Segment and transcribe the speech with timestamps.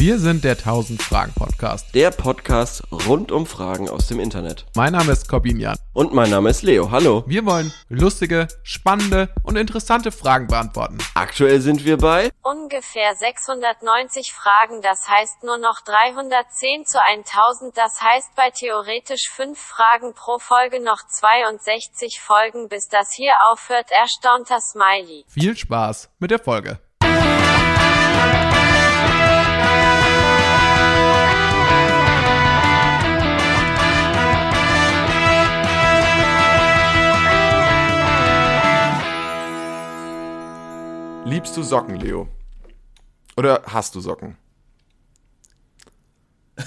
[0.00, 1.92] Wir sind der 1000 Fragen Podcast.
[1.92, 4.64] Der Podcast rund um Fragen aus dem Internet.
[4.76, 5.76] Mein Name ist Corbin Jan.
[5.92, 6.92] Und mein Name ist Leo.
[6.92, 7.24] Hallo.
[7.26, 10.98] Wir wollen lustige, spannende und interessante Fragen beantworten.
[11.14, 18.00] Aktuell sind wir bei ungefähr 690 Fragen, das heißt nur noch 310 zu 1000, das
[18.00, 24.60] heißt bei theoretisch 5 Fragen pro Folge noch 62 Folgen, bis das hier aufhört, erstaunter
[24.60, 25.24] Smiley.
[25.26, 26.78] Viel Spaß mit der Folge.
[41.28, 42.26] Liebst du Socken, Leo?
[43.36, 44.36] Oder hast du Socken?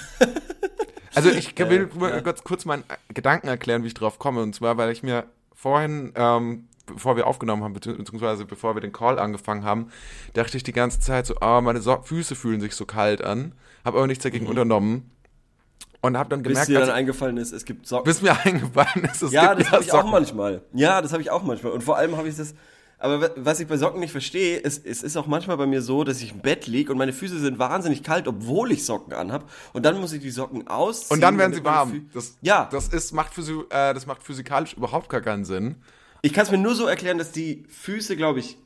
[1.14, 2.22] Also ich will ja.
[2.22, 4.42] ganz kurz meinen Gedanken erklären, wie ich drauf komme.
[4.42, 8.94] Und zwar, weil ich mir vorhin, ähm, bevor wir aufgenommen haben, beziehungsweise bevor wir den
[8.94, 9.92] Call angefangen haben,
[10.36, 13.54] dachte ich die ganze Zeit so, ah, meine so Füße fühlen sich so kalt an.
[13.84, 15.12] Habe aber nichts dagegen unternommen.
[16.00, 18.06] Und habe dann bis gemerkt, dir dann als- eingefallen ist, es gibt Socken.
[18.06, 20.62] bis mir eingefallen ist, es ja, gibt das habe ich auch manchmal.
[20.72, 21.74] Ja, das habe ich auch manchmal.
[21.74, 22.56] Und vor allem habe ich das.
[23.02, 25.82] Aber wa- was ich bei Socken nicht verstehe, ist, es ist auch manchmal bei mir
[25.82, 29.14] so, dass ich im Bett liege und meine Füße sind wahnsinnig kalt, obwohl ich Socken
[29.14, 29.50] anhab.
[29.74, 31.16] Und dann muss ich die Socken ausziehen.
[31.16, 32.10] Und dann werden sie warm.
[32.14, 35.76] Das, ja, das ist, macht, physi äh, das macht physikalisch überhaupt gar keinen Sinn.
[36.22, 38.58] ich kann es mir nur so erklären, dass die Füße, glaube ich,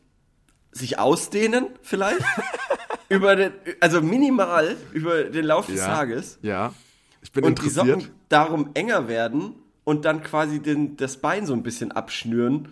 [0.71, 2.19] sich ausdehnen, vielleicht.
[3.09, 6.39] über den, also minimal über den Lauf des Tages.
[6.41, 6.73] Ja.
[7.21, 8.01] Ich bin Und die interessiert.
[8.01, 12.69] Socken darum enger werden und dann quasi den, das Bein so ein bisschen abschnüren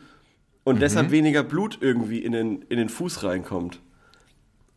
[0.64, 3.80] und deshalb weniger Blut irgendwie in den, in den Fuß reinkommt.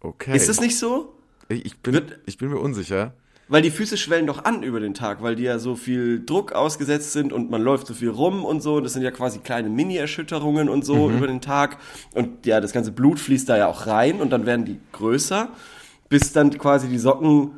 [0.00, 0.36] okay.
[0.36, 1.12] Ist das nicht so?
[1.48, 3.12] Ich, bin, Wird- ich bin mir unsicher.
[3.48, 6.50] Weil die Füße schwellen doch an über den Tag, weil die ja so viel Druck
[6.50, 8.80] ausgesetzt sind und man läuft so viel rum und so.
[8.80, 11.78] Das sind ja quasi kleine Mini-Erschütterungen und so über den Tag.
[12.12, 15.50] Und ja, das ganze Blut fließt da ja auch rein und dann werden die größer,
[16.08, 17.52] bis dann quasi die Socken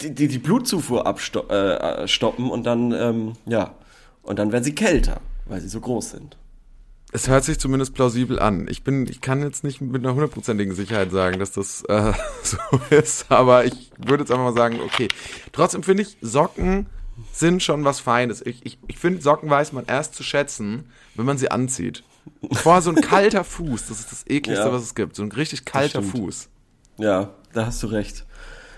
[0.00, 3.74] die, die, die Blutzufuhr abstoppen äh, stoppen und dann, ähm, ja,
[4.22, 6.36] und dann werden sie kälter, weil sie so groß sind.
[7.12, 8.68] Es hört sich zumindest plausibel an.
[8.70, 12.12] Ich bin, ich kann jetzt nicht mit einer hundertprozentigen Sicherheit sagen, dass das äh,
[12.42, 12.58] so
[12.90, 15.08] ist, aber ich würde jetzt einfach mal sagen, okay.
[15.52, 16.86] Trotzdem finde ich, Socken
[17.32, 18.44] sind schon was Feines.
[18.46, 20.84] Ich, ich, ich finde, Socken weiß man erst zu schätzen,
[21.16, 22.04] wenn man sie anzieht.
[22.52, 24.72] Vorher so ein kalter Fuß, das ist das ekligste, Ja.
[24.72, 25.16] was es gibt.
[25.16, 26.02] So ein richtig kalter.
[26.02, 26.48] Fuß.
[26.98, 28.24] Ja, da hast du recht.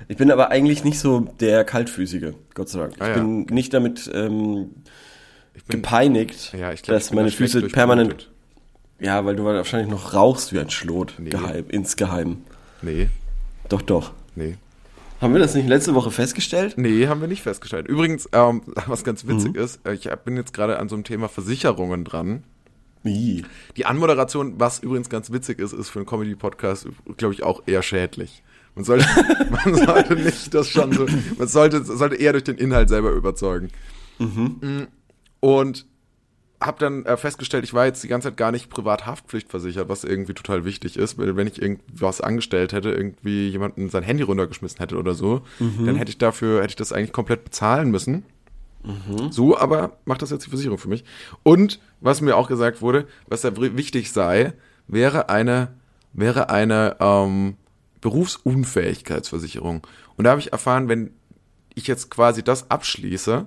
[0.09, 2.95] Ich bin aber eigentlich nicht so der Kaltfüßige, Gott sei Dank.
[2.97, 3.15] Ich Ah, ja.
[3.15, 4.71] bin nicht damit ähm,
[5.67, 8.31] bin, gepeinigt, ja, ich glaube, dass meine Füße permanent.
[9.01, 11.15] Ja, weil du wahrscheinlich noch rauchst wie ein Schlot.
[11.19, 11.31] Nee.
[11.31, 12.39] Geheim, insgeheim.
[12.83, 13.09] Nee,
[13.69, 14.13] Doch, doch.
[14.35, 14.57] nee.
[15.21, 16.75] Haben wir das nicht letzte Woche festgestellt?
[16.77, 17.87] Nee, haben wir nicht festgestellt.
[17.87, 19.61] Übrigens, ähm, was ganz witzig Mhm.
[19.63, 22.43] ist, äh, ich bin jetzt gerade an so einem Thema Versicherungen dran.
[23.05, 23.45] Wie?
[23.77, 26.87] Die Anmoderation, was übrigens ganz witzig ist, ist für einen Comedy-Podcast,
[27.17, 28.43] glaube ich, auch eher schädlich.
[28.77, 29.05] Man sollte,
[29.51, 31.07] man sollte nicht das schon so,
[31.39, 33.69] man sollte, sollte eher durch den Inhalt selber überzeugen.
[34.19, 34.83] Mm,
[35.45, 35.87] Und
[36.61, 40.05] habe dann äh, festgestellt, ich war jetzt die ganze Zeit gar nicht privat haftpflichtversichert, was
[40.05, 44.79] irgendwie total wichtig ist, weil wenn ich irgendwas angestellt hätte, irgendwie jemanden sein Handy runtergeschmissen
[44.79, 48.25] hätte oder so, dann hätte ich dafür, hätte ich das eigentlich komplett bezahlen müssen.
[49.33, 51.03] So, aber macht das jetzt die Versicherung für mich.
[51.43, 54.53] Und was mir auch gesagt wurde, was da wi- wichtig sei,
[54.87, 55.73] wäre eine,
[56.13, 57.57] wäre eine ähm,
[58.01, 59.87] Berufsunfähigkeitsversicherung.
[60.17, 61.11] Und da habe ich erfahren, wenn
[61.75, 63.47] ich jetzt quasi das abschließe,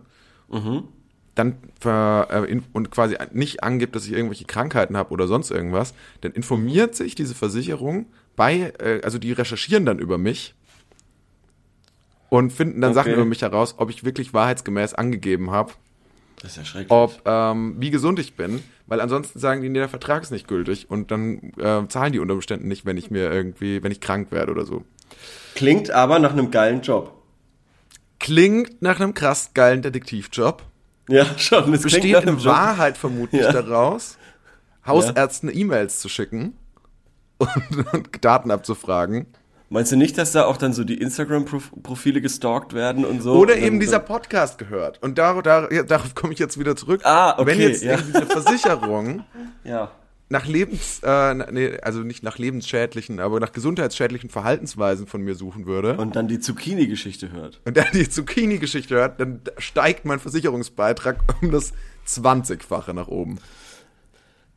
[1.36, 5.52] dann ver, äh, in, und quasi nicht angibt, dass ich irgendwelche Krankheiten habe oder sonst
[5.52, 10.56] irgendwas, dann informiert sich diese Versicherung bei, äh, also die recherchieren dann über mich
[12.30, 13.20] und finden dann Sachen Okay.
[13.22, 15.74] über mich heraus, ob ich wirklich wahrheitsgemäß angegeben habe,
[16.42, 16.92] Das ist ja schrecklich.
[16.92, 20.48] ob ähm, wie gesund ich bin, weil ansonsten sagen die, nee, der Vertrag ist nicht
[20.48, 24.02] gültig und dann äh, zahlen die unter Umständen nicht, wenn ich mir irgendwie, wenn ich
[24.02, 24.84] krank werde oder so.
[25.54, 27.12] Klingt aber nach einem geilen Job.
[28.20, 30.64] Klingt nach einem krass geilen Detektivjob.
[31.08, 31.74] Ja, schon.
[31.74, 32.04] Es Besteht
[32.40, 32.54] Job.
[32.54, 33.52] Wahrheit vermutlich Ja.
[33.52, 34.18] daraus,
[34.88, 36.54] Hausärzten E-Mails zu schicken
[37.38, 39.28] und, und Daten abzufragen.
[39.70, 43.34] Meinst du nicht, dass da auch dann so die Instagram-Profile gestalkt werden und so?
[43.34, 45.02] Oder Und eben dann- dieser Podcast gehört.
[45.02, 47.02] Und dar, ja, darauf komme ich jetzt wieder zurück.
[47.04, 47.96] Ah, okay, Wenn jetzt ja.
[47.96, 49.24] eine Versicherung
[49.64, 49.92] Ja.
[50.28, 55.68] Nach Lebens, äh, nee, also nicht nach lebensschädlichen, aber nach gesundheitsschädlichen Verhaltensweisen von mir suchen
[55.68, 57.62] würde Und dann die Zucchini-Geschichte hört.
[57.66, 61.74] und dann die Zucchini-Geschichte hört, dann steigt mein Versicherungsbeitrag um das
[62.08, 63.40] 20-fache nach oben.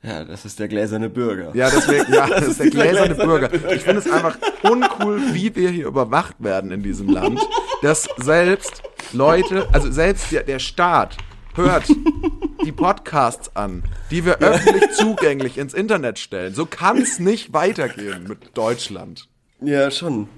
[0.03, 1.55] Ja, das ist der gläserne Bürger.
[1.55, 3.73] Ja, deswegen, ja, das, ist der gläserne gläserne Bürger.
[3.73, 7.41] Ich finde es einfach uncool, wie wir hier überwacht werden in diesem Land,
[7.83, 8.83] dass selbst
[9.13, 11.17] Leute, also selbst der, der Staat
[11.59, 11.89] hört
[12.65, 16.55] die Podcasts an, die wir öffentlich zugänglich ins Internet stellen.
[16.55, 19.29] So kann es nicht weitergehen mit Deutschland.
[19.61, 20.29] Ja, schon.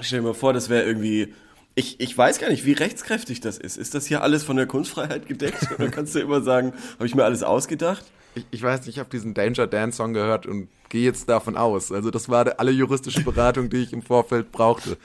[0.00, 1.34] Stell dir mal vor, das wäre irgendwie.
[1.74, 3.76] Ich, ich weiß gar nicht, wie rechtskräftig das ist.
[3.76, 5.68] Ist das hier alles von der Kunstfreiheit gedeckt?
[5.78, 8.04] Oder kannst du immer sagen, habe ich mir alles ausgedacht?
[8.34, 11.56] Ich, ich weiß nicht, ich habe diesen Danger Dance Song gehört und gehe jetzt davon
[11.56, 11.92] aus.
[11.92, 14.96] Also das war alle juristische Beratung, die ich im Vorfeld brauchte.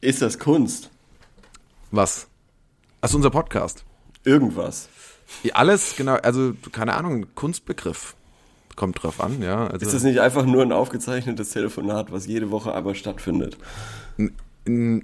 [0.00, 0.90] Ist das Kunst?
[1.90, 2.26] Was?
[3.04, 3.84] Also unser Podcast.
[4.24, 4.88] Irgendwas.
[5.52, 8.14] Alles, genau, also keine Ahnung, Kunstbegriff.
[8.76, 9.66] Kommt drauf an, ja.
[9.66, 13.58] Also, Ist das nicht einfach nur ein aufgezeichnetes Telefonat, was jede Woche aber stattfindet?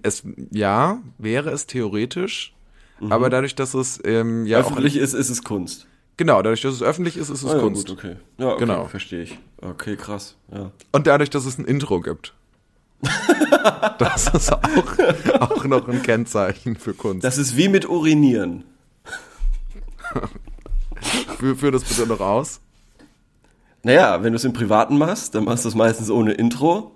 [0.02, 2.54] es, ja, wäre es theoretisch,
[3.10, 5.86] aber dadurch, dass es ähm, ja auch, Öffentlich ist, ist es Kunst.
[6.16, 7.86] genau, dadurch, dass es öffentlich ist, ist es Ah, ja, Kunst.
[7.86, 8.16] gut, okay.
[8.38, 8.86] Ja, okay, Genau.
[8.86, 9.38] verstehe ich.
[9.60, 10.36] Okay, krass.
[10.50, 10.70] Ja.
[10.92, 12.34] Und dadurch, dass es ein Intro gibt.
[13.98, 14.62] das ist auch,
[15.40, 17.24] auch noch ein Kennzeichen für Kunst.
[17.24, 18.64] Das ist wie mit Urinieren.
[21.38, 22.60] Führ, führ das bitte noch aus.
[23.82, 26.92] Naja, wenn du es im Privaten machst, dann machst du es meistens ohne Intro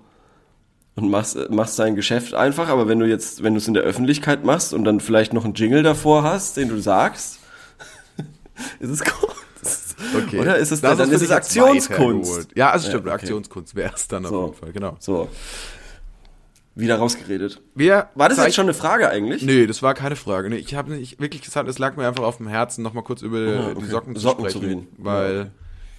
[0.96, 3.82] und machst, machst dein Geschäft einfach, aber wenn du jetzt, wenn du es in der
[3.84, 7.38] Öffentlichkeit machst und dann vielleicht noch einen Jingle davor hast, den du sagst,
[8.80, 9.96] ist es Kunst.
[10.14, 10.40] Okay.
[10.40, 12.50] Oder ist es Das dann, ist es Aktionskunst.
[12.54, 13.14] Ja, also stimmt, okay.
[13.14, 14.44] Aktionskunst wäre es dann auf So.
[14.44, 14.96] jeden Fall, genau.
[15.00, 15.28] So.
[16.76, 17.60] Wieder rausgeredet.
[17.76, 19.42] Wir War das jetzt schon eine Frage eigentlich?
[19.42, 20.50] Nee, das war keine Frage.
[20.50, 23.22] Nee, ich habe nicht wirklich gesagt, es lag mir einfach auf dem Herzen, nochmal kurz
[23.22, 23.86] über die okay.
[23.86, 24.68] Socken zu Socken zu sprechen.
[24.68, 24.88] reden.
[24.98, 25.50] Weil,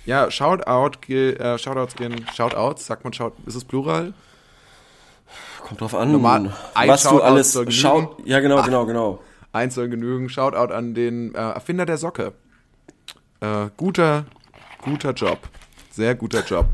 [0.06, 4.14] ja, Shoutout, ge- äh, Shoutouts gehen, Shoutouts, sagt man Shout, ist es Plural?
[5.64, 7.82] Kommt drauf an, Normal- was du Shoutout alles soll genügen.
[7.82, 8.18] schau.
[8.26, 9.24] Ja, genau, genau, genau.
[9.54, 10.28] Eins soll genügen.
[10.30, 12.34] Shoutout an den äh, Erfinder der Socke.
[13.40, 14.26] Äh, guter,
[14.84, 15.40] guter Job.
[15.92, 16.66] Sehr guter Job.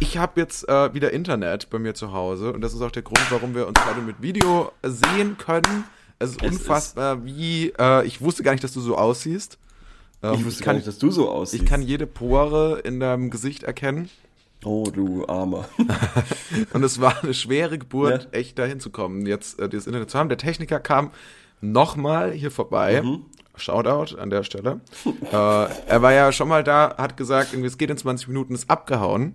[0.00, 3.02] Ich habe jetzt äh, wieder Internet bei mir zu Hause und das ist auch der
[3.02, 5.84] Grund, warum wir uns heute mit Video sehen können.
[6.18, 9.58] Es ist Es unfassbar, wie äh, ich wusste gar nicht, dass du so aussiehst.
[10.22, 11.62] Ähm, Ich wusste kann, gar nicht, dass du so aussiehst.
[11.62, 14.08] ich kann jede Pore in deinem Gesicht erkennen
[14.64, 15.68] oh, du Armer.
[16.72, 18.38] und es war eine schwere Geburt, Ja.
[18.38, 20.28] echt dahin zu kommen, jetzt äh, dieses Internet zu haben.
[20.28, 21.10] Der Techniker kam
[21.60, 23.02] nochmal hier vorbei.
[23.02, 23.26] Mhm.
[23.54, 24.80] Shoutout an der Stelle.
[25.04, 28.54] äh, er war ja schon mal da, hat gesagt, irgendwie, es geht in 20 Minuten,
[28.54, 29.34] ist abgehauen.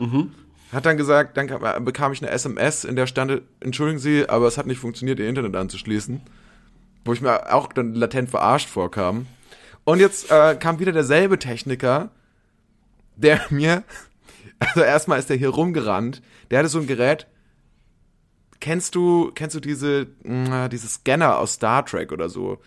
[0.00, 0.32] Mhm.
[0.72, 4.28] Hat dann gesagt, dann kam, äh, bekam ich eine SMS, in der stand, entschuldigen Sie,
[4.28, 6.20] aber es hat nicht funktioniert, Ihr Internet anzuschließen.
[7.04, 9.26] Wo ich mir auch dann latent verarscht vorkam.
[9.84, 12.10] Und jetzt äh, kam wieder derselbe Techniker,
[13.16, 13.82] der mir,
[14.58, 17.26] also erstmal ist der hier rumgerannt, der hatte so ein Gerät,
[18.60, 22.58] kennst du, kennst du diese, mh, diese Scanner aus Star Trek oder so?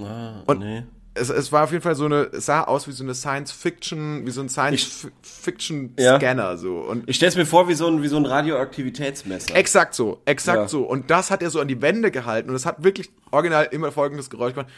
[0.00, 0.84] Ah, Und- nee.
[1.14, 4.24] Es, es war auf jeden Fall so eine, es sah aus wie so eine Science-Fiction,
[4.26, 4.50] wie so ein Ja.
[4.52, 6.78] Science-Fiction-Scanner so.
[6.78, 9.54] Und Ich stell's mir vor wie so ein, wie so ein Radioaktivitätsmesser.
[9.54, 10.68] Exakt so, exakt Ja.
[10.68, 10.84] so.
[10.84, 13.92] Und das hat er so an die Wände gehalten und es hat wirklich original immer
[13.92, 14.70] folgendes Geräusch gemacht.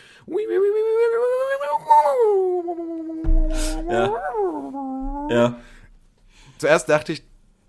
[3.90, 4.10] Ja.
[5.30, 5.56] Ja.
[6.58, 7.22] Zuerst dachte ich,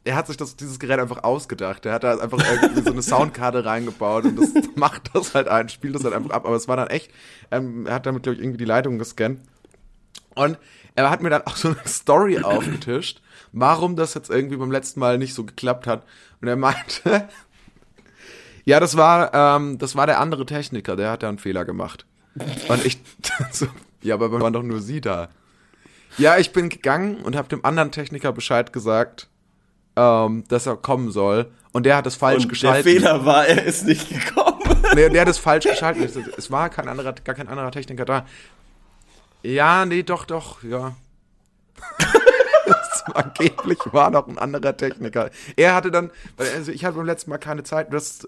[0.06, 1.86] er hat sich das, dieses Gerät einfach ausgedacht.
[1.86, 5.68] Er hat da einfach irgendwie so eine Soundkarte reingebaut und das macht das halt ein,
[5.68, 6.46] spielt das halt einfach ab.
[6.46, 7.12] Aber es war dann echt,
[7.50, 9.42] ähm, er hat damit, glaube ich, irgendwie die Leitung gescannt.
[10.36, 10.60] Und
[10.94, 13.22] er hat mir dann auch so eine Story aufgetischt,
[13.52, 16.04] warum das jetzt irgendwie beim letzten Mal nicht so geklappt hat.
[16.40, 17.28] Und er meinte,
[18.64, 22.06] ja, das war, ähm, das war der andere Techniker, der hat da einen Fehler gemacht.
[22.68, 23.00] Und ich,
[23.52, 23.66] so,
[24.04, 25.30] ja, aber waren doch nur Sie da.
[26.20, 29.30] Ja, ich bin gegangen und habe dem anderen Techniker Bescheid gesagt,
[29.96, 31.52] ähm, dass er kommen soll.
[31.72, 32.84] Und der hat es falsch Und der geschaltet.
[32.92, 34.62] Fehler war, er ist nicht gekommen.
[34.96, 36.16] Nee, der hat es falsch geschaltet.
[36.16, 38.26] Ich Es war kein anderer, gar kein anderer Techniker da.
[39.44, 40.96] Ja, nee, doch, doch, ja.
[43.14, 45.30] Angeblich war noch ein anderer Techniker.
[45.56, 48.26] Er hatte dann, also ich hatte beim letzten Mal keine Zeit, das,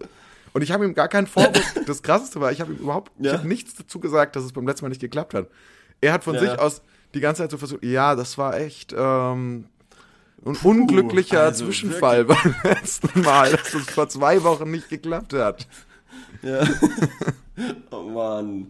[0.53, 1.73] und ich habe ihm gar keinen Vorwurf.
[1.87, 3.33] Das Krasseste war, ich habe ihm überhaupt, ich Ja.
[3.33, 5.47] habe nichts dazu gesagt, dass es beim letzten Mal nicht geklappt hat.
[6.01, 6.41] Er hat von Ja.
[6.41, 6.81] sich aus
[7.15, 9.65] die ganze Zeit so versucht, ja, das war echt ähm,
[10.45, 15.67] ein unglücklicher also Zwischenfall beim letzten Mal, dass es vor zwei Wochen nicht geklappt hat.
[16.41, 16.63] Ja.
[17.91, 18.67] oh Mann.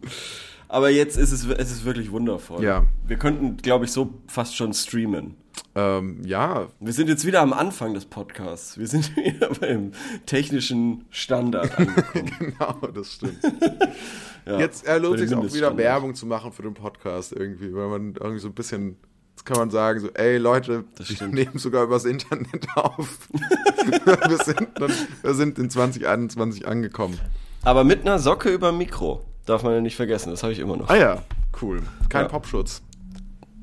[0.69, 2.63] Aber jetzt ist es, es ist wirklich wundervoll.
[2.63, 2.85] Ja.
[3.05, 5.35] Wir könnten, glaube ich, so fast schon streamen.
[5.75, 8.77] Ähm, ja, Wir sind jetzt wieder am Anfang des Podcasts.
[8.77, 9.91] Wir sind wieder beim
[10.25, 12.31] technischen Standard angekommen.
[12.39, 13.39] genau, das stimmt.
[14.45, 15.77] Ja, Jetzt äh, lohnt bei den sich auch wieder.
[15.77, 18.97] Werbung zu machen für den Podcast irgendwie, weil man irgendwie so ein bisschen,
[19.47, 21.33] kann man sagen so, ey Leute, Das wir stimmt.
[21.33, 23.27] nehmen sogar übers Internet auf.
[23.31, 24.91] wir, sind dann,
[25.23, 27.17] wir sind in 2021 angekommen.
[27.63, 29.23] Aber mit einer Socke über Mikro.
[29.45, 30.89] Darf man ja nicht vergessen, das habe ich immer noch.
[30.89, 31.23] Ah ja,
[31.61, 31.81] cool.
[32.09, 32.27] Kein Ja.
[32.27, 32.81] Popschutz.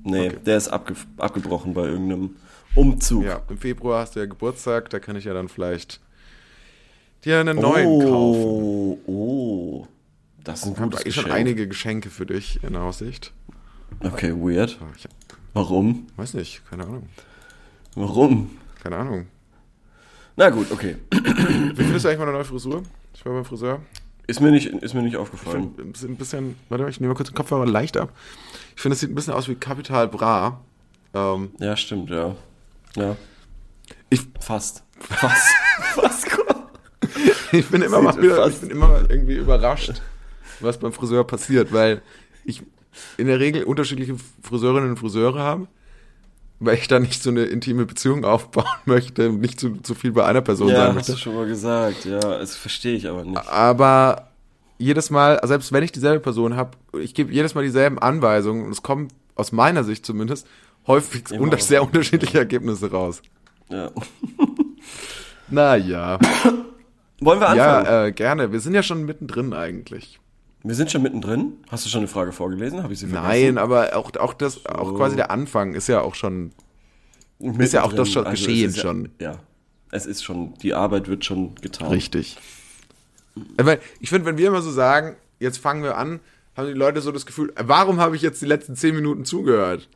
[0.03, 0.39] Nee, okay.
[0.45, 2.37] der ist abge abgebrochen bei irgendeinem
[2.75, 3.25] Umzug.
[3.25, 6.01] Ja, im Februar hast du ja Geburtstag, da kann ich ja dann vielleicht
[7.25, 8.11] dir einen neuen kaufen.
[8.45, 9.87] oh, oh.
[10.43, 13.33] Das ist ein Ich habe einige Geschenke für dich in Aussicht.
[14.01, 14.79] Okay, weird.
[14.97, 15.11] Ich hab,
[15.55, 16.07] Warum?
[16.17, 17.09] weiß nicht, keine Ahnung.
[17.95, 18.51] Warum?
[18.83, 19.27] Keine Ahnung.
[20.37, 20.97] Na gut, okay.
[21.13, 22.83] Wie findest du eigentlich meine neue Frisur?
[23.15, 23.81] Ich war beim Friseur.
[24.27, 25.75] Ist mir nicht, ist mir nicht Ich aufgefallen.
[25.77, 28.13] finde ein bisschen, ein bisschen, warte mal, ich nehme mal kurz den Kopfhörer leicht ab.
[28.75, 30.61] Ich finde, es sieht ein bisschen aus wie Capital Bra.
[31.13, 32.35] Ähm, Ja, stimmt, ja.
[32.97, 33.17] Ja.
[34.11, 34.83] ich, Fast.
[34.99, 35.55] Fast.
[35.95, 36.27] Fast.
[37.53, 40.01] ich bin immer mal wieder, ich bin immer mal irgendwie überrascht,
[40.61, 42.03] was beim Friseur passiert, weil
[42.45, 42.63] ich
[43.17, 45.67] in der Regel unterschiedliche Friseurinnen und Friseure habe,
[46.61, 50.25] weil ich da nicht so eine intime Beziehung aufbauen möchte, nicht zu, zu viel bei
[50.25, 51.23] einer Person Ja, sein hast du möchte.
[51.23, 52.05] schon mal gesagt.
[52.05, 53.49] Ja, das verstehe ich aber nicht.
[53.49, 54.29] Aber
[54.79, 58.73] jedes Mal, selbst wenn ich dieselbe Person habe, ich gebe jedes Mal dieselben Anweisungen und
[58.73, 60.47] es kommen aus meiner Sicht zumindest
[60.87, 63.23] häufig unter, sehr unterschiedliche Ergebnisse raus.
[63.71, 63.91] Ja.
[65.49, 66.19] Naja.
[67.21, 67.85] Wollen wir anfangen?
[67.87, 68.53] Ja, äh, gerne.
[68.53, 70.21] Wir sind ja schon mittendrin eigentlich.
[70.67, 71.59] Wir sind schon mittendrin.
[71.71, 72.83] Hast du schon eine Frage vorgelesen?
[72.83, 73.29] Habe ich sie vergessen?
[73.29, 76.53] Nein, aber auch, auch das, auch quasi der Anfang ist ja auch schon.
[77.39, 77.67] Mittendrin.
[77.67, 79.11] ist ja auch das schon es geschehen ja, schon.
[79.21, 79.41] Ja.
[79.91, 81.89] Es ist schon, die Arbeit wird schon getan.
[81.89, 82.39] Richtig.
[83.59, 86.21] Aber ich finde, wenn wir immer so sagen, jetzt fangen wir an,
[86.57, 89.89] haben die Leute so das Gefühl, warum habe ich jetzt die letzten zehn Minuten zugehört?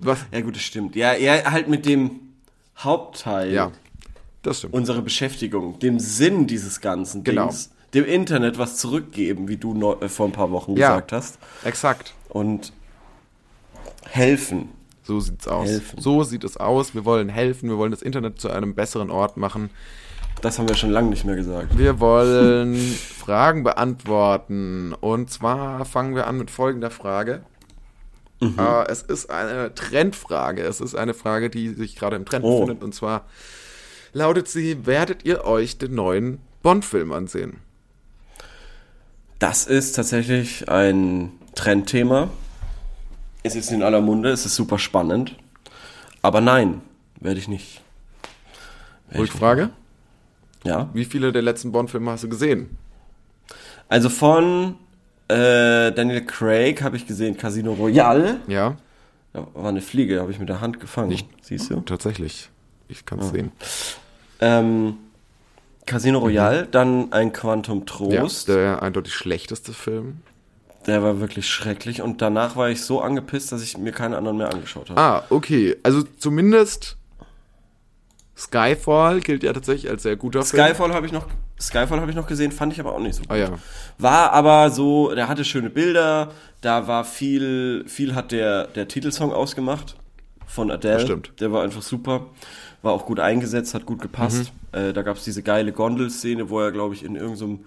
[0.00, 0.18] Was?
[0.32, 0.96] Ja, gut, das stimmt.
[0.96, 2.20] Ja, ja, halt mit dem
[2.78, 3.70] Hauptteil Ja,
[4.42, 4.74] das stimmt.
[4.74, 7.46] unserer Beschäftigung, dem Sinn dieses ganzen Genau.
[7.46, 10.88] Dings, dem Internet was zurückgeben, wie du neu, äh, vor ein paar Wochen Ja.
[10.90, 11.38] gesagt hast.
[11.64, 12.14] Exakt.
[12.28, 12.72] Und
[14.04, 14.68] helfen.
[15.02, 15.68] So sieht's aus.
[15.68, 16.00] Helfen.
[16.00, 16.94] So sieht es aus.
[16.94, 17.68] Wir wollen helfen.
[17.68, 19.70] Wir wollen das Internet zu einem besseren Ort machen.
[20.42, 21.76] Das haben wir schon lange nicht mehr gesagt.
[21.76, 22.74] Wir wollen
[23.18, 24.94] Fragen beantworten.
[24.94, 27.42] Und zwar fangen wir an mit folgender Frage.
[28.40, 30.62] Äh, es ist eine Trendfrage.
[30.62, 32.60] Es ist eine Frage, die sich gerade im Trend Oh.
[32.60, 32.82] befindet.
[32.82, 33.26] Und zwar
[34.14, 37.58] lautet sie: Werdet ihr euch den neuen Bond-Film ansehen?
[39.40, 42.28] Das ist tatsächlich ein Trendthema.
[43.42, 45.34] Es ist in aller Munde, es ist super spannend.
[46.22, 46.82] Aber nein,
[47.20, 47.80] werde ich nicht.
[49.14, 49.70] Rückfrage:
[50.62, 50.88] Ja.
[50.92, 52.76] Wie viele der letzten Bond-Filme hast du gesehen?
[53.88, 54.76] Also von
[55.28, 58.36] äh, Daniel Craig habe ich gesehen Casino Royale.
[58.46, 58.76] Ja,
[59.32, 61.08] Da war eine Fliege, habe ich mit der Hand gefangen.
[61.08, 61.80] Nicht- Siehst du?
[61.80, 62.50] tatsächlich.
[62.88, 63.52] Ich kann es sehen.
[64.40, 64.94] Ähm,
[65.86, 68.48] Casino Royale, dann ein Quantum Ja, Trost.
[68.48, 70.18] der eindeutig schlechteste Film.
[70.86, 72.00] der war wirklich schrecklich.
[72.02, 75.00] Und danach war ich so angepisst, dass ich mir keine anderen mehr angeschaut habe.
[75.00, 75.76] Ah, okay.
[75.82, 76.96] Also zumindest
[78.36, 80.62] Skyfall gilt ja tatsächlich als sehr guter Film.
[80.64, 81.26] Skyfall habe ich noch,
[81.60, 83.30] Skyfall habe ich noch gesehen, fand ich aber auch nicht so gut.
[83.30, 83.50] Ah ja.
[83.98, 86.30] War aber so, der hatte schöne Bilder,
[86.62, 89.96] da war viel, viel hat der, der Titelsong ausgemacht
[90.46, 90.94] von Adele.
[90.94, 91.32] Das stimmt.
[91.40, 92.26] Der war einfach super.
[92.82, 94.52] War auch gut eingesetzt, hat gut gepasst.
[94.72, 94.78] Mhm.
[94.78, 97.60] Äh, da gab's diese geile Gondelszene, wo er, glaube ich, in irgendeinem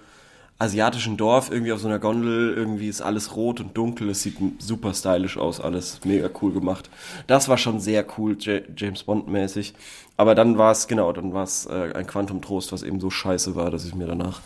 [0.59, 4.37] asiatischen Dorf irgendwie auf so einer Gondel, irgendwie ist alles rot und dunkel, es sieht
[4.59, 6.89] super stylisch aus, alles mega cool gemacht.
[7.27, 9.73] Das war schon sehr cool, J James Bond mäßig.
[10.15, 13.09] Aber dann war es, genau, dann war es äh, ein Quantum Trost, was eben so
[13.09, 14.41] scheiße war, dass ich mir danach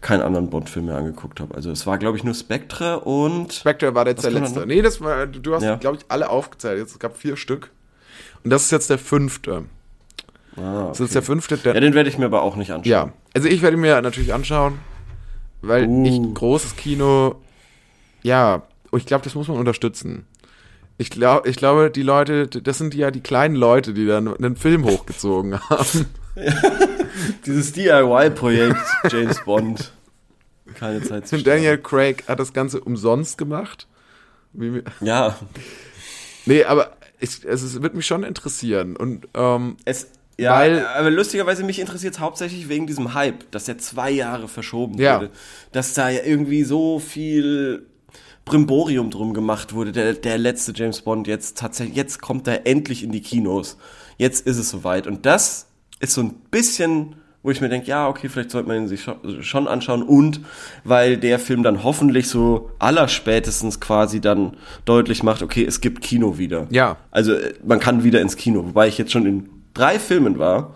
[0.00, 1.54] keinen anderen Bond-Film mehr angeguckt habe.
[1.54, 4.66] Also es war, glaube ich, nur Spectre und Spectre war jetzt der letzte.
[4.66, 5.76] Nee, das war, du hast, Ja.
[5.76, 6.80] glaube ich, alle aufgezählt.
[6.80, 7.70] Jetzt, es gab vier Stück.
[8.42, 9.64] Und das ist jetzt der fünfte.
[10.56, 11.56] Ah, Das ist der fünfte.
[11.58, 12.90] Der, Ja, den werde ich mir aber auch nicht anschauen.
[12.90, 14.78] ja, also ich werde mir natürlich anschauen,
[15.60, 16.06] weil Uh.
[16.06, 17.36] ich großes Kino,
[18.22, 20.26] ja, und ich glaube, das muss man unterstützen.
[20.98, 24.56] Ich glaube, ich glaube, die Leute, das sind ja die kleinen Leute, die dann einen
[24.56, 26.06] Film hochgezogen haben.
[27.46, 28.76] Dieses DIY-Projekt
[29.10, 29.92] James Bond.
[30.74, 33.86] Keine Zeit zu Und Daniel Craig hat das Ganze umsonst gemacht.
[35.00, 35.36] Ja,
[36.46, 38.96] nee, aber ich, es ist, wird mich schon interessieren.
[38.96, 40.08] Und ähm, es.
[40.42, 44.48] Ja, Weil- aber lustigerweise mich interessiert es hauptsächlich wegen diesem Hype, dass der zwei Jahre
[44.48, 45.16] verschoben Ja.
[45.20, 45.30] wurde.
[45.72, 47.86] Dass da ja irgendwie so viel
[48.44, 49.92] Brimborium drum gemacht wurde.
[49.92, 53.76] Der, der letzte James Bond jetzt tatsächlich, jetzt kommt er endlich in die Kinos.
[54.18, 55.06] Jetzt ist es soweit.
[55.06, 55.68] Und das
[56.00, 59.02] ist so ein bisschen, wo ich mir denke, ja, okay, vielleicht sollte man ihn sich
[59.02, 60.02] schon, schon anschauen.
[60.02, 60.40] Und
[60.82, 66.36] weil der Film dann hoffentlich so allerspätestens quasi dann deutlich macht, okay, es gibt Kino
[66.38, 66.66] wieder.
[66.70, 66.96] Ja.
[67.12, 68.64] Also äh, man kann wieder ins Kino.
[68.66, 70.74] Wobei ich jetzt schon in drei Filmen war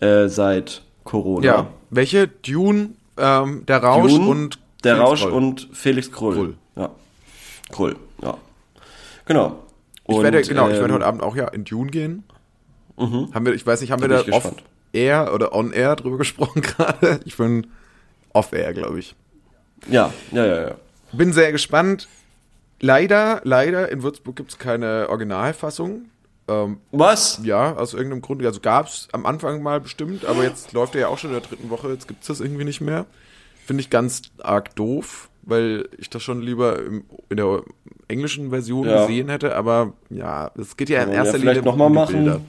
[0.00, 1.44] äh, seit Corona.
[1.46, 2.28] ja, welche?
[2.28, 5.32] Dune, ähm, Der Rausch Dune, und der Felix Rausch Kroll.
[5.32, 6.34] und Felix Krull.
[6.34, 6.54] Krull.
[6.76, 6.90] Ja.
[7.70, 8.36] Krull, ja.
[9.26, 9.64] Genau.
[10.08, 12.24] Ich Und, werde, genau, ich werde ähm, heute Abend auch ja in Dune gehen.
[12.98, 14.52] Haben wir, ich weiß nicht, haben Da wir da ich off
[14.92, 17.20] air oder on air drüber gesprochen gerade?
[17.24, 17.68] Ich bin
[18.32, 19.14] off air, glaube ich.
[19.88, 20.74] Ja, ja, ja, ja.
[21.12, 22.08] Bin sehr gespannt.
[22.80, 26.06] Leider, leider, in Würzburg gibt es keine Originalfassung.
[26.50, 27.40] Ähm, Was?
[27.44, 28.44] ja, aus irgendeinem Grund.
[28.44, 31.40] Also gab es am Anfang mal bestimmt, aber jetzt läuft er ja auch schon in
[31.40, 31.88] der dritten Woche.
[31.90, 33.06] Jetzt gibt es das irgendwie nicht mehr.
[33.66, 37.62] Finde ich ganz arg doof, weil ich das schon lieber im, in der
[38.08, 39.02] englischen Version Ja.
[39.06, 39.54] gesehen hätte.
[39.54, 42.16] Aber ja, es geht ja in erster ja Linie noch mal um machen.
[42.24, 42.40] Bilder.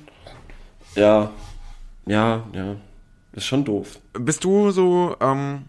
[0.95, 1.29] Ja.
[2.07, 2.75] Ja, ja.
[3.33, 3.99] ist schon doof.
[4.13, 5.63] Bist du so, ähm,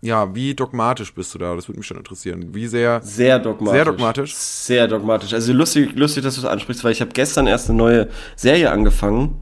[0.00, 1.54] ja, wie dogmatisch bist du da?
[1.56, 2.54] Das würde mich schon interessieren.
[2.54, 3.00] Wie sehr.
[3.02, 3.74] Sehr dogmatisch.
[3.74, 4.34] Sehr dogmatisch?
[4.34, 5.34] Sehr dogmatisch.
[5.34, 8.70] Also lustig, lustig, dass du das ansprichst, weil ich habe gestern erst eine neue Serie
[8.70, 9.40] angefangen.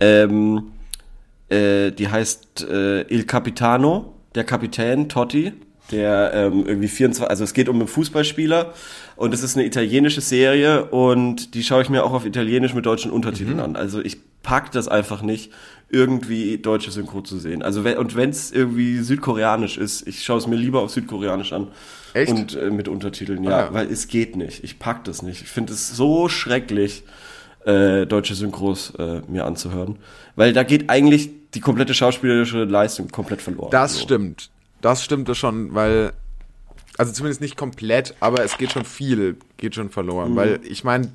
[0.00, 0.72] Ähm,
[1.48, 5.52] äh, die heißt äh, Il Capitano, der Kapitän Totti,
[5.92, 8.72] der ähm, irgendwie 24, also es geht um einen Fußballspieler
[9.16, 12.86] und es ist eine italienische Serie und die schaue ich mir auch auf Italienisch mit
[12.86, 13.76] deutschen Untertiteln an.
[13.76, 15.52] Also ich pack das einfach nicht,
[15.88, 17.62] irgendwie deutsche Synchro zu sehen.
[17.62, 21.52] Also wenn, und wenn es irgendwie südkoreanisch ist, ich schaue es mir lieber auf südkoreanisch
[21.52, 21.68] an.
[22.14, 22.32] Echt?
[22.32, 23.74] Und äh, mit Untertiteln, ja, Ah, ja.
[23.74, 24.64] weil es geht nicht.
[24.64, 25.42] Ich pack das nicht.
[25.42, 27.04] Ich finde es so schrecklich,
[27.66, 29.96] äh, deutsche Synchros äh, mir anzuhören.
[30.34, 33.70] Weil da geht eigentlich die komplette schauspielerische Leistung komplett verloren.
[33.70, 34.00] Das So.
[34.04, 34.50] stimmt.
[34.80, 36.12] Das stimmt das schon, weil.
[36.98, 40.36] Also zumindest nicht komplett, aber es geht schon viel, geht schon verloren.
[40.36, 41.12] Weil ich meine,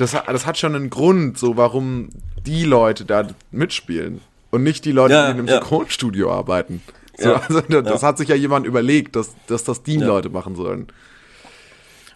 [0.00, 2.10] das, hat- das hat schon einen Grund, so warum
[2.46, 4.20] die Leute da mitspielen.
[4.50, 5.54] Und nicht die Leute, Ja, die in einem ja.
[5.60, 6.82] Synchronstudio arbeiten.
[7.16, 10.56] So, Ja, also, das hat sich ja jemand überlegt, dass, dass das die Leute machen
[10.56, 10.88] sollen.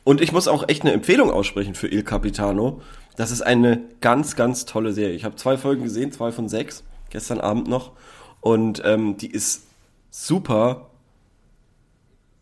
[0.03, 2.83] Und ich muss auch echt eine Empfehlung aussprechen für Il Capitano.
[3.17, 5.15] Das ist eine ganz, ganz tolle Serie.
[5.15, 7.93] Ich habe zwei Folgen gesehen, zwei von sechs, gestern Abend noch.
[8.41, 9.63] Und ähm, die ist
[10.11, 10.91] super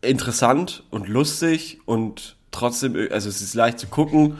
[0.01, 4.37] interessant und lustig und trotzdem, also es ist leicht zu gucken.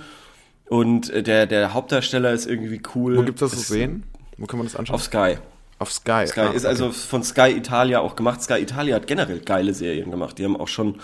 [0.69, 3.17] Und äh, der, der Hauptdarsteller ist irgendwie cool.
[3.17, 4.03] Wo gibt's das zu Es- sehen?
[4.37, 4.95] Wo kann man das anschauen?
[4.95, 5.37] Auf Sky.
[5.79, 6.25] Auf Sky.
[6.27, 6.67] Sky Ah, ist okay.
[6.67, 8.41] also von Sky Italia auch gemacht.
[8.41, 10.37] Sky Italia hat generell geile Serien gemacht.
[10.39, 10.95] Die haben auch schon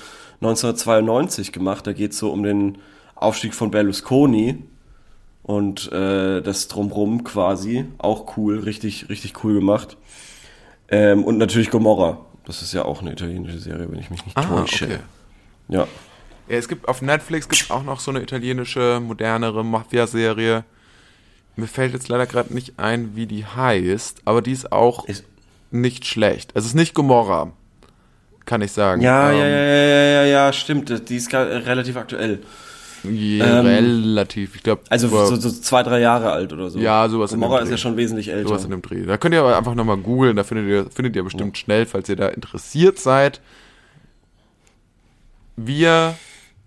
[0.42, 1.86] 1992 gemacht.
[1.86, 2.78] Da geht es so um den
[3.16, 4.64] Aufstieg von Berlusconi
[5.44, 7.86] und äh, das drumrum quasi.
[7.98, 9.98] Auch cool, richtig, richtig cool gemacht.
[10.90, 12.26] Ähm, und natürlich Gomorra.
[12.46, 14.86] Das ist ja auch eine italienische Serie, wenn ich mich nicht Ah, täusche.
[14.86, 14.98] okay.
[15.68, 15.88] Ja.
[16.50, 20.64] Ja, es gibt auf Netflix gibt auch noch so eine italienische, modernere Mafia-Serie.
[21.56, 25.26] Mir fällt jetzt leider gerade nicht ein, wie die heißt, aber die ist auch Ist-
[25.72, 26.52] nicht schlecht.
[26.56, 27.52] Es ist nicht Gomorra,
[28.46, 29.02] kann ich sagen.
[29.02, 31.10] Ja, Ähm, ja, ja, ja, ja, ja, ja, stimmt.
[31.10, 32.40] Die ist äh, relativ aktuell.
[33.04, 34.56] ja, Ähm, relativ.
[34.56, 36.80] Ich glaube, Also so, so zwei, drei Jahre alt oder so.
[36.80, 37.74] Ja, sowas in dem Gomorra ist Dreh.
[37.74, 38.48] ja schon wesentlich älter.
[38.50, 39.06] sowas in dem Dreh.
[39.06, 42.10] Da könnt ihr aber einfach nochmal googeln, da findet ihr, findet ihr bestimmt schnell, falls
[42.10, 43.40] ihr da interessiert seid.
[45.56, 46.16] Wir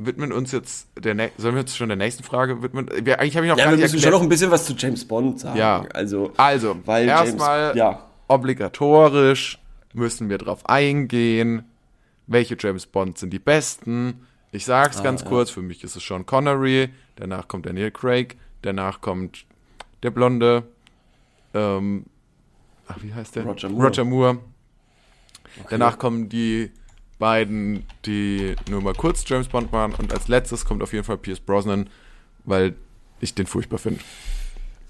[0.07, 2.89] widmen uns jetzt der sollen wir uns schon der nächsten Frage widmen?
[3.03, 5.07] Wir, eigentlich habe ich noch Ja, wir müssen schon noch ein bisschen was zu James
[5.07, 5.59] Bond sagen.
[5.59, 5.85] Ja.
[5.93, 8.05] Also, Also, weil erstmal ja.
[8.29, 9.59] obligatorisch
[9.93, 11.65] müssen wir drauf eingehen,
[12.27, 14.27] welche James Bond sind die besten.
[14.53, 18.37] Ich sag's Ah, ganz kurz, für mich ist es Sean Connery, danach kommt Daniel Craig,
[18.63, 19.45] danach kommt
[20.03, 20.65] der Blonde,
[21.55, 22.05] ähm,
[22.87, 23.45] ach, wie heißt der?
[23.45, 23.87] Roger Moore.
[23.87, 24.39] Roger Moore.
[25.71, 26.71] Danach kommen die
[27.23, 31.19] beiden, die nur mal kurz James Bond waren und als letztes kommt auf jeden Fall
[31.19, 31.89] Pierce Brosnan,
[32.45, 32.75] weil
[33.21, 34.01] ich den furchtbar finde.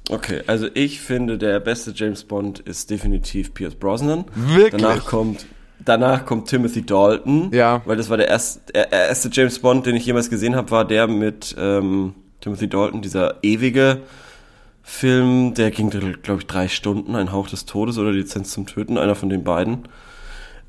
[0.09, 4.25] Okay, also ich finde, der beste James Bond ist definitiv Pierce Brosnan.
[4.35, 4.81] Wirklich?
[4.81, 5.45] Danach kommt,
[5.85, 7.51] danach kommt Timothy Dalton.
[7.53, 7.83] Ja.
[7.85, 10.87] Weil das war der erste, der erste James Bond, den ich jemals gesehen habe, war
[10.87, 14.01] der mit ähm, Timothy Dalton, dieser ewige
[14.83, 18.67] Film, der ging, glaube ich, drei Stunden, ein Hauch des Todes oder die Lizenz zum
[18.67, 19.87] Töten, einer von den beiden.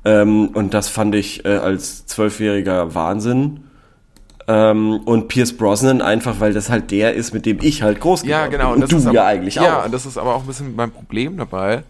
[0.04, 3.64] Ähm, und das fand ich äh, als Zwölfjähriger Wahnsinn.
[4.46, 8.22] Ähm, und Pierce Brosnan einfach, weil das halt der ist, mit dem ich halt groß
[8.22, 8.66] geworden Ja, genau.
[8.72, 8.74] bin.
[8.74, 9.84] Und das du ist aber, ja eigentlich ja, auch.
[9.86, 11.82] und das ist aber auch ein bisschen mein Problem dabei,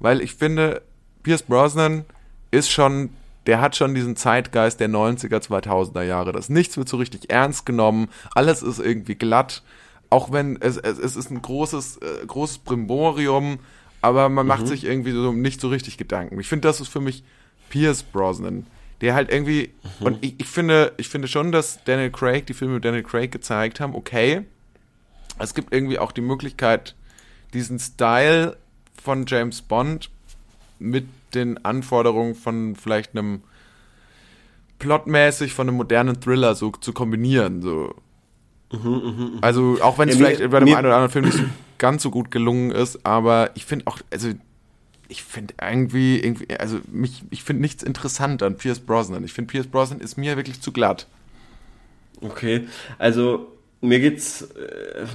[0.00, 0.80] weil ich finde,
[1.22, 2.06] Pierce Brosnan
[2.50, 3.10] ist schon,
[3.46, 6.32] der hat schon diesen Zeitgeist der 90er, 2000er Jahre.
[6.32, 9.62] Das nichts wird so richtig ernst genommen, alles ist irgendwie glatt,
[10.08, 13.58] auch wenn es, es, es ist ein großes, äh, großes Brimborium,
[14.00, 14.48] aber man Mhm.
[14.48, 16.40] macht sich irgendwie so nicht so richtig Gedanken.
[16.40, 17.22] Ich finde, das ist für mich
[17.68, 18.66] Pierce Brosnan,
[19.00, 20.06] der halt irgendwie, Mhm.
[20.06, 23.30] und ich, ich finde, ich finde schon, dass Daniel Craig, die Filme mit Daniel Craig
[23.30, 24.42] gezeigt haben, okay,
[25.38, 26.94] es gibt irgendwie auch die Möglichkeit,
[27.54, 28.56] diesen Style
[29.02, 30.10] von James Bond
[30.78, 33.42] mit den Anforderungen von vielleicht einem
[34.78, 37.62] plotmäßig von einem modernen Thriller so zu kombinieren.
[37.62, 37.94] So.
[39.40, 41.44] Also auch wenn es Ja, vielleicht bei dem einen oder anderen Film nicht so
[41.78, 44.30] ganz so gut gelungen ist, aber ich finde auch, also
[45.08, 49.24] ich finde irgendwie, irgendwie, also mich, ich finde nichts interessant an Pierce Brosnan.
[49.24, 51.06] Ich finde Pierce Brosnan ist mir wirklich zu glatt.
[52.20, 52.66] Okay,
[52.98, 53.46] also
[53.80, 55.06] mir geht's, äh,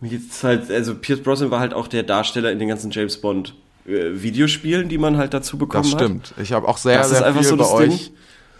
[0.00, 3.20] mir geht's halt, also Pierce Brosnan war halt auch der Darsteller in den ganzen James
[3.20, 3.54] Bond
[3.86, 6.00] äh, Videospielen, die man halt dazu bekommen Das hat.
[6.00, 6.34] stimmt.
[6.42, 8.10] Ich habe auch sehr, Das ist sehr einfach viel so bei das euch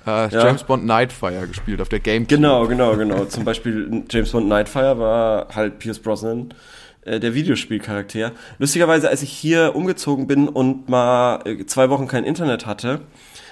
[0.06, 0.46] äh, Ja.
[0.46, 2.36] James Bond Nightfire gespielt auf der Gamecube.
[2.36, 3.24] Genau, genau, genau.
[3.24, 6.54] Zum Beispiel James Bond Nightfire war halt Pierce Brosnan,
[7.06, 8.32] äh, der Videospielcharakter.
[8.58, 13.00] Lustigerweise, als ich hier umgezogen bin und mal äh, zwei Wochen kein Internet hatte,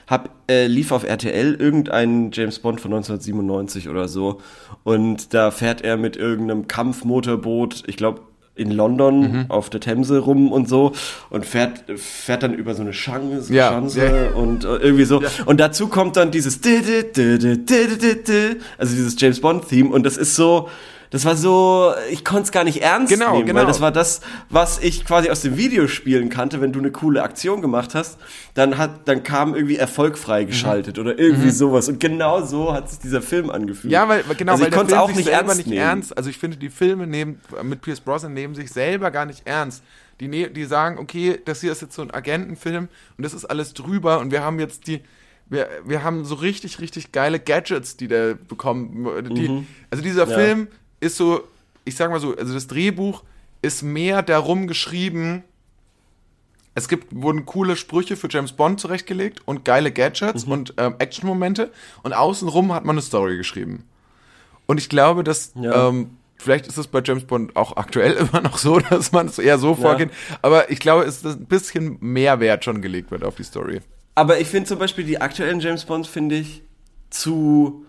[0.06, 4.40] hab, äh, lief auf RTL irgendein James Bond von 1997 oder so.
[4.82, 8.20] Und da fährt er mit irgendeinem Kampfmotorboot, ich glaube,
[8.56, 9.44] in London Mhm.
[9.48, 10.92] auf der Themse rum und so
[11.30, 14.30] und fährt, fährt dann über so eine Schanze, Ja, Schanze ja.
[14.36, 15.20] und äh, irgendwie so.
[15.46, 19.20] Und dazu kommt dann dieses di- di- di- di- di- di- di- di, also dieses
[19.20, 20.68] James Bond Theme und das ist so,
[21.10, 23.60] das war so, ich konnte es gar nicht ernst Genau, nehmen, genau.
[23.60, 27.22] weil das war das, was ich quasi aus den Videospielen kannte, wenn du eine coole
[27.22, 28.18] Aktion gemacht hast,
[28.54, 32.98] dann hat, dann kam irgendwie Erfolg freigeschaltet oder irgendwie sowas und genau so hat sich
[33.00, 33.84] dieser Film angefühlt.
[33.84, 33.90] Mhm.
[33.90, 35.66] Ja, weil genau, also weil ich der konnte Film auch sich nicht selber ernst nicht
[35.68, 35.80] nehmen.
[35.80, 36.16] ernst.
[36.16, 39.82] Also ich finde, die Filme nehmen mit Pierce Brosnan nehmen sich selber gar nicht ernst.
[40.20, 42.88] Die, ne, die sagen, okay, das hier ist jetzt so ein Agentenfilm
[43.18, 45.00] und das ist alles drüber und wir haben jetzt die,
[45.48, 48.94] wir, wir haben so richtig, richtig geile Gadgets, die der bekommt.
[49.36, 50.30] Die, Also dieser Mhm.
[50.30, 50.38] Ja.
[50.38, 50.68] Film
[51.04, 51.42] ist so,
[51.84, 53.22] ich sag mal so, also das Drehbuch
[53.62, 55.44] ist mehr darum geschrieben,
[56.74, 59.94] es gibt, wurden coole Sprüche für James Bond zurechtgelegt und geile Mhm.
[59.94, 61.70] Gadgets und ähm, Action-Momente
[62.02, 63.84] und außenrum hat man eine Story geschrieben.
[64.66, 65.88] Und ich glaube, dass Ja.
[65.88, 69.38] ähm, vielleicht ist es bei James Bond auch aktuell immer noch so, dass man es
[69.38, 70.10] eher so vorgeht,
[70.42, 73.80] aber ich glaube, es ist ein bisschen mehr Wert schon gelegt wird auf die Story.
[74.16, 76.62] Aber ich finde zum Beispiel die aktuellen James Bonds finde ich
[77.10, 77.84] zu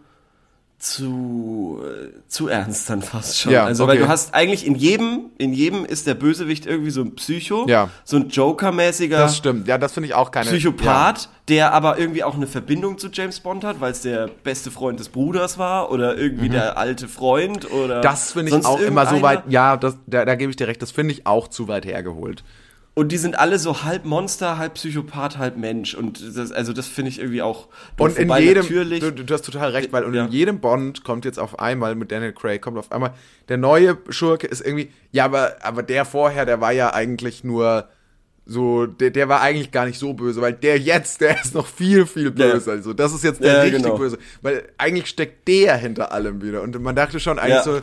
[0.77, 3.51] zu äh, zu ernst dann fast schon.
[3.51, 4.05] Ja, also weil okay.
[4.05, 7.89] du hast eigentlich in jedem in jedem ist der Bösewicht irgendwie so ein Psycho, Ja.
[8.03, 9.67] so ein Joker-mäßiger Das stimmt.
[9.67, 10.49] Ja, das finde ich auch keine.
[10.49, 14.69] Psychopath, der aber irgendwie auch eine Verbindung zu James Bond hat, weil es der beste
[14.69, 18.01] Freund des Bruders war oder irgendwie der alte Freund oder Ja.
[18.01, 19.43] Das finde ich auch immer so weit.
[19.49, 20.81] Ja, das, da, da gebe ich dir recht.
[20.81, 22.43] Das finde ich auch zu weit hergeholt.
[22.97, 25.93] Und die sind alle so halb Monster, halb Psychopath, halb Mensch.
[25.95, 27.67] Und das, also das finde ich irgendwie auch.
[27.99, 29.01] Und in jedem, natürlich.
[29.01, 30.25] du, du hast total recht, weil und Ja.
[30.25, 33.13] in jedem Bond kommt jetzt auf einmal mit Daniel Craig kommt auf einmal
[33.49, 37.89] der neue Schurke ist irgendwie ja, aber aber der vorher, der war ja eigentlich nur
[38.45, 41.67] so der, der war eigentlich gar nicht so böse, weil der jetzt, der ist noch
[41.67, 42.53] viel viel Ja.
[42.53, 42.71] böser.
[42.71, 43.97] Also das ist jetzt der Ja, richtig genau.
[43.97, 47.63] böse, weil eigentlich steckt der hinter allem wieder und man dachte schon eigentlich Ja.
[47.63, 47.81] so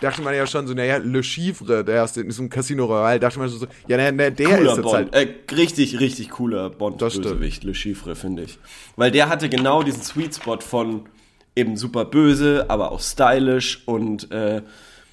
[0.00, 3.48] dachte man ja schon so, naja, Le Chiffre, der ist ein Casino Royale, dachte man
[3.48, 6.70] so, so ja, na, na, der cooler ist jetzt halt Äh, richtig, richtig cooler.
[6.70, 8.58] Bond-Bösewicht, Le Chiffre, finde ich.
[8.96, 11.08] Weil der hatte genau diesen Sweet Spot von
[11.54, 14.62] eben super böse, aber auch stylish und äh,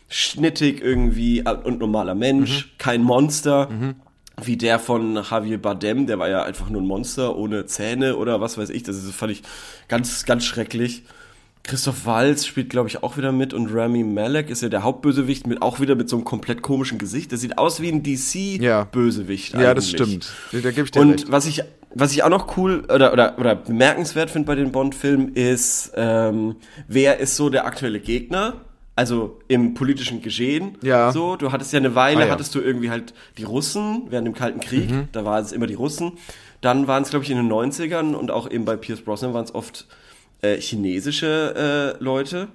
[0.10, 2.70] schnittig irgendwie äh, und normaler Mensch, Mhm.
[2.78, 3.70] kein Monster.
[4.44, 8.42] Wie der von Javier Bardem, der war ja einfach nur ein Monster ohne Zähne oder
[8.42, 8.82] was weiß ich.
[8.82, 9.44] Das ist, fand ich
[9.88, 11.04] ganz, ganz schrecklich.
[11.64, 15.48] Christoph Waltz spielt, glaube ich, auch wieder mit und Rami Malek ist ja der Hauptbösewicht
[15.48, 17.32] mit auch wieder mit so einem komplett komischen Gesicht.
[17.32, 18.04] Das sieht aus wie ein
[18.60, 18.84] Ja.
[18.84, 19.54] DC-Bösewicht.
[19.54, 20.26] Ja, das eigentlich.
[20.26, 20.64] stimmt.
[20.64, 21.32] Da gebe ich dir Und recht.
[21.32, 21.64] was ich,
[21.96, 26.58] was ich auch noch cool oder, oder, oder bemerkenswert finde bei den Bond-Filmen ist, ähm,
[26.90, 28.56] wer ist so der aktuelle Gegner?
[28.96, 30.78] Also im politischen Geschehen.
[30.84, 31.12] Ja.
[31.14, 32.32] So, du hattest ja eine Weile, Ah, ja.
[32.32, 35.08] hattest du irgendwie halt die Russen während dem Kalten Krieg, Mhm.
[35.14, 36.12] da waren es immer die Russen.
[36.62, 39.46] Dann waren es, glaube ich, in den 90ern und auch eben bei Pierce Brosnan waren
[39.46, 39.88] es oft
[40.44, 42.48] äh, chinesische äh, Leute.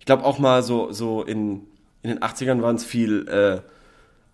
[0.00, 1.62] Ich glaube auch mal so, so in,
[2.02, 3.60] in den 80ern waren es viel äh,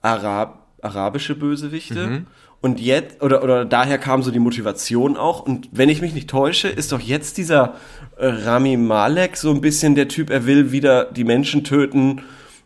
[0.02, 2.06] Arab, arabische Bösewichte.
[2.06, 2.26] Mhm.
[2.62, 5.40] Und jetzt, oder, oder daher kam so die Motivation auch.
[5.40, 7.74] Und wenn ich mich nicht täusche, ist doch jetzt dieser
[8.18, 12.22] äh, Rami Malek so ein bisschen der Typ, er will wieder die Menschen töten,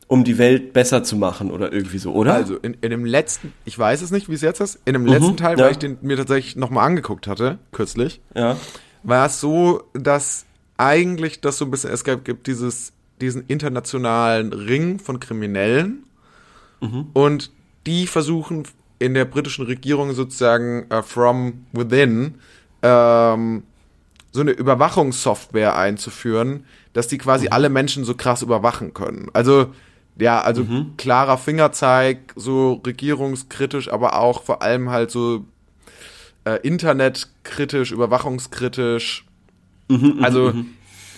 [0.09, 2.35] um die Welt besser zu machen oder irgendwie so, oder?
[2.35, 5.07] Also in, in dem letzten, ich weiß es nicht, wie es jetzt ist, in dem
[5.07, 5.59] letzten Teil, Mhm.
[5.61, 5.65] ja.
[5.67, 8.57] weil ich den mir tatsächlich nochmal angeguckt hatte, kürzlich, ja.
[9.05, 10.45] War es so, dass
[10.77, 16.05] eigentlich das so ein bisschen, es gab, gibt dieses, diesen internationalen Ring von Kriminellen
[16.81, 17.07] Mhm.
[17.13, 17.51] und
[17.87, 18.65] die versuchen
[18.99, 22.35] in der britischen Regierung sozusagen äh, from within
[22.83, 23.63] ähm,
[24.33, 27.21] so eine Überwachungssoftware einzuführen, dass die Mhm.
[27.21, 29.29] quasi alle Menschen so krass überwachen können.
[29.33, 29.67] Also
[30.17, 30.95] ja, also Mhm.
[30.97, 35.45] klarer Fingerzeig, so regierungskritisch, aber auch vor allem halt so
[36.45, 39.25] äh, internetkritisch, überwachungskritisch.
[39.89, 40.53] Mhm, also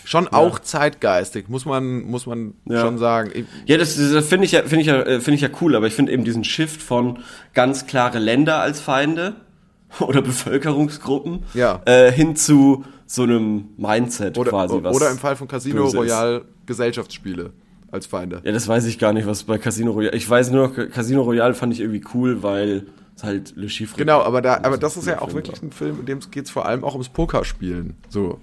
[0.04, 2.80] schon auch zeitgeistig, muss man, muss man Ja.
[2.80, 3.30] schon sagen.
[3.34, 5.74] Ich, Ja, das, das finde ich ja, finde ich ja, äh, finde ich ja cool,
[5.76, 7.18] aber ich finde eben diesen Shift von
[7.54, 9.34] ganz klare Länder als Feinde
[10.00, 11.80] oder Bevölkerungsgruppen Ja.
[11.86, 14.78] äh, hin zu so einem Mindset oder, quasi.
[14.82, 15.86] Was oder im Fall von Casino.
[15.86, 17.52] Royale Gesellschaftsspiele
[17.92, 18.40] als Feinde.
[18.44, 20.16] Ja, das weiß ich gar nicht, was bei Casino Royale.
[20.16, 22.86] Ich weiß nur, Casino Royale fand ich irgendwie cool, weil
[23.16, 23.96] es halt Le Chiffre.
[23.96, 26.44] Genau, aber da, aber das ist ja auch Film wirklich ein Film, in dem geht
[26.44, 27.96] es vor allem auch ums Pokerspielen.
[28.08, 28.40] So.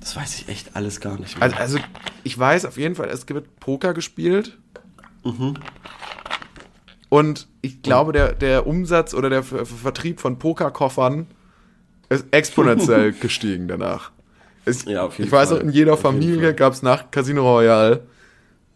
[0.00, 1.42] Das weiß ich echt alles gar nicht mehr.
[1.42, 1.78] Also, also
[2.24, 4.56] ich weiß auf jeden Fall, es wird Poker gespielt.
[5.24, 5.54] Mhm.
[7.10, 11.26] Und ich glaube, der, der Umsatz oder der Ver Vertrieb von Pokerkoffern
[12.08, 14.12] ist exponentiell gestiegen danach.
[14.64, 15.58] Es, Ja, auf jeden ich weiß Fall.
[15.58, 18.06] auch, in jeder Auf Familie gab es nach Casino Royale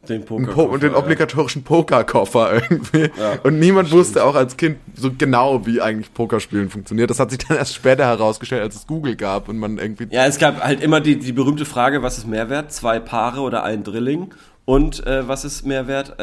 [0.08, 3.10] den einen Poker po und den obligatorischen Pokerkoffer irgendwie.
[3.18, 7.10] Ja, und niemand wusste auch als Kind so genau, wie eigentlich Pokerspielen funktioniert.
[7.10, 10.26] Das hat sich dann erst später herausgestellt, als es Google gab und man irgendwie Ja,
[10.26, 12.72] es gab halt immer die, die berühmte Frage, was ist mehr wert?
[12.72, 14.32] Zwei Paare oder ein Drilling?
[14.64, 16.18] Und äh, was ist mehr wert?
[16.18, 16.22] Äh,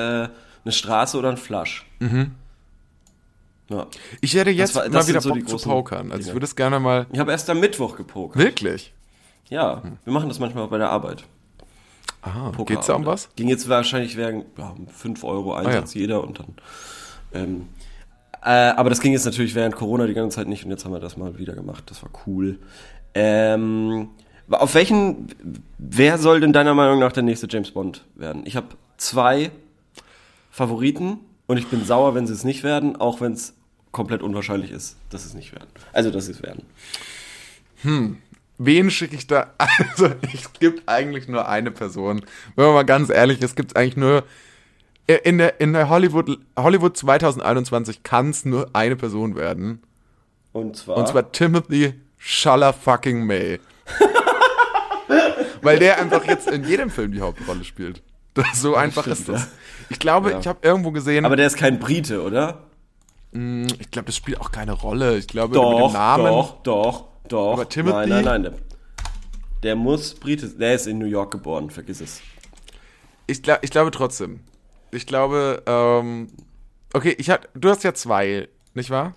[0.64, 1.86] eine Straße oder ein Flush.
[3.70, 3.88] Ja.
[4.20, 6.12] Ich hätte jetzt war- das mal wieder so Bock die zu pokern.
[6.12, 7.06] Also ich würde es gerne mal.
[7.12, 8.42] Ich habe erst am Mittwoch gepokert.
[8.42, 8.94] Wirklich?
[9.50, 11.24] Ja, wir machen das manchmal auch bei der Arbeit.
[12.22, 12.66] Ah, Pokerabende.
[12.66, 13.30] geht's da um was?
[13.36, 16.02] Ging jetzt wahrscheinlich wegen ja, 5 Euro Einsatz Ah, ja.
[16.02, 16.56] jeder und dann.
[17.34, 17.68] Ähm,
[18.44, 20.92] äh, aber das ging jetzt natürlich während Corona die ganze Zeit nicht und jetzt haben
[20.94, 21.84] wir das mal wieder gemacht.
[21.90, 22.60] Das war cool.
[23.14, 24.10] Ähm,
[24.50, 25.28] auf welchen,
[25.78, 28.44] wer soll denn deiner Meinung nach der nächste James Bond werden?
[28.46, 29.52] Ich habe zwei
[30.50, 33.54] Favoriten und ich bin sauer, wenn sie es nicht werden, auch wenn es
[33.92, 35.68] komplett unwahrscheinlich ist, dass es nicht werden.
[35.94, 36.64] Also, dass sie es werden.
[38.64, 39.48] Wen schicke ich da?
[39.58, 42.22] Also, es gibt eigentlich nur eine Person.
[42.56, 44.24] Wenn man mal ganz ehrlich ist, es gibt eigentlich nur.
[45.24, 49.82] In der, in der Hollywood, Hollywood 2021 kann es nur eine Person werden.
[50.54, 50.98] Und zwar.
[50.98, 53.60] Und zwar Timothy Schaller fucking May.
[55.62, 58.02] Weil der einfach jetzt in jedem Film die Hauptrolle spielt.
[58.34, 59.42] Das, so einfach stimmt, ist das.
[59.42, 59.48] ja.
[59.90, 60.40] Ich glaube, Ja.
[60.40, 62.60] ich habe irgendwo gesehen, aber der ist kein Brite, oder?
[63.34, 65.18] ich glaube, das spielt auch keine Rolle.
[65.18, 66.26] Ich glaube, mit Doch, dem Namen.
[66.26, 67.54] doch, doch, doch.
[67.54, 68.44] Aber Timothy- Nein, nein, nein.
[68.44, 68.54] Der,
[69.64, 72.22] der muss Brite, der ist in New York geboren, vergiss es.
[73.28, 74.42] Ich, glaub, ich glaube trotzdem.
[74.92, 76.28] Ich glaube, ähm,
[76.94, 79.16] okay, ich hab, du hast ja zwei, nicht wahr?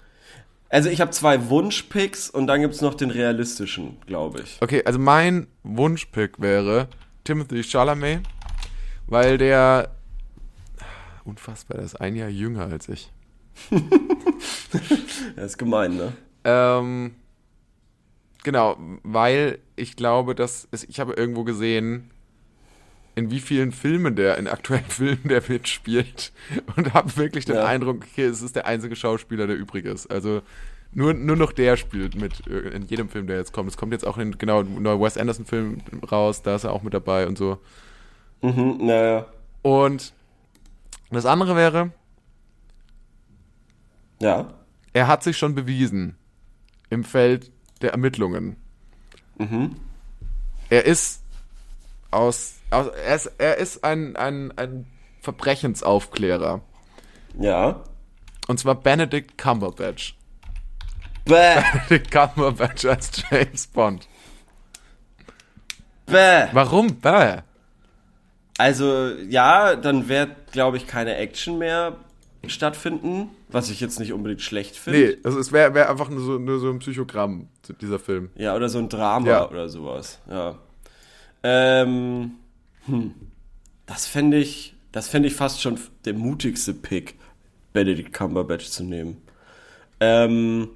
[0.68, 4.58] Also ich habe zwei Wunschpicks und dann gibt's noch den realistischen, glaube ich.
[4.60, 6.88] Okay, also mein Wunschpick wäre
[7.24, 8.20] Timothy Chalamet,
[9.06, 9.90] weil der
[11.24, 13.10] unfassbar, der ist ein Jahr jünger als ich.
[15.36, 16.12] Das ist gemein, ne?
[16.44, 17.14] Ähm,
[18.44, 22.10] genau, weil ich glaube, dass es, ich habe irgendwo gesehen,
[23.16, 26.32] in wie vielen Filmen der, in aktuellen Filmen der mitspielt
[26.76, 27.64] und habe wirklich den Ja.
[27.64, 30.06] Eindruck, okay, es ist der einzige Schauspieler, der übrig ist.
[30.08, 30.42] Also
[30.92, 33.68] nur, nur noch der spielt mit äh, in jedem Film, der jetzt kommt.
[33.68, 35.78] Es kommt jetzt auch in, genau, neuer Wes Anderson-Film
[36.10, 37.58] raus, da ist er auch mit dabei und so.
[38.42, 39.26] Mhm, naja.
[39.62, 40.12] Und
[41.10, 41.90] das andere wäre,
[44.20, 44.54] Ja.
[44.92, 46.16] er hat sich schon bewiesen
[46.90, 47.50] im Feld
[47.84, 48.56] der Ermittlungen.
[49.38, 49.76] Mhm.
[50.70, 51.22] Er ist
[52.10, 54.86] aus, aus er ist, er ist ein, ein, ein
[55.20, 56.62] Verbrechensaufklärer.
[57.38, 57.84] Ja.
[58.48, 60.16] Und zwar Benedict Cumberbatch.
[61.24, 64.08] Bäh, Benedict Cumberbatch als James Bond.
[66.06, 66.48] bäh.
[66.52, 67.00] Warum?
[67.00, 67.42] Bäh.
[68.58, 71.96] Also, ja, dann wird, glaube ich, keine Action mehr
[72.52, 74.98] stattfinden, was ich jetzt nicht unbedingt schlecht finde.
[74.98, 77.48] Nee, also es wäre wär einfach nur so, nur so ein Psychogramm,
[77.80, 78.30] dieser Film.
[78.36, 79.48] Ja, oder so ein Drama Ja.
[79.50, 80.20] oder sowas.
[80.28, 80.58] Ja.
[81.42, 82.32] Ähm,
[82.86, 83.14] hm.
[83.86, 87.16] Das fände ich, das fände ich fast schon der mutigste Pick,
[87.72, 89.20] Benedict Cumberbatch zu nehmen.
[90.00, 90.68] Ähm,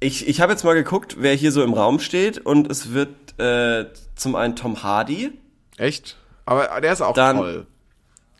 [0.00, 3.38] ich ich habe jetzt mal geguckt, wer hier so im Raum steht und es wird
[3.38, 5.32] äh, zum einen Tom Hardy.
[5.76, 6.16] Echt?
[6.44, 7.66] Aber der ist auch Dann- toll.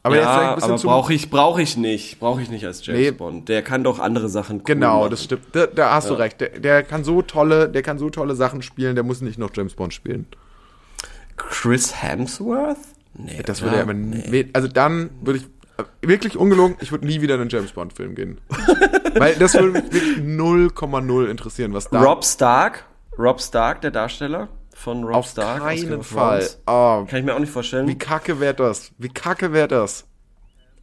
[0.05, 2.19] Aber ja, ein bisschen aber brauche ich, brauche ich nicht.
[2.19, 3.11] Brauche ich nicht als James Nee.
[3.13, 3.49] Bond.
[3.49, 5.11] Der kann doch andere Sachen cool Genau, machen.
[5.11, 5.45] das stimmt.
[5.53, 6.41] Da, da hast du recht.
[6.41, 9.51] Der, der kann so tolle, der kann so tolle Sachen spielen, der muss nicht noch
[9.55, 10.27] James Bond spielen.
[11.37, 12.77] Chris Hemsworth?
[13.15, 14.49] Nee, Das würde ja aber nee.
[14.55, 15.45] also dann würde ich
[15.77, 18.41] äh, wirklich ungelogen, ich würde nie wieder in einen James Bond Film gehen.
[19.15, 22.85] Weil das würde mich wirklich 0,0 interessieren, was da Rob Stark,
[23.19, 25.59] Rob Stark, der Darsteller von Rob auf Stark.
[25.69, 26.49] Game keinen Fall.
[26.67, 27.87] Oh, Kann ich mir auch nicht vorstellen.
[27.89, 28.93] wie kacke wäre das?
[28.99, 30.07] Wie kacke wäre das?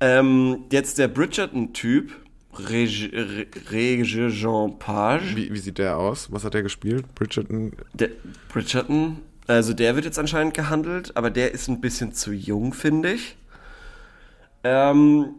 [0.01, 2.11] ähm, jetzt der Bridgerton-Typ,
[2.57, 6.31] Reg- Re- Rege Jean Page, Wie, wie sieht der aus?
[6.31, 7.13] Was hat der gespielt?
[7.15, 7.73] Bridgerton?
[7.93, 8.09] der
[8.47, 13.11] Bridgerton, also der wird jetzt anscheinend gehandelt, aber der ist ein bisschen zu jung, finde
[13.13, 13.35] ich.
[14.63, 15.35] Ähm,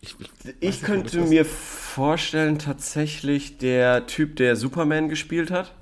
[0.00, 5.72] ich, könnte ob ich mir vorstellen, tatsächlich der Typ, der Superman gespielt hat.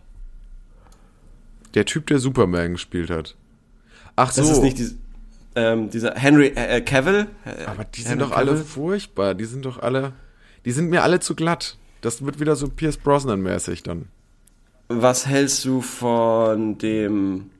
[1.74, 3.36] Der Typ, der Superman gespielt hat.
[4.16, 4.42] Ach so.
[4.42, 4.96] Das ist nicht dies,
[5.54, 7.26] ähm, dieser Henry äh, äh, Cavill.
[7.44, 8.64] Äh, aber die Henry sind doch alle Cavill.
[8.64, 9.34] furchtbar.
[9.34, 10.12] Die sind doch alle.
[10.64, 11.76] Die sind mir alle zu glatt.
[12.00, 14.08] Das wird wieder so Pierce Brosnan-mäßig dann.
[14.88, 17.50] Was hältst du von dem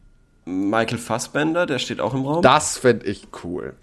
[0.45, 1.67] Michael Fassbender?
[1.67, 2.43] Der steht auch im Raum.
[2.43, 3.75] Das fände ich cool.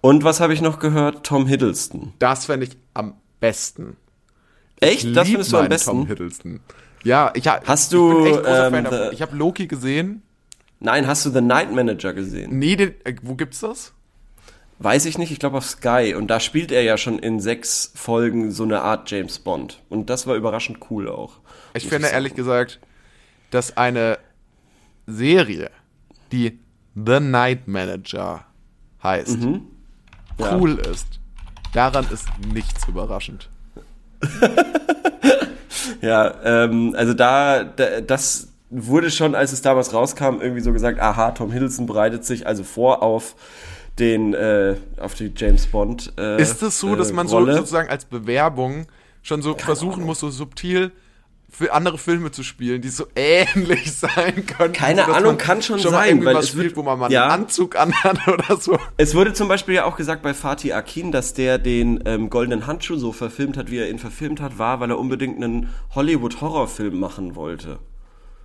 [0.00, 1.24] Und was habe ich noch gehört?
[1.24, 2.12] Tom Hiddleston.
[2.18, 3.96] Das fände ich am besten.
[4.80, 5.16] Echt?
[5.16, 5.90] Das Lieb findest du am besten?
[5.90, 6.60] Tom Hiddleston.
[7.04, 8.98] Ja, ich, ha- Hast ich du, bin echt großer ähm, Fan davon.
[9.08, 10.22] the- Ich habe Loki gesehen.
[10.80, 12.58] Nein, hast du The Night Manager gesehen?
[12.58, 13.92] Nee, den, äh, wo gibt's das?
[14.80, 16.14] Weiß ich nicht, ich glaube auf Sky.
[16.16, 19.80] Und da spielt er ja schon in sechs Folgen so eine Art James Bond.
[19.88, 21.38] Und das war überraschend cool auch.
[21.74, 22.14] Ich finde sagen.
[22.14, 22.80] ehrlich gesagt,
[23.50, 24.18] dass eine
[25.06, 25.70] Serie,
[26.32, 26.58] die
[26.96, 28.44] The Night Manager
[29.02, 29.62] heißt, Mhm.
[30.38, 30.56] Ja.
[30.56, 31.06] cool ist.
[31.72, 33.48] Daran ist nichts überraschend.
[36.00, 41.00] Ja, ähm, also da, da, das wurde schon, als es damals rauskam, irgendwie so gesagt,
[41.00, 43.34] aha, Tom Hiddleston bereitet sich also vor auf
[43.98, 46.12] den äh, auf die James Bond.
[46.18, 48.86] Äh, Ist es so, dass man so sozusagen als Bewerbung
[49.22, 50.90] schon so versuchen muss, so subtil
[51.56, 54.72] für andere Filme zu spielen, die so ähnlich sein können?
[54.72, 56.98] Keine so, Ahnung, kann schon schon mal sein, irgendwie weil es wird- spielt, wo man
[56.98, 57.24] mal ja.
[57.24, 58.78] einen Anzug anhat oder so.
[58.96, 62.66] Es wurde zum Beispiel ja auch gesagt bei Fatih Akin, dass der den ähm, Goldenen
[62.66, 66.98] Handschuh so verfilmt hat, wie er ihn verfilmt hat, war, weil er unbedingt einen Hollywood-Horrorfilm
[66.98, 67.78] machen wollte.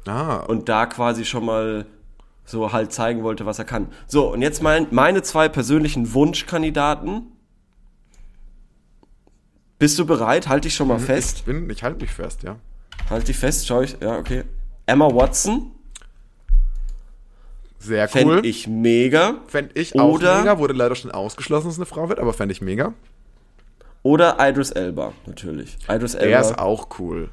[0.07, 1.85] Ah, Und da quasi schon mal
[2.45, 3.87] so halt zeigen wollte, was er kann.
[4.07, 7.23] So, und jetzt mein, meine zwei persönlichen Wunschkandidaten.
[9.77, 10.47] Bist du bereit?
[10.47, 11.37] Halt dich schon mal fest.
[11.39, 12.57] ich bin, ich halte mich fest, ja.
[13.09, 13.97] Halt dich fest, schau ich.
[14.01, 14.43] Ja, okay.
[14.85, 15.71] Emma Watson
[17.79, 18.45] Sehr fände cool.
[18.45, 19.35] ich mega.
[19.47, 22.33] Fände ich auch Oder- mega, wurde leider schon ausgeschlossen, dass es eine Frau wird, aber
[22.33, 22.93] fände ich mega.
[24.03, 25.77] Oder Idris Elba, natürlich.
[25.89, 26.27] Idris Elba.
[26.29, 27.29] Der ist auch cool.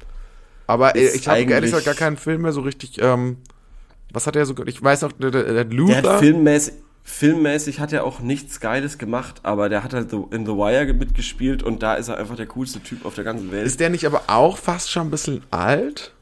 [0.67, 3.37] Aber äh, ich habe ehrlich gesagt gar keinen Film mehr so richtig, ähm,
[4.11, 6.13] was hat er so, ich weiß noch, der, der, der Der Luther.
[6.13, 6.73] hat filmmäßig,
[7.09, 11.63] filmmäßig hat er auch nichts Geiles gemacht, aber der hat halt in The Wire mitgespielt
[11.63, 13.65] und da ist er einfach der coolste Typ auf der ganzen Welt.
[13.65, 16.13] ist der nicht aber auch fast schon ein bisschen alt?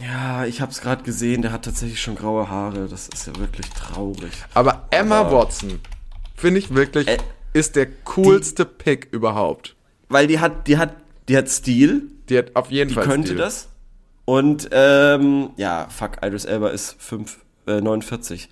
[0.00, 2.86] ja, ich hab's gerade gesehen, der hat tatsächlich schon graue Haare.
[2.88, 4.30] Das ist ja wirklich traurig.
[4.54, 5.80] Aber Emma Watson,
[6.36, 7.16] finde ich wirklich, Äh,
[7.52, 9.74] ist der coolste Pick überhaupt.
[10.08, 10.94] Weil die hat, die hat,
[11.28, 13.38] die hat Stil, Die hat auf jeden die Fall könnte Stil.
[13.38, 13.68] das.
[14.24, 18.48] Und ähm, ja, fuck, Idris Elba ist 5, äh, 49.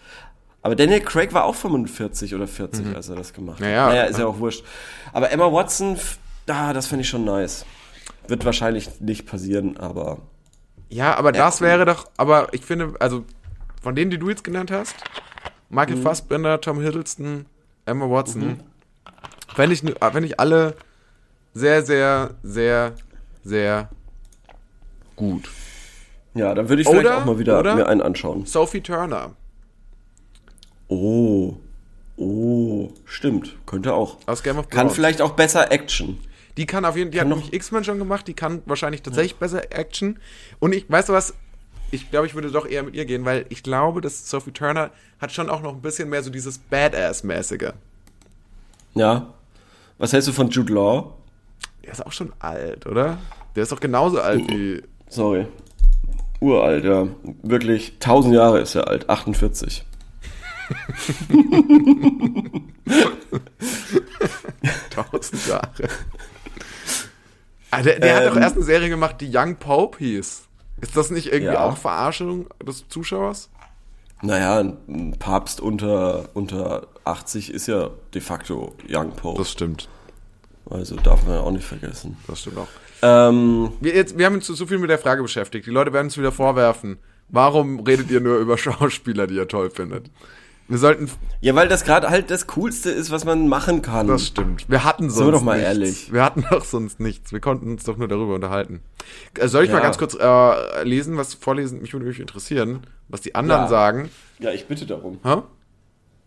[0.67, 3.61] Aber Daniel Craig war auch 45 oder 40, als er das gemacht hat.
[3.61, 3.67] Mhm.
[3.67, 4.65] Naja, naja, ist ja auch wurscht.
[5.13, 5.97] Aber Emma Watson,
[6.49, 7.65] ah, das finde ich schon nice.
[8.27, 10.19] Wird wahrscheinlich nicht passieren, aber
[10.89, 11.69] Ja, aber das cool.
[11.69, 13.25] wäre doch, aber ich finde, also
[13.81, 14.97] von denen, die du jetzt genannt hast,
[15.69, 15.77] Mhm.
[15.77, 17.47] Michael Fassbender, Tom Hiddleston,
[17.85, 18.61] Emma Watson,
[19.55, 20.75] fände ich, fänd ich alle
[21.55, 22.93] sehr, sehr, sehr,
[23.45, 23.89] sehr
[25.17, 25.49] gut.
[26.35, 28.45] ja, dann würde ich vielleicht Oder- auch mal wieder mir einen anschauen.
[28.47, 29.31] Sophie Turner
[30.89, 31.55] Oh,
[32.17, 34.19] oh, stimmt, könnte auch.
[34.27, 34.95] aus Game of Kann Thrones.
[34.95, 36.19] vielleicht auch besser Action.
[36.57, 38.63] Die kann auf jeden Fall, die hat Kann noch- nämlich X-Men schon gemacht, die kann
[38.67, 40.19] wahrscheinlich tatsächlich besser Action.
[40.59, 41.35] Und ich, weißt du was,
[41.91, 44.91] ich glaube, ich würde doch eher mit ihr gehen, weil ich glaube, dass Sophie Turner
[45.21, 47.73] hat schon auch noch ein bisschen mehr so dieses Badass-mäßige.
[48.95, 49.35] Ja.
[49.99, 51.15] Was hältst du von Jude Law?
[51.85, 53.19] Der ist auch schon alt, oder?
[53.55, 54.83] Der ist doch genauso alt wie.
[55.09, 55.47] Sorry.
[56.41, 57.07] Uralt, ja.
[57.43, 59.09] Wirklich, 1000 Jahre ist er alt.
[59.09, 59.85] 48.
[64.91, 65.71] Tausend Jahre.
[67.71, 68.43] Ah, der der hat doch Ähm.
[68.43, 70.43] erst eine Serie gemacht, die Young Pope hieß.
[70.81, 71.65] Ist das nicht irgendwie Ja.
[71.65, 73.51] auch Verarschung des Zuschauers?
[74.23, 79.39] Naja, ein Papst unter, unter 80 ist ja de facto Young Pope.
[79.39, 79.89] Das stimmt.
[80.71, 82.17] also darf man ja auch nicht vergessen.
[82.27, 82.69] Das stimmt auch.
[83.03, 85.67] Ähm, Wir, jetzt, wir haben uns so viel mit der Frage beschäftigt.
[85.67, 86.99] Die Leute werden uns wieder vorwerfen.
[87.29, 90.11] Warum redet ihr nur über Schauspieler, die ihr toll findet?
[90.69, 91.09] Wir sollten.
[91.41, 94.09] ja, weil das gerade halt das Coolste ist, was man machen kann.
[94.09, 94.69] Das stimmt.
[94.69, 95.69] Wir hatten sonst Sind wir doch mal nichts.
[95.69, 96.13] ehrlich.
[96.13, 97.33] Wir hatten doch sonst nichts.
[97.33, 98.81] Wir konnten uns doch nur darüber unterhalten.
[99.39, 99.83] Äh, Soll ich mal Ja.
[99.85, 101.81] ganz kurz äh, lesen, was vorlesen?
[101.83, 103.69] Mich würde mich interessieren, was die anderen Ja.
[103.69, 104.11] sagen.
[104.41, 105.21] ja, ich bitte darum.
[105.23, 105.37] Hä?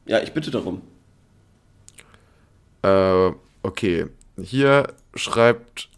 [0.06, 0.82] Ja, ich bitte darum.
[2.82, 3.32] Äh,
[3.64, 4.06] okay.
[4.42, 5.90] Hier schreibt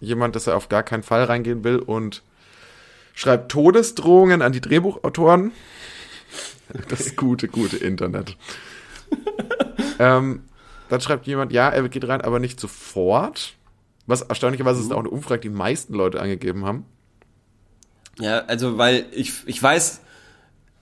[0.00, 2.22] jemand, dass er auf gar keinen Fall reingehen will und
[3.14, 5.52] schreibt Todesdrohungen an die Drehbuchautoren.
[6.88, 8.36] Das gute, gute Internet.
[9.98, 10.44] ähm,
[10.88, 13.54] dann schreibt jemand, ja, er geht rein, aber nicht sofort.
[14.06, 16.84] Was erstaunlicherweise ist auch eine Umfrage, die die meisten Leute angegeben haben.
[18.18, 20.00] Ja, also weil ich, ich weiß,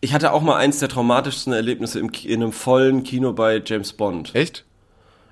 [0.00, 3.92] ich hatte auch mal eins der traumatischsten Erlebnisse im, in einem vollen Kino bei James
[3.92, 4.34] Bond.
[4.34, 4.64] Echt?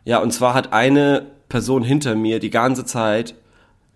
[0.04, 3.34] Ja, und zwar hat eine Person hinter mir die ganze Zeit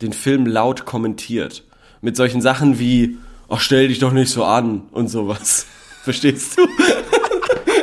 [0.00, 1.64] den Film laut kommentiert.
[2.00, 5.66] Mit solchen Sachen wie, ach, stell dich doch nicht so an und sowas.
[6.02, 6.66] Verstehst du?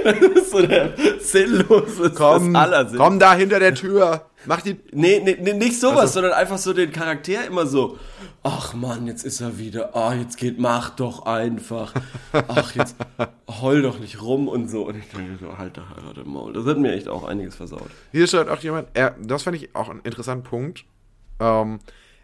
[0.04, 4.26] das ist so der sinnlose Komm, das komm da hinter der Tür.
[4.46, 4.78] Mach die.
[4.94, 7.98] Nee, nee, nee, nicht sowas, Also- sondern einfach so den Charakter immer so,
[8.44, 11.94] ach Mann, jetzt ist er wieder, ah, jetzt geht, mach doch einfach,
[12.32, 12.96] ach, jetzt
[13.62, 14.84] heul doch nicht rum und so.
[14.88, 16.54] Und ich denke so, halt doch einfach den Maul.
[16.54, 17.90] Das hat mir echt auch einiges versaut.
[18.12, 20.86] Hier schreibt auch jemand, er, das fand ich auch einen interessanten Punkt.
[21.42, 21.80] Ähm,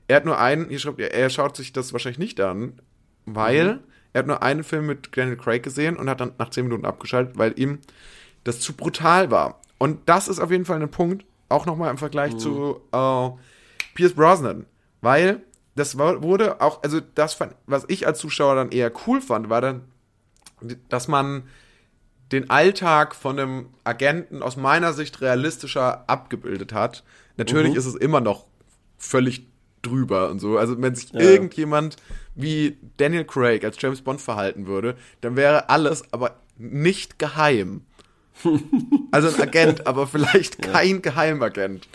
[0.08, 2.80] er hat nur einen, hier schreibt er, er schaut sich das wahrscheinlich nicht an,
[3.26, 3.80] weil
[4.16, 6.86] er hat nur einen Film mit Daniel Craig gesehen und hat dann nach 10 Minuten
[6.86, 7.80] abgeschaltet, weil ihm
[8.46, 9.60] das zu brutal war.
[9.78, 13.30] Und das ist auf jeden Fall ein Punkt, auch nochmal im Vergleich zu äh,
[13.94, 14.66] Pierce Brosnan,
[15.02, 15.42] weil
[15.76, 19.82] das wurde auch, also das, was ich als Zuschauer dann eher cool fand, war dann,
[20.88, 21.44] dass man
[22.32, 27.04] den Alltag von einem Agenten aus meiner Sicht realistischer abgebildet hat.
[27.36, 27.78] Natürlich Mhm.
[27.80, 28.46] ist es immer noch
[28.98, 29.46] völlig
[29.82, 30.58] drüber und so.
[30.58, 31.20] Also wenn sich Ja.
[31.20, 31.98] irgendjemand
[32.36, 37.82] wie Daniel Craig als James Bond verhalten würde, dann wäre alles aber nicht geheim.
[39.12, 41.88] Also ein Agent, aber vielleicht kein Geheimagent.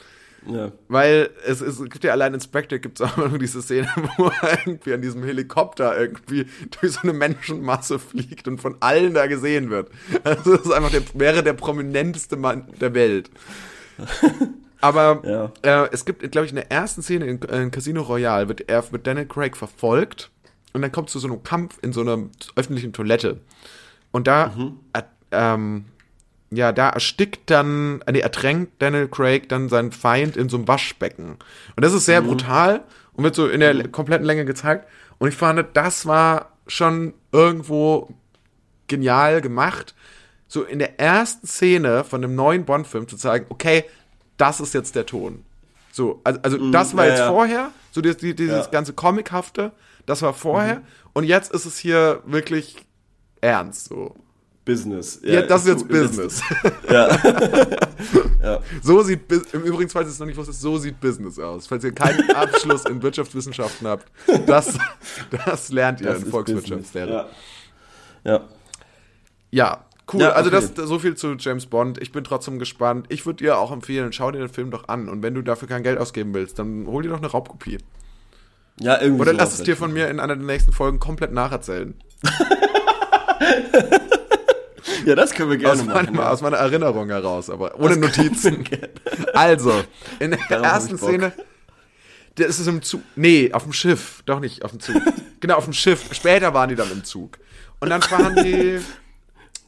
[0.47, 0.73] Ja.
[0.89, 3.89] Weil es, es gibt ja allein in Spectre gibt es auch immer nur diese Szene,
[4.17, 6.47] wo er irgendwie an diesem Helikopter irgendwie
[6.81, 9.91] durch so eine Menschenmasse fliegt und von allen da gesehen wird.
[10.25, 13.31] Also das ist einfach der, wäre der prominenteste Mann der Welt.
[14.81, 15.53] Aber Ja.
[15.85, 18.83] äh, es gibt, glaube ich, in der ersten Szene in, in Casino Royale wird er
[18.91, 20.31] mit Daniel Craig verfolgt
[20.73, 22.19] und dann kommt zu so einem Kampf in so einer
[22.57, 23.41] öffentlichen Toilette.
[24.13, 24.53] Und da,
[24.93, 25.03] äh,
[25.33, 25.85] ähm,
[26.51, 30.67] ja, da erstickt dann, äh, nee, ertränkt Daniel Craig dann seinen Feind in so einem
[30.69, 31.37] Waschbecken.
[31.77, 34.87] Und das ist sehr brutal und wird so in der kompletten Länge gezeigt.
[35.19, 38.09] Und ich fand, das war schon irgendwo
[38.89, 39.95] genial gemacht,
[40.49, 43.85] so in der ersten Szene von einem neuen Bond-Film zu zeigen, okay,
[44.41, 45.45] das ist jetzt der Ton.
[45.93, 47.29] So, also, also das war ja, jetzt ja.
[47.31, 48.71] vorher, so dieses, die- dieses Ja.
[48.71, 49.73] ganze Comichafte,
[50.07, 50.83] das war vorher
[51.13, 52.77] und jetzt ist es hier wirklich
[53.41, 54.15] ernst, so.
[54.65, 55.19] Business.
[55.25, 56.43] Ja, das ist jetzt so- Business.
[56.91, 57.09] Ja.
[58.43, 58.59] ja.
[58.83, 59.21] So sieht,
[59.53, 61.67] im Übrigen, falls ihr es noch nicht wusstet, so sieht Business aus.
[61.67, 64.07] Falls ihr keinen Abschluss in Wirtschaftswissenschaften habt,
[64.47, 64.79] das,
[65.47, 67.29] das lernt ihr Das in Volkswirtschaftslehre.
[68.25, 68.33] Ja.
[68.33, 68.41] ja.
[69.53, 70.21] Ja, cool.
[70.21, 70.69] Ja, Also okay.
[70.75, 71.99] das so viel zu James Bond.
[72.01, 73.07] Ich bin trotzdem gespannt.
[73.09, 75.09] Ich würde dir auch empfehlen, schau dir den Film doch an.
[75.09, 77.79] Und wenn du dafür kein Geld ausgeben willst, dann hol dir doch eine Raubkopie.
[78.81, 81.95] Ja, irgendwie Oder lass es dir von mir in einer der nächsten Folgen komplett nacherzählen.
[85.05, 86.15] Ja, das können wir gerne Aus, machen.
[86.15, 86.31] ja.
[86.31, 88.65] aus meiner Erinnerung heraus, aber ohne Notizen.
[89.35, 89.73] Also,
[90.19, 90.99] in der hab ersten.
[90.99, 91.33] Szene,
[92.37, 93.01] der ist es im Zug.
[93.17, 94.23] Nee, auf dem Schiff.
[94.27, 95.01] Doch nicht auf dem Zug.
[95.41, 96.13] genau, auf dem Schiff.
[96.13, 97.39] Später waren die dann im Zug.
[97.81, 98.81] Und dann fahren die.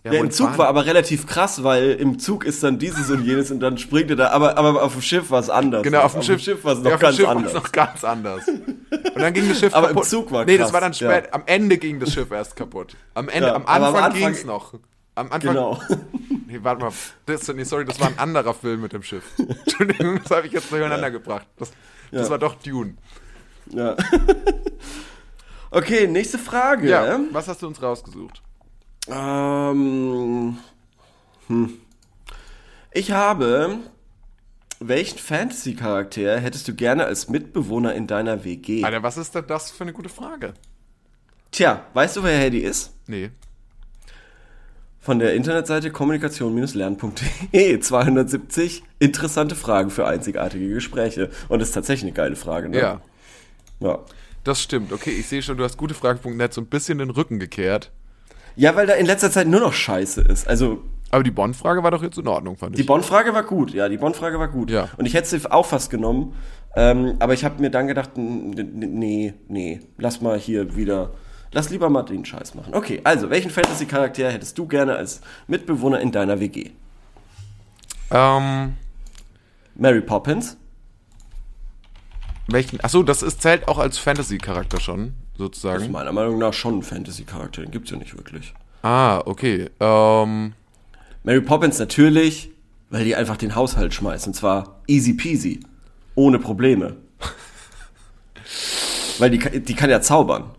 [0.04, 3.08] Ja, Der im Zug fahren- war aber relativ krass, weil im Zug ist dann dieses
[3.10, 4.30] und jenes und dann springt er da.
[4.30, 5.82] Aber, aber auf dem Schiff war es anders.
[5.84, 7.52] Genau, auf dem Schiff, war es noch ja, auf dem ganz Schiff war anders.
[7.52, 8.48] es noch ganz anders.
[8.48, 10.08] Und dann ging das Schiff Aber im kaputt.
[10.08, 11.24] Zug war Nee, das krass, war dann spät.
[11.26, 11.32] ja.
[11.32, 12.96] Am Ende ging das Schiff erst kaputt.
[13.14, 14.74] Am Ende, Ja, am Anfang, Anfang- ging's noch.
[15.14, 15.40] Am Anfang.
[15.54, 15.80] Genau.
[16.48, 16.92] Nee, warte mal.
[17.24, 19.22] Das, nee, sorry, das war ein anderer Film mit dem Schiff.
[19.38, 21.46] Entschuldigung, das habe ich jetzt durcheinander gebracht.
[21.58, 21.70] Das,
[22.10, 22.94] das war doch Dune.
[23.70, 23.96] Ja.
[25.70, 26.88] Okay, nächste Frage.
[26.88, 28.42] Ja, was hast du uns rausgesucht?
[29.08, 30.58] Ähm,
[31.48, 31.78] hm.
[32.92, 33.78] Ich habe.
[34.84, 38.82] Welchen Fantasy-Charakter hättest du gerne als Mitbewohner in deiner WG?
[38.82, 40.54] Alter, was ist denn das für eine gute Frage?
[41.52, 42.92] Tja, weißt du, wer Hedy ist?
[43.06, 43.30] Nee.
[45.00, 51.30] Von der Internetseite kommunikation-lernen.de 270 interessante Fragen für einzigartige Gespräche.
[51.48, 52.78] Und das ist tatsächlich eine geile Frage, ne?
[52.78, 53.00] Ja,
[53.78, 54.00] Ja,
[54.42, 54.92] das stimmt.
[54.92, 57.92] Okay, ich sehe schon, du hast gutefrage.net so ein bisschen den Rücken gekehrt.
[58.56, 60.48] Ja weil da in letzter Zeit nur noch Scheiße ist.
[60.48, 62.86] Also, Aber die Bonn-Frage war doch jetzt in Ordnung, fand die ich.
[62.86, 63.72] Bonn-Frage war gut.
[63.72, 64.70] Ja, die Bonn-Frage war gut.
[64.70, 64.88] Ja.
[64.96, 66.34] Und ich hätte sie auch fast genommen.
[66.74, 71.10] Ähm, aber ich habe mir dann gedacht, nee, nee, lass mal hier wieder,
[71.52, 72.74] lass lieber mal den Scheiß machen.
[72.74, 76.70] Okay, also, welchen Fantasy-Charakter hättest du gerne als Mitbewohner in deiner WG?
[78.10, 78.74] Ähm,
[79.74, 80.56] Mary Poppins?
[82.46, 82.80] welchen?
[82.80, 85.90] Achso, das ist, zählt auch als Fantasy-Charakter schon, Das ist sozusagen.
[85.92, 88.54] meiner Meinung nach schon ein Fantasy-Charakter, den gibt's ja nicht wirklich.
[88.82, 89.70] Ah, okay.
[89.80, 90.52] Ähm,
[91.24, 92.50] Mary Poppins natürlich,
[92.90, 94.26] weil die einfach den Haushalt schmeißt.
[94.26, 95.60] Und zwar easy peasy.
[96.14, 96.96] Ohne Probleme.
[99.18, 100.50] weil die, kann- die kann ja zaubern.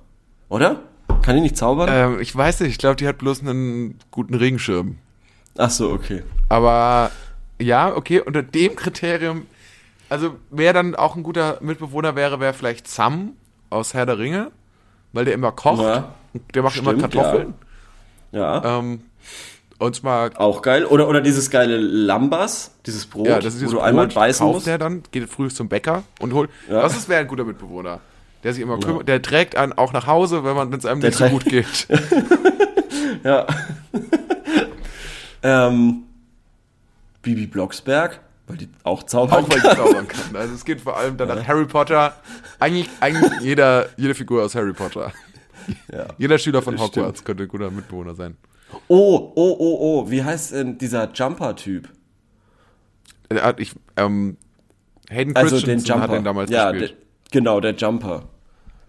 [0.49, 0.81] Oder?
[1.21, 1.89] Kann die nicht zaubern?
[1.91, 4.97] ähm, ich weiß nicht, ich glaube, die hat bloß einen guten Regenschirm.
[5.57, 6.23] Ach so, okay.
[6.49, 7.11] Aber
[7.61, 9.45] ja, okay, unter dem Kriterium,
[10.09, 13.33] also wer dann auch ein guter Mitbewohner wäre, wäre vielleicht Sam
[13.69, 14.51] aus Herr der Ringe,
[15.13, 15.81] weil der immer kocht.
[15.81, 16.13] Ja,
[16.53, 17.53] der macht immer stimmt, Kartoffeln.
[18.31, 18.79] Ja.
[18.79, 19.01] Ähm,
[19.79, 20.85] und zwar, Auch geil.
[20.85, 24.15] Oder, oder dieses geile Lambas, dieses Brot, ja, das ist wo dieses du einmal Brot,
[24.15, 24.67] beißen kauft musst.
[24.67, 26.49] der dann, geht früh zum Bäcker und holt.
[26.69, 26.81] Ja.
[26.81, 27.99] Das ist wäre ein guter Mitbewohner.
[28.43, 30.99] Der sich immer kümmert, der trägt einen auch nach Hause, wenn man wenn es einem
[30.99, 31.87] Der nicht so gut geht.
[33.23, 33.47] Ja.
[35.43, 36.03] ähm,
[37.21, 38.19] Bibi Blocksberg,
[38.53, 39.71] weil die auch zaubern Auch weil kann.
[39.71, 40.35] ich zaubern kann.
[40.35, 42.15] Also es geht vor allem dann an Harry Potter.
[42.59, 45.11] Eigentlich, eigentlich jeder, jede Figur aus Harry Potter.
[45.91, 46.07] Ja.
[46.17, 47.25] Jeder Schüler von Hogwarts stimmt.
[47.25, 48.37] könnte ein guter Mitbewohner sein.
[48.87, 50.11] Oh, oh, oh, oh.
[50.11, 51.89] Wie heißt denn dieser Jumper-Typ?
[53.29, 54.37] Er hat- Ich, ähm,
[55.09, 56.01] Hayden Also Christensen den Jumper.
[56.03, 56.91] hat den damals ja, gespielt.
[56.91, 56.97] Der,
[57.31, 58.23] genau, der Jumper.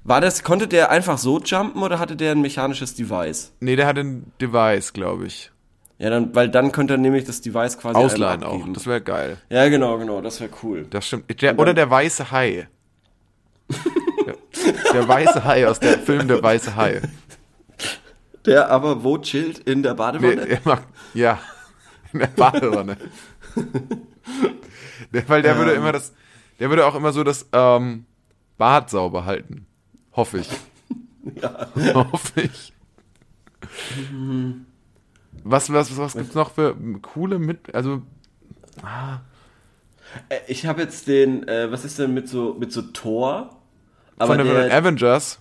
[0.05, 3.53] War das, konnte der einfach so jumpen oder hatte der ein mechanisches Device?
[3.61, 5.51] nee, der hat ein Device, glaube ich.
[6.05, 8.63] Ja, dann, weil dann könnte er nämlich das Device quasi Ausleihen auch.
[8.75, 9.39] Das wäre geil.
[9.49, 10.87] ja, genau, genau, das wäre cool.
[10.91, 11.41] Das stimmt.
[11.41, 12.69] Der, oder der weiße Hai.
[14.27, 14.37] der,
[14.93, 17.01] der weiße Hai aus dem Film Der weiße Hai.
[18.45, 20.47] Der aber wo chillt in der Nee, Badewanne?
[20.47, 20.83] er macht,
[21.15, 21.39] ja,
[22.13, 22.99] in der Badewanne.
[25.11, 26.13] der, weil der würde immer das,
[26.61, 28.05] der würde auch immer so das ähm,
[28.59, 29.65] Bad sauber halten.
[30.13, 30.51] Hoffe ich.
[31.95, 32.75] Hoffe ich.
[35.45, 38.03] Was, was, was gibt's noch für coole mit, also,
[40.29, 43.51] Äh, Ich habe jetzt den, äh, was ist denn mit so, mit so Thor?
[44.17, 45.41] Aber von den Avengers?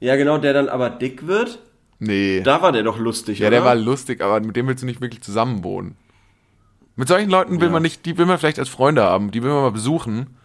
[0.00, 1.58] ja genau, der dann aber dick wird.
[1.98, 2.40] Nee.
[2.42, 3.56] Da war der doch lustig, ja, oder?
[3.58, 5.96] der war lustig, aber mit dem willst du nicht wirklich zusammenwohnen.
[6.96, 7.72] Mit solchen Leuten will Ja.
[7.72, 10.36] man nicht, die will man vielleicht als Freunde haben, die will man mal besuchen.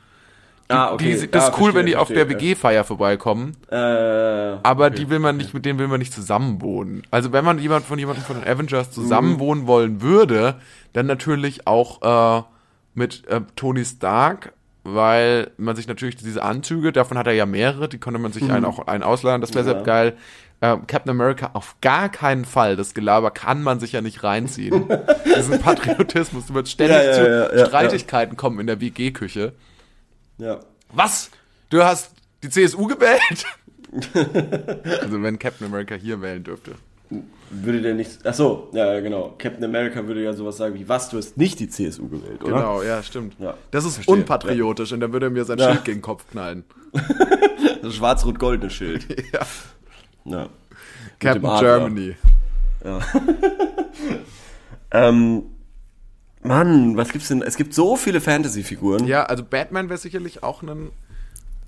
[0.69, 1.17] Ah, okay.
[1.19, 2.49] Die, das ah, ist cool, verstehe, wenn die auf der verstehe.
[2.51, 7.03] WG-Feier vorbeikommen, Äh, aber die will man nicht, mit denen will man nicht zusammenwohnen.
[7.11, 10.55] Also wenn man jemand von jemandem von den Avengers zusammenwohnen wollen würde,
[10.93, 12.43] dann natürlich auch äh,
[12.93, 14.53] mit äh, Tony Stark,
[14.83, 18.49] weil man sich natürlich diese Anzüge, davon hat er ja mehrere, die konnte man sich
[18.51, 19.73] einen auch einen ausleihen, das wäre Ja.
[19.73, 20.13] sehr geil.
[20.59, 24.85] Äh, Captain America auf gar keinen Fall, das Gelaber kann man sich ja nicht reinziehen.
[25.37, 27.65] Diesen Patriotismus, du wirst ständig Ja, ja, zu.
[27.67, 29.53] Streitigkeiten kommen in der WG-Küche.
[30.37, 30.59] Ja.
[30.93, 31.29] Was?
[31.69, 32.11] Du hast
[32.43, 33.45] die CSU gewählt?
[35.01, 36.75] also wenn Captain America hier wählen dürfte.
[37.49, 38.19] Würde der nicht.
[38.25, 39.33] Ach so, ja, ja, genau.
[39.37, 42.53] Captain America würde ja sowas sagen wie: Was, du hast nicht die CSU gewählt, oder?
[42.53, 43.35] Genau, ja, stimmt.
[43.39, 44.15] Ja, das ist verstehe.
[44.15, 45.71] unpatriotisch und dann würde er mir sein Ja.
[45.71, 46.65] Schild gegen den Kopf knallen.
[47.81, 49.05] Das schwarz-rot-goldene Schild.
[49.33, 49.39] Ja.
[50.25, 50.49] Ja.
[51.19, 51.59] Captain.
[51.59, 52.15] Germany.
[54.91, 55.43] Ähm,
[56.47, 57.41] Mann, was gibt's denn?
[57.41, 59.05] Es gibt so viele Fantasy-Figuren.
[59.07, 60.75] Ja, also Batman wäre sicherlich auch eine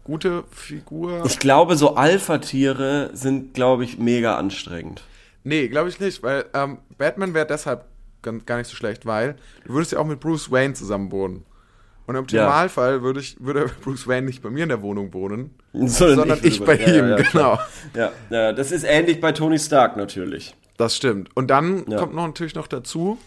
[0.04, 1.24] gute Figur.
[1.26, 5.04] Ich glaube, so Alpha-Tiere sind, glaube ich, mega anstrengend.
[5.44, 7.86] nee, glaube ich nicht, weil ähm, Batman wäre deshalb
[8.46, 11.44] gar nicht so schlecht, weil du würdest ja auch mit Bruce Wayne zusammen wohnen.
[12.06, 12.46] Und im Ja.
[12.48, 16.40] Optimalfall würde ich, würde Bruce Wayne nicht bei mir in der Wohnung wohnen, Sondern, sondern
[16.44, 17.60] ich, bei würde- ja, ihm, ja, genau.
[17.96, 20.56] Ja, ja, das ist ähnlich bei Tony Stark natürlich.
[20.78, 21.30] Das stimmt.
[21.36, 21.98] Und dann Ja.
[21.98, 23.18] kommt noch natürlich noch dazu,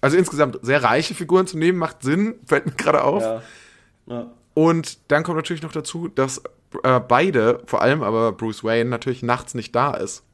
[0.00, 3.22] also insgesamt sehr reiche Figuren zu nehmen, macht Sinn, fällt mir gerade auf.
[3.22, 3.42] Ja.
[4.06, 4.26] ja.
[4.54, 6.42] Und dann kommt natürlich noch dazu, dass
[6.82, 10.24] äh, beide, vor allem aber Bruce Wayne, natürlich nachts nicht da ist.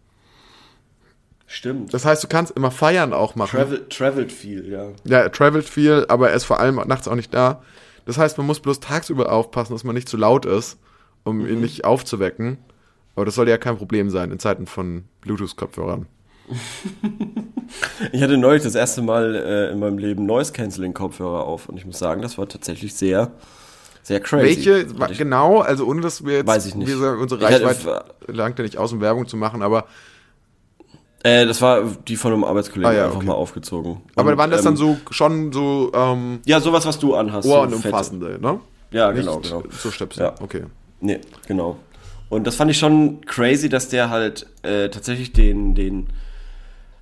[1.46, 1.94] Stimmt.
[1.94, 3.56] Das heißt, du kannst immer feiern auch machen.
[3.56, 4.88] Travel, travelt viel, ja.
[5.04, 7.62] ja, er travelt viel, aber er ist vor allem nachts auch nicht da.
[8.04, 10.78] Das heißt, man muss bloß tagsüber aufpassen, dass man nicht zu laut ist,
[11.24, 11.46] um Mhm.
[11.48, 12.58] ihn nicht aufzuwecken.
[13.14, 16.06] Aber das sollte ja kein Problem sein in Zeiten von Bluetooth-Kopfhörern.
[18.12, 21.76] Ich hatte neulich das erste Mal äh, in meinem Leben Noise Cancelling Kopfhörer auf und
[21.76, 23.32] ich muss sagen, das war tatsächlich sehr,
[24.02, 24.44] sehr crazy.
[24.66, 26.86] Welche ich, genau, also ohne dass wir jetzt, Weiß ich nicht.
[26.88, 29.86] gesagt, unsere Reichweite langt ja nicht aus, um Werbung zu machen, aber,
[31.24, 33.26] äh, das war die von einem Arbeitskollegen Ah, ja, einfach okay.
[33.26, 34.02] mal aufgezogen.
[34.14, 37.48] aber Und, waren das dann ähm, so schon so ähm, Ja, sowas, was du anhast.
[37.48, 38.60] so ohrenumfassende, ne?
[38.92, 39.64] Ja, Nicht genau, genau.
[39.70, 40.22] so Stöpsel.
[40.24, 40.34] Ja.
[40.40, 40.62] Okay.
[41.00, 41.76] Nee, genau.
[42.28, 46.06] Und das fand ich schon crazy, dass der halt äh, tatsächlich den, den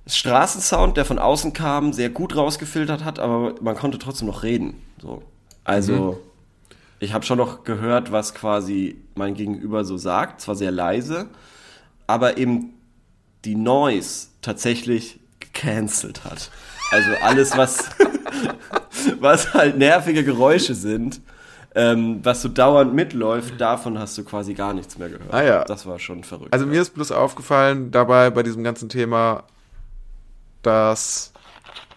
[0.07, 4.81] Straßensound, der von außen kam, sehr gut rausgefiltert hat, aber man konnte trotzdem noch reden.
[5.01, 5.23] So.
[5.63, 6.21] Also,
[6.99, 11.27] ich habe schon noch gehört, was quasi mein Gegenüber so sagt, zwar sehr leise,
[12.07, 12.73] aber eben
[13.45, 16.51] die Noise tatsächlich gecancelt hat.
[16.91, 17.89] Also alles, was,
[19.19, 21.21] was halt nervige Geräusche sind,
[21.73, 25.33] ähm, was so dauernd mitläuft, davon hast du quasi gar nichts mehr gehört.
[25.33, 25.63] Ah ja.
[25.65, 26.53] Das war schon verrückt.
[26.53, 29.43] Also mir ist bloß aufgefallen dabei bei diesem ganzen Thema,
[30.65, 31.31] dass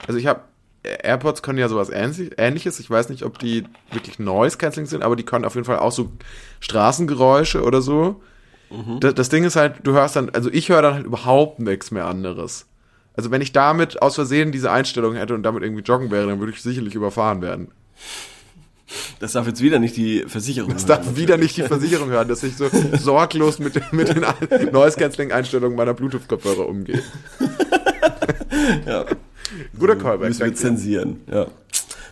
[0.07, 0.41] also ich habe
[0.83, 2.79] AirPods können ja sowas ähnlich- ähnliches.
[2.81, 5.79] Ich weiß nicht, ob die wirklich Noise Cancelling sind, aber die können auf jeden Fall
[5.81, 6.11] auch so
[6.61, 8.23] Straßengeräusche oder so.
[9.01, 11.91] Das, das Ding ist halt, du hörst dann, also ich höre dann halt überhaupt nichts
[11.91, 12.67] mehr anderes.
[13.15, 16.39] Also wenn ich damit aus Versehen diese Einstellung hätte und damit irgendwie joggen wäre, dann
[16.39, 17.69] würde ich sicherlich überfahren werden.
[19.21, 22.43] das darf jetzt wieder nicht die Versicherung Das darf wieder nicht die Versicherung hören, dass
[22.43, 24.25] ich so sorglos mit, den- mit den
[24.73, 27.03] Noise Cancelling Einstellungen meiner Bluetooth-Kopfhörer umgehe.
[28.87, 29.05] Ja.
[29.79, 30.29] Guter Callback.
[30.29, 31.21] Müssen wir zensieren.
[31.31, 31.47] Ja.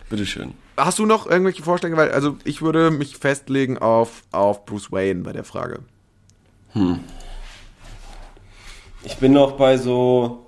[0.09, 0.53] Bitteschön.
[0.77, 1.97] Hast du noch irgendwelche Vorschläge?
[1.97, 5.79] Weil, also ich würde mich festlegen auf, auf Bruce Wayne bei der Frage.
[9.03, 10.43] Ich bin noch bei so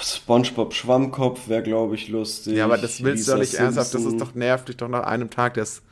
[0.00, 2.54] SpongeBob Schwammkopf wäre glaube ich lustig.
[2.56, 3.92] Ja, aber das willst du doch Lisa nicht ernsthaft.
[3.94, 4.28] Das ist Simpson.
[4.28, 5.54] doch nervt dich doch nach einem Tag.
[5.54, 5.82] Das,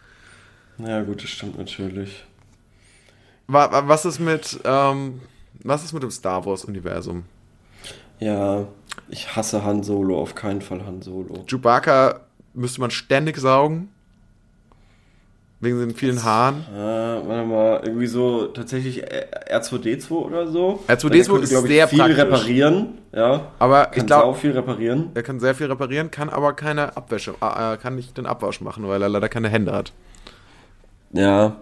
[0.78, 2.24] Ja gut, das stimmt natürlich.
[3.46, 5.20] wa- wa- was ist mit, ähm,
[5.62, 7.24] was ist mit dem Star Wars Universum?
[8.24, 8.66] Ja,
[9.10, 11.44] ich hasse Han Solo, auf keinen Fall Han Solo.
[11.46, 12.20] Chewbacca
[12.54, 13.90] müsste man ständig saugen.
[15.60, 16.64] Wegen den vielen Haaren.
[16.74, 16.78] Äh,
[17.28, 20.82] warte mal, irgendwie so tatsächlich R2D2 oder so.
[20.88, 22.18] R2D2 Der könnte, ist ich, sehr viel praktisch.
[22.18, 23.52] reparieren, ja.
[23.58, 25.10] Aber Kann ich glaube, sau viel reparieren.
[25.14, 28.88] er kann sehr viel reparieren, kann aber keine Abwäsche, äh, kann nicht den Abwasch machen,
[28.88, 29.92] weil er leider keine Hände hat.
[31.12, 31.56] Ja.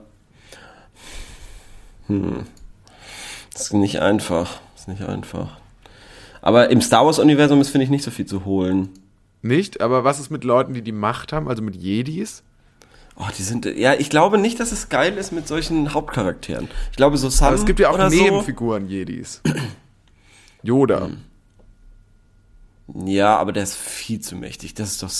[2.06, 2.44] Hm.
[3.52, 4.60] Das ist nicht einfach.
[4.74, 5.58] Das ist nicht einfach.
[6.42, 8.90] Aber im Star Wars-Universum ist, finde ich, nicht so viel zu holen.
[9.40, 12.42] Nicht, aber was ist mit Leuten, die die Macht haben, also mit Jedis?
[13.16, 13.64] Oh, die sind.
[13.66, 16.68] Ja, ich glaube nicht, dass es geil ist mit solchen Hauptcharakteren.
[16.90, 18.16] Ich glaube, so Sam Aber es gibt ja auch oder so.
[18.22, 19.40] Nebenfiguren Jedis.
[20.62, 21.10] Yoda.
[23.04, 24.74] Ja, aber der ist viel zu mächtig.
[24.74, 25.10] Das ist doch.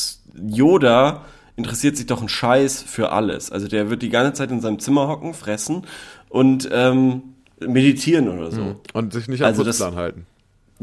[0.43, 1.25] Yoda
[1.57, 3.51] interessiert sich doch einen Scheiß für alles.
[3.53, 5.87] Also der wird die ganze Zeit in seinem Zimmer hocken, fressen
[6.29, 7.23] und ähm,
[7.61, 8.77] meditieren oder so.
[8.95, 10.27] Und sich nicht am Also das- Putzplan halten.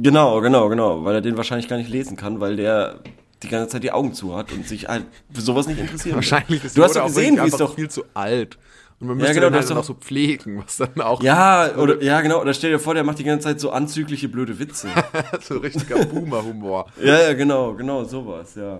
[0.01, 1.03] Genau, genau, genau.
[1.05, 2.99] Weil er den wahrscheinlich gar nicht lesen kann, weil der
[3.43, 6.15] die ganze Zeit die Augen zu hat und sich halt für sowas nicht interessiert.
[6.15, 7.75] Wahrscheinlich ist Du hast doch gesehen, wie es doch.
[7.75, 8.57] viel zu alt.
[8.99, 10.99] Und man Ja, müsste genau, den du halt dann auch doch- so pflegen, was dann
[11.01, 12.41] auch Ja, oder ja, genau.
[12.41, 14.89] Oder stell dir vor, der macht die ganze Zeit so anzügliche blöde Witze.
[15.41, 16.87] so richtiger Boomer-Humor.
[17.03, 18.79] ja, ja, genau, genau, sowas, ja.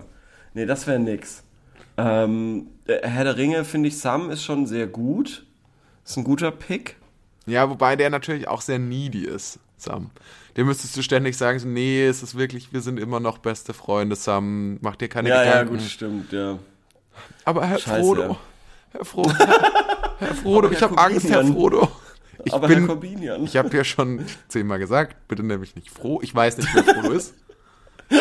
[0.52, 1.42] Nee, das wäre nix.
[1.96, 5.46] Ähm, Herr der Ringe, finde ich, Sam ist schon sehr gut.
[6.04, 6.96] Ist ein guter Pick.
[7.46, 10.10] Ja, wobei der natürlich auch sehr needy ist, Sam.
[10.60, 13.72] Dem müsstest du ständig sagen, so, nee, es ist wirklich, wir sind immer noch beste
[13.72, 15.78] Freunde, Sam, mach dir keine Ja, ja, Gedanken.
[15.78, 16.58] gut, stimmt, ja.
[17.46, 18.36] Aber Herr Scheiße, Frodo, ja.
[18.90, 19.30] Herr Frodo,
[20.18, 21.46] Herr Frodo, ich Herr habe Angst, Herr.
[21.46, 21.90] Frodo.
[22.44, 23.42] Ich Aber Herr bin, Corbinian.
[23.42, 26.20] ich habe ja schon zehnmal gesagt, bitte nenn mich nicht froh.
[26.20, 27.32] Ich weiß nicht, wer Frodo ist.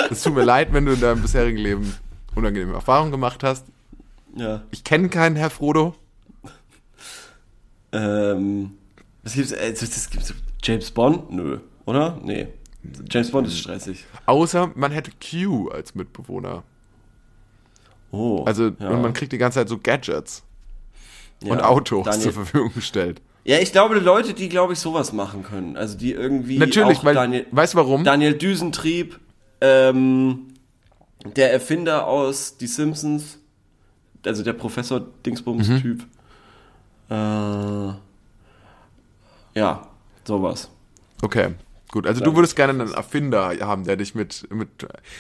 [0.10, 1.94] Es tut mir leid, wenn du in deinem bisherigen Leben
[2.36, 3.66] unangenehme Erfahrungen gemacht hast.
[4.38, 4.64] Ja.
[4.72, 5.94] Ich kenne keinen Herr Frodo.
[7.92, 8.78] Ähm,
[9.24, 10.34] was gibt's, äh, das gibt's,
[10.64, 11.32] James Bond?
[11.34, 11.60] Nö,
[11.90, 12.20] oder?
[12.24, 12.48] Nee.
[13.10, 14.06] James Bond ist stressig.
[14.26, 16.64] Außer man hätte Q als Mitbewohner.
[18.12, 18.44] Oh.
[18.46, 18.90] Also ja.
[18.90, 20.44] und man kriegt die ganze Zeit so Gadgets
[21.44, 23.22] Ja, und Autos Daniel- zur Verfügung gestellt.
[23.44, 25.76] Ja, ich glaube, die Leute, die, glaube ich, sowas machen können.
[25.78, 26.58] Also die irgendwie.
[26.58, 28.04] Natürlich, weil, Daniel, weißt du warum?
[28.04, 29.20] Daniel Düsentrieb,
[29.62, 30.54] ähm,
[31.36, 33.40] der Erfinder aus Die Simpsons,
[34.26, 36.00] also der Professor Dingsbums-Typ.
[37.10, 37.16] Mhm.
[37.16, 37.94] Äh,
[39.60, 39.88] ja,
[40.26, 40.70] sowas.
[41.22, 41.56] Okay,
[41.92, 42.08] gut.
[42.08, 44.70] Also du würdest gerne einen Erfinder haben, der dich mit, mit.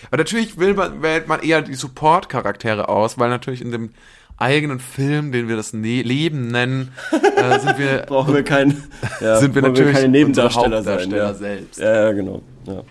[0.07, 3.89] Aber natürlich will man, wählt man eher die Support-Charaktere aus, weil natürlich in dem
[4.37, 8.83] eigenen Film, den wir das ne Leben nennen, äh, sind wir Brauchen wir keinen.
[9.19, 11.11] Ja, sind wir natürlich keine Nebendarsteller sein.
[11.11, 11.33] Ja.
[11.33, 11.79] selbst.
[11.79, 12.41] Ja, ja, genau.
[12.65, 12.83] Ja.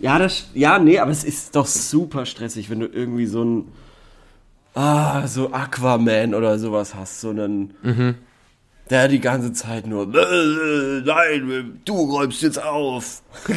[0.00, 3.68] Ja, das, ja, nee, aber es ist doch super stressig, wenn du irgendwie so ein,
[4.74, 8.16] ah, so Aquaman oder sowas hast, so einen, Mhm.
[8.92, 13.22] Der die ganze Zeit nur, "Äh, nein, du räumst jetzt auf.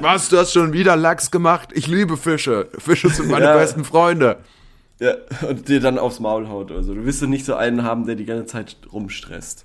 [0.00, 1.70] Was, du hast schon wieder Lachs gemacht?
[1.74, 2.68] Ich liebe Fische.
[2.78, 3.56] Fische sind meine Ja.
[3.56, 4.38] besten Freunde.
[5.00, 5.14] Ja,
[5.48, 6.94] und dir dann aufs Maul haut oder so.
[6.94, 9.64] Du willst doch nicht so einen haben, der die ganze Zeit rumstresst.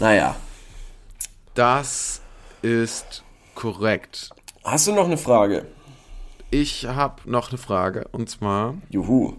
[0.00, 0.34] Naja.
[1.54, 2.20] Das
[2.62, 3.22] ist
[3.54, 4.30] korrekt.
[4.64, 5.64] Hast du noch eine Frage?
[6.50, 9.34] Ich habe noch eine Frage und zwar, Juhu.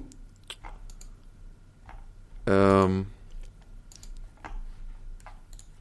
[2.48, 3.08] ähm,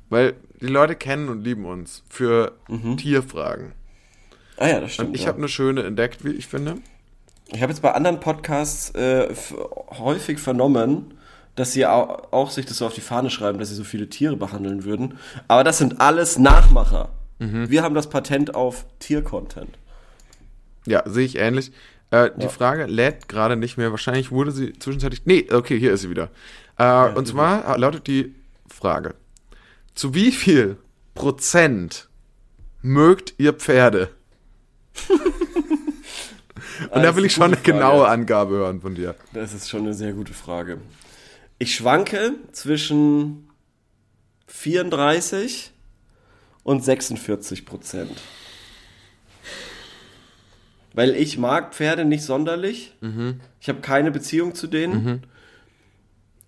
[0.08, 2.52] weil die Leute kennen und lieben uns für
[2.96, 3.72] Tierfragen.
[4.56, 5.10] Ah ja, das stimmt.
[5.10, 5.28] Und ich ja.
[5.28, 6.76] habe eine schöne entdeckt, wie ich finde.
[7.52, 9.28] Ich habe jetzt bei anderen Podcasts äh,
[9.98, 11.14] häufig vernommen,
[11.54, 14.08] dass sie auch, auch sich das so auf die Fahne schreiben, dass sie so viele
[14.08, 15.18] Tiere behandeln würden.
[15.46, 17.10] Aber das sind alles Nachmacher.
[17.38, 19.76] Wir haben das Patent auf Tiercontent.
[20.86, 21.70] Ja, sehe ich ähnlich.
[22.10, 23.90] Äh, Die Frage lädt gerade nicht mehr.
[23.90, 25.26] Wahrscheinlich wurde sie zwischenzeitlich.
[25.26, 26.30] Nee, okay, hier ist sie wieder.
[26.78, 28.34] Äh, und zwar lautet die
[28.68, 29.14] Frage:
[29.96, 30.76] Zu wie viel
[31.14, 32.10] Prozent
[32.82, 34.10] mögt ihr Pferde?
[36.90, 37.72] und da will ich schon eine Frage.
[37.72, 39.14] genaue Angabe hören von dir.
[39.32, 40.78] Das ist schon eine sehr gute Frage.
[41.58, 43.48] Ich schwanke zwischen
[44.48, 45.72] 34
[46.62, 48.20] und 46 Prozent.
[50.92, 52.94] Weil ich mag Pferde nicht sonderlich.
[53.60, 55.22] Ich habe keine Beziehung zu denen.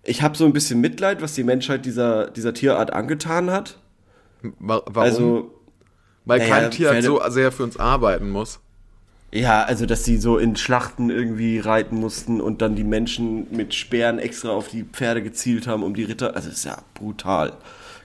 [0.09, 3.77] Ich habe so ein bisschen Mitleid, was die Menschheit dieser, dieser Tierart angetan hat.
[4.41, 4.97] Wa- Warum?
[4.97, 5.51] Also,
[6.25, 8.59] Weil kein Tier halt Pferde- so sehr für uns arbeiten muss.
[9.31, 13.75] ja, also, dass sie so in Schlachten irgendwie reiten mussten und dann die Menschen mit
[13.75, 16.35] Speeren extra auf die Pferde gezielt haben, um die Ritter.
[16.35, 17.53] Also, ist ja brutal.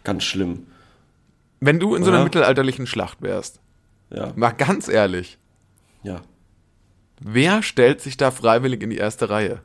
[0.05, 0.67] Ganz schlimm.
[1.61, 2.25] Wenn du in so einer Ja.
[2.25, 3.61] mittelalterlichen Schlacht wärst,
[4.11, 5.39] Ja, mal ganz ehrlich,
[6.03, 6.21] ja.
[7.21, 9.63] wer stellt sich da freiwillig in die erste Reihe?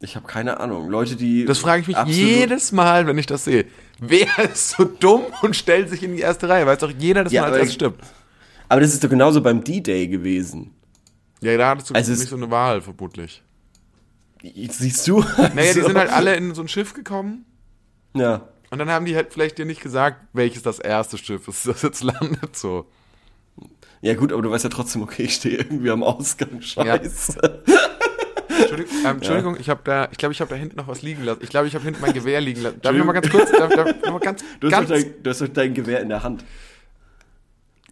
[0.00, 0.90] Ich habe keine Ahnung.
[0.90, 1.44] Leute, die.
[1.46, 3.64] Das frage ich mich jedes Mal, wenn ich das sehe.
[3.98, 6.66] Wer ist so dumm und stellt sich in die erste Reihe?
[6.66, 8.04] Weiß doch jeder, dass Ja, man als aber erstes stirbt.
[8.68, 10.72] Aber das ist doch genauso beim D-Day gewesen.
[11.40, 13.42] Ja, da hattest du Also nicht so eine Wahl, vermutlich.
[14.42, 15.20] Siehst du?
[15.54, 17.44] Naja, die sind halt alle in so ein Schiff gekommen
[18.14, 18.48] Ja.
[18.70, 21.82] und dann haben die halt vielleicht dir nicht gesagt, welches das erste Schiff ist, das
[21.82, 22.86] jetzt landet so.
[24.02, 26.60] Ja, gut, aber du weißt ja trotzdem, okay, ich stehe irgendwie am Ausgang.
[26.60, 27.62] Scheiße.
[28.84, 31.24] Entschuldigung, ähm, Entschuldigung ich habe da, ich glaube, ich habe da hinten noch was liegen
[31.24, 31.40] lassen.
[31.42, 32.80] Ich glaube, ich habe hinten mein Gewehr liegen lassen.
[32.82, 33.50] Darf ich noch mal ganz kurz?
[33.52, 36.00] Darf, darf, noch mal ganz, Du, hast ganz, doch dein, du hast doch dein Gewehr
[36.00, 36.44] in der Hand.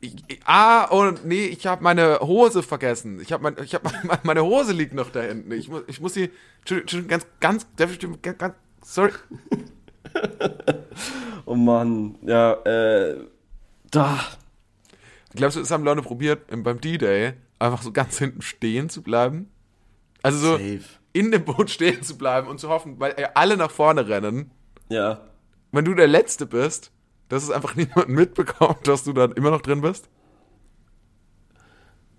[0.00, 3.20] Ich- ich- Ah, und nee, ich habe meine Hose vergessen.
[3.20, 5.52] Ich habe mein, ich habe meine, meine Hose liegt noch da hinten.
[5.52, 8.54] Ich muss, ich muss Entschuldigung, Entschuldigung, ganz, ganz, darf ich, ganz, ganz,
[8.84, 9.12] sorry.
[11.46, 12.16] Oh Mann.
[12.22, 13.16] Ja, äh.
[13.90, 14.18] Da.
[15.34, 19.50] glaubst du, es haben Leute probiert, beim D-Day einfach so ganz hinten stehen zu bleiben?
[20.24, 20.60] Also so
[21.12, 24.50] in dem Boot stehen zu bleiben und zu hoffen, weil äh, alle nach vorne rennen.
[24.88, 25.20] Ja.
[25.70, 26.90] Wenn du der Letzte bist,
[27.28, 30.08] dass es einfach niemand mitbekommt, dass du dann immer noch drin bist?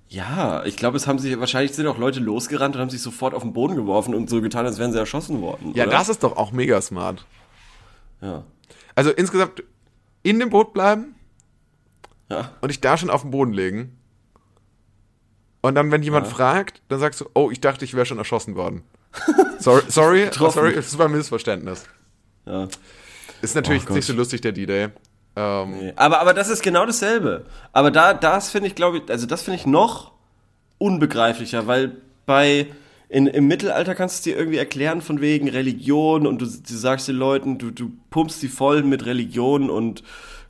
[0.08, 3.34] Ja, ich glaube, es haben sich, wahrscheinlich sind auch Leute losgerannt und haben sich sofort
[3.34, 5.74] auf den Boden geworfen und so getan, als wären sie erschossen worden.
[5.74, 5.92] Ja, oder?
[5.94, 7.26] das ist doch auch mega smart.
[8.22, 8.44] Ja.
[8.94, 9.64] Also insgesamt
[10.24, 11.16] in dem Boot bleiben
[12.30, 12.52] Ja.
[12.62, 13.98] und dich da schon auf den Boden legen.
[15.66, 16.34] Und dann, wenn jemand Ja.
[16.34, 18.84] fragt, dann sagst du, oh, ich dachte, ich wäre schon erschossen worden.
[19.60, 21.84] Sorry, sorry, sorry, das war ein Missverständnis.
[22.46, 22.68] ja.
[23.42, 24.90] Ist natürlich Oh nicht so lustig, der D-Day.
[25.36, 25.94] Ähm, Nee.
[25.98, 27.46] Aber, aber das ist genau dasselbe.
[27.74, 30.12] Aber da, das finde ich, glaube ich, also das finde ich noch
[30.78, 32.68] unbegreiflicher, weil bei,
[33.10, 36.74] in, im Mittelalter kannst du es dir irgendwie erklären von wegen Religion und du, du
[36.76, 40.04] sagst den Leuten, du, du pumpst die voll mit Religion und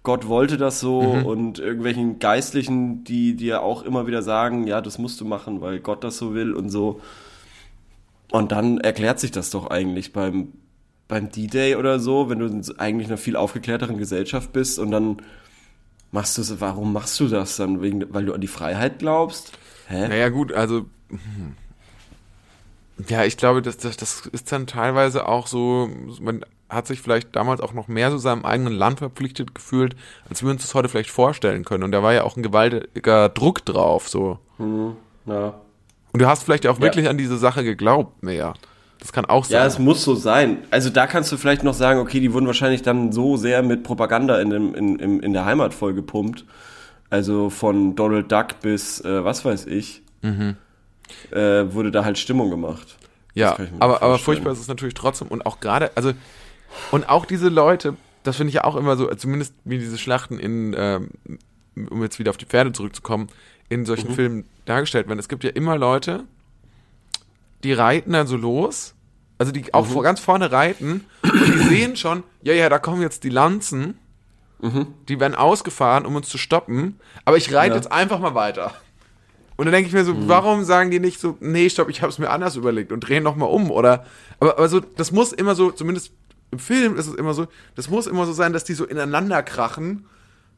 [0.06, 4.97] Gott wollte das so und irgendwelchen Geistlichen, die dir auch immer wieder sagen, ja, das
[4.97, 7.01] musst du machen, weil Gott das so will und so.
[8.32, 10.53] Und dann erklärt sich das doch eigentlich beim,
[11.08, 15.18] beim D-Day oder so, wenn du in eigentlich einer viel aufgeklärteren Gesellschaft bist und dann
[16.12, 17.82] machst du es, warum machst du das dann?
[17.82, 19.51] Wegen, weil du an die Freiheit glaubst?
[19.88, 20.08] Hä?
[20.08, 20.86] Naja, gut, also.
[21.10, 21.56] hm.
[23.10, 25.89] Ja, ich glaube, das, das, das ist dann teilweise auch so,
[26.22, 29.95] man hat sich vielleicht damals auch noch mehr so seinem eigenen Land verpflichtet gefühlt,
[30.30, 31.84] als wir uns das heute vielleicht vorstellen können.
[31.84, 34.39] Und da war ja auch ein gewaltiger Druck drauf, so.
[34.57, 35.53] Ja.
[36.11, 36.82] Und du hast vielleicht auch Ja.
[36.82, 38.53] wirklich an diese Sache geglaubt mehr.
[38.99, 39.57] Das kann auch sein.
[39.59, 40.59] Ja, es muss so sein.
[40.72, 43.84] Also da kannst du vielleicht noch sagen, okay, die wurden wahrscheinlich dann so sehr mit
[43.84, 46.45] Propaganda in, dem, in, in, in der Heimat vollgepumpt.
[47.11, 52.97] Also von Donald Duck bis äh, was weiß ich, äh, wurde da halt Stimmung gemacht.
[53.36, 56.13] Ja, aber, aber furchtbar ist es natürlich trotzdem und auch gerade, also,
[56.91, 60.39] und auch diese Leute, das finde ich ja auch immer so, zumindest wie diese Schlachten
[60.39, 61.09] in, ähm,
[61.89, 63.28] um jetzt wieder auf die Pferde zurückzukommen,
[63.69, 64.15] in solchen Mhm.
[64.15, 65.19] Filmen dargestellt werden.
[65.19, 66.23] Es gibt ja immer Leute,
[67.63, 68.93] die reiten dann so los,
[69.38, 69.69] also die Mhm.
[69.73, 73.30] auch vor, ganz vorne reiten und die sehen schon, ja, ja, da kommen jetzt die
[73.30, 73.97] Lanzen,
[75.09, 77.59] die werden ausgefahren, um uns zu stoppen, aber ich reite Mhm.
[77.59, 77.69] Ja.
[77.69, 77.76] Mhm.
[77.84, 78.73] jetzt einfach mal weiter.
[79.57, 82.09] Und dann denke ich mir so, warum sagen die nicht so, nee, stopp, ich habe
[82.09, 84.05] es mir anders überlegt und drehen noch mal um oder
[84.39, 86.11] aber, aber so das muss immer so, zumindest
[86.52, 89.43] im Film ist es immer so, das muss immer so sein, dass die so ineinander
[89.43, 90.06] krachen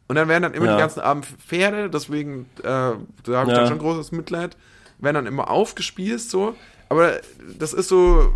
[0.08, 0.74] und dann werden dann immer Ja.
[0.76, 3.44] die ganzen armen Pferde, deswegen äh, da habe ich Ja.
[3.62, 4.56] dann schon großes Mitleid,
[5.00, 6.56] werden dann immer aufgespießt so,
[6.90, 7.14] aber
[7.58, 8.32] das ist so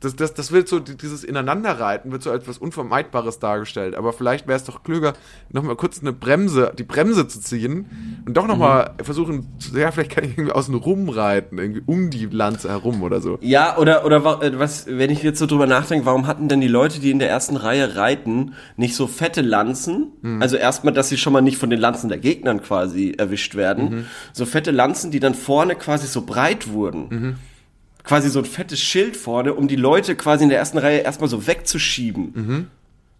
[0.00, 3.96] das, das, das wird so, dieses Ineinanderreiten wird so als etwas Unvermeidbares dargestellt.
[3.96, 5.14] Aber vielleicht wäre es doch klüger,
[5.50, 9.04] nochmal kurz eine Bremse, die Bremse zu ziehen und doch nochmal Mhm.
[9.04, 13.38] versuchen, ja, vielleicht kann ich irgendwie außen rumreiten, irgendwie um die Lanze herum oder so.
[13.40, 16.68] Ja, oder, oder äh, was, wenn ich jetzt so drüber nachdenke, warum hatten denn die
[16.68, 20.12] Leute, die in der ersten Reihe reiten, nicht so fette Lanzen?
[20.40, 24.06] Also erstmal, dass sie schon mal nicht von den Lanzen der Gegnern quasi erwischt werden.
[24.32, 27.36] So fette Lanzen, die dann vorne quasi so breit wurden.
[28.08, 31.28] Quasi so ein fettes Schild vorne, um die Leute quasi in der ersten Reihe erstmal
[31.28, 32.70] so wegzuschieben.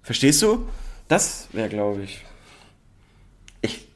[0.02, 0.66] Verstehst du?
[1.08, 2.24] Das wäre, glaube ich.
[3.60, 3.86] Ich.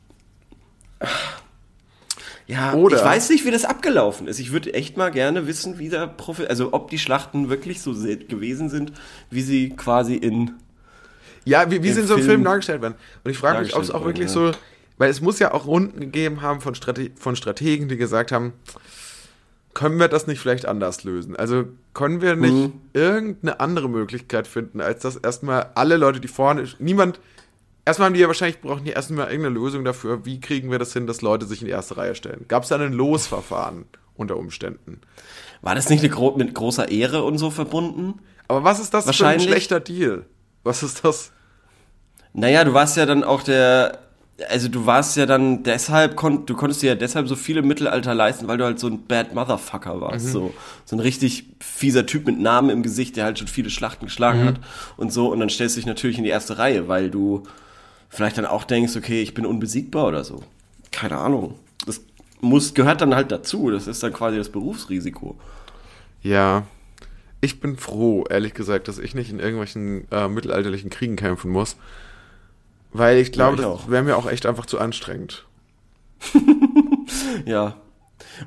[2.46, 4.38] Ja, Oder- ich weiß nicht, wie das abgelaufen ist.
[4.38, 7.94] Ich würde echt mal gerne wissen, wie der Profi, also ob die Schlachten wirklich so
[7.94, 8.92] se- gewesen sind,
[9.30, 10.52] wie sie quasi in
[11.44, 12.94] Ja, wie, wie sie in so einem Film dargestellt werden.
[13.24, 14.32] Und ich frage mich, ob es auch wirklich ja.
[14.32, 14.50] so,
[14.98, 18.52] weil es muss ja auch Runden gegeben haben von, Strate von Strategen, die gesagt haben,
[19.74, 21.36] können wir das nicht vielleicht anders lösen?
[21.36, 21.64] Also
[21.94, 22.72] können wir nicht Mhm.
[22.92, 27.20] irgendeine andere Möglichkeit finden, als dass erstmal alle Leute, die vorne, niemand,
[27.84, 30.92] erstmal haben die ja wahrscheinlich, brauchen die erstmal irgendeine Lösung dafür, wie kriegen wir das
[30.92, 32.44] hin, dass Leute sich in die erste Reihe stellen?
[32.48, 35.00] Gab es da ein Losverfahren unter Umständen?
[35.62, 38.20] War das nicht gro mit großer Ehre und so verbunden?
[38.48, 39.48] Aber was ist das für ein Wahrscheinlich.
[39.48, 40.26] schlechter Deal?
[40.64, 41.32] Was ist das?
[42.34, 43.98] Naja, du warst ja dann auch der,
[44.48, 48.14] also du warst ja dann deshalb, kon du konntest dir ja deshalb so viele Mittelalter
[48.14, 50.52] leisten, weil du halt so ein Bad Motherfucker warst, so,
[50.84, 54.44] so ein richtig fieser Typ mit Namen im Gesicht, der halt schon viele Schlachten geschlagen
[54.44, 54.60] hat
[54.96, 57.42] und so und dann stellst du dich natürlich in die erste Reihe, weil du
[58.08, 60.42] vielleicht dann auch denkst, okay, ich bin unbesiegbar oder so.
[60.90, 61.54] Keine Ahnung.
[61.86, 62.02] Das
[62.40, 65.36] muss, gehört dann halt dazu, das ist dann quasi das Berufsrisiko.
[66.22, 66.66] Ja,
[67.40, 71.76] ich bin froh, ehrlich gesagt, dass ich nicht in irgendwelchen äh, mittelalterlichen Kriegen kämpfen muss.
[72.92, 75.46] Weil ich glaube, ich das wäre mir auch echt einfach zu anstrengend.
[77.46, 77.76] Ja.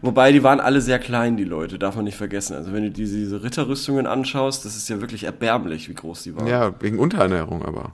[0.01, 2.55] Wobei, die waren alle sehr klein, die Leute, darf man nicht vergessen.
[2.55, 6.35] Also wenn du diese, diese Ritterrüstungen anschaust, das ist ja wirklich erbärmlich, wie groß die
[6.35, 6.47] waren.
[6.47, 7.93] Ja, wegen Unterernährung aber.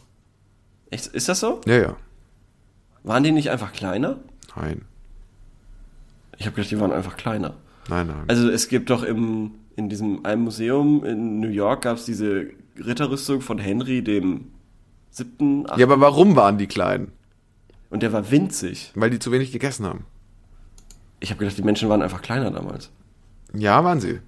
[0.90, 1.62] Echt, ist das so?
[1.66, 1.96] Ja, ja.
[3.04, 4.20] Waren die nicht einfach kleiner?
[4.56, 4.84] Nein.
[6.38, 7.56] Ich habe gedacht, die waren einfach kleiner.
[7.90, 8.24] Nein, nein.
[8.28, 12.48] Also es gibt doch im, in diesem einem Museum in New York gab es diese
[12.78, 14.48] Ritterrüstung von Henry dem
[15.12, 15.80] siebten, achten.
[15.80, 17.12] ja, aber warum waren die klein?
[17.90, 18.92] Und der war winzig.
[18.96, 20.06] Weil die zu wenig gegessen haben.
[21.20, 22.90] Ich habe gedacht, die Menschen waren einfach kleiner damals.
[23.54, 24.20] Ja, waren sie.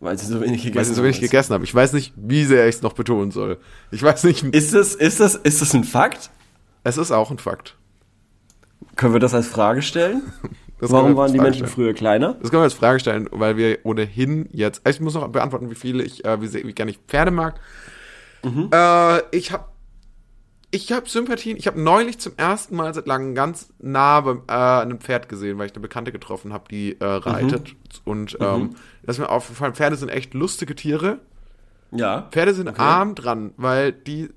[0.00, 1.22] Weil sie so wenig gegessen Weil sie so wenig haben.
[1.22, 1.64] gegessen haben.
[1.64, 3.58] Ich weiß nicht, wie sehr ich es noch betonen soll.
[3.90, 4.44] Ich weiß nicht.
[4.44, 6.30] Ist das, ist, das, ist das ein Fakt?
[6.84, 7.74] Es ist auch ein Fakt.
[8.94, 10.22] Können wir das als Frage stellen?
[10.80, 11.86] Das Warum waren die Frage Menschen stellen.
[11.86, 12.34] früher kleiner?
[12.34, 14.80] Das können wir als Frage stellen, weil wir ohnehin jetzt.
[14.88, 17.58] Ich muss noch beantworten, wie viele ich, äh, wie, sehr, wie gerne ich Pferde mag.
[18.44, 18.68] Mhm.
[18.72, 19.64] Äh, ich habe
[20.70, 21.56] ich habe Sympathien.
[21.56, 25.58] Ich habe neulich zum ersten Mal seit langem ganz nah beim, äh, einem Pferd gesehen,
[25.58, 27.74] weil ich eine Bekannte getroffen habe, die äh, reitet.
[28.04, 31.20] Und ähm, das ist mir aufgefallen, Pferde sind echt lustige Tiere.
[31.90, 32.28] Ja.
[32.30, 34.28] Pferde sind arm dran, weil die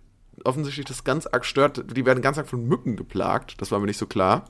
[0.46, 1.96] offensichtlich das ganz arg stört.
[1.96, 3.60] Die werden ganz arg von Mücken geplagt.
[3.60, 4.46] Das war mir nicht so klar.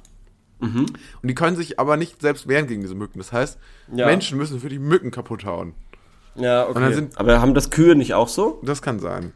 [0.60, 0.86] Mhm.
[0.86, 3.18] Und die können sich aber nicht selbst wehren gegen diese Mücken.
[3.18, 3.58] Das heißt,
[3.92, 4.06] Ja.
[4.06, 5.74] Menschen müssen für die Mücken kaputt hauen.
[6.36, 7.08] Ja, okay.
[7.16, 8.62] Aber haben das Kühe nicht auch so?
[8.64, 9.34] Das kann sein.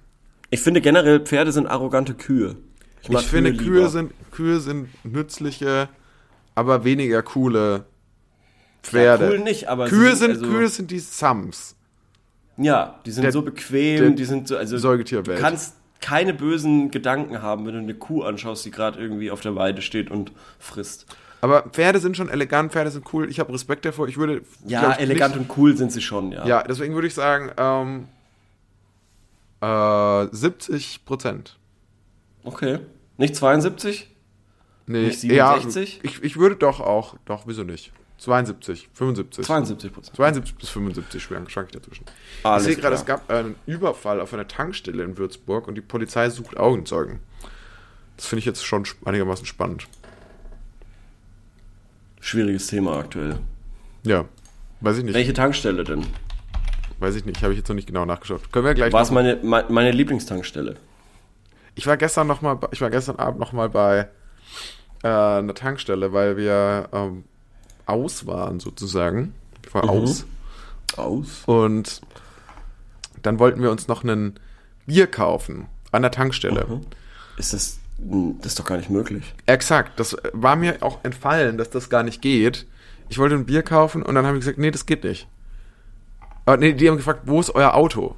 [0.49, 2.55] Ich finde generell, Pferde sind arrogante Kühe.
[3.07, 3.63] Ich, finde, lieber.
[3.63, 5.89] Kühe sind, Kühe sind nützliche,
[6.55, 7.85] aber weniger coole
[8.81, 9.25] Pferde.
[9.25, 11.75] Ja, cool nicht, aber Kühe sind, also- Kühe sind die Sams.
[12.57, 15.37] Ja, die sind Der- so bequem, der die sind so, also Säugetierwelt.
[15.37, 19.41] du kannst keine bösen Gedanken haben, wenn du eine Kuh anschaust, die gerade irgendwie auf
[19.41, 21.05] der Weide steht und frisst.
[21.41, 23.29] Aber Pferde sind schon elegant, Pferde sind cool.
[23.29, 24.07] Ich habe Respekt davor.
[24.07, 24.41] Ich würde.
[24.65, 26.45] Ja, glaub ich, elegant Nicht, und cool sind sie schon, ja.
[26.47, 28.07] ja, deswegen würde ich sagen, ähm,
[29.65, 31.57] äh, 70 Prozent.
[32.43, 32.79] Okay.
[33.17, 34.09] Nicht 72?
[34.87, 35.95] Nee, Nicht 67?
[35.95, 37.91] Ja, ich, ich würde doch auch, doch, wieso nicht?
[38.17, 39.45] 72, 75.
[39.45, 40.15] 72 Prozent.
[40.15, 42.05] 72 bis 75 schwank schwank ich dazwischen.
[42.43, 45.81] Alles ich sehe gerade, es gab einen Überfall auf einer Tankstelle in Würzburg und die
[45.81, 47.19] Polizei sucht Augenzeugen.
[48.15, 49.87] Das finde ich jetzt schon einigermaßen spannend.
[52.21, 53.39] Schwieriges Thema aktuell.
[54.03, 54.25] Ja,
[54.79, 55.13] weiß ich nicht.
[55.13, 56.05] Welche Tankstelle denn?
[56.99, 58.51] Weiß ich nicht, habe ich jetzt noch nicht genau nachgeschaut.
[58.51, 60.77] Können wir gleich War es meine, meine, meine Lieblingstankstelle?
[61.75, 64.07] Ich war gestern noch mal, ich war gestern Abend noch mal bei
[65.03, 67.25] äh, einer Tankstelle, weil wir ähm,
[67.85, 69.35] aus waren sozusagen.
[69.65, 70.25] Ich war aus.
[70.95, 71.43] Aus.
[71.45, 72.01] Und
[73.21, 74.39] dann wollten wir uns noch ein
[74.85, 76.81] Bier kaufen an der Tankstelle.
[77.37, 79.33] Ist das, hm, das ist doch gar nicht möglich.
[79.45, 82.65] Exakt, das war mir auch entfallen, dass das gar nicht geht.
[83.09, 85.27] Ich wollte ein Bier kaufen und dann haben die gesagt, nee, das geht nicht.
[86.45, 88.15] Aber nee, die haben gefragt, wo ist euer Auto?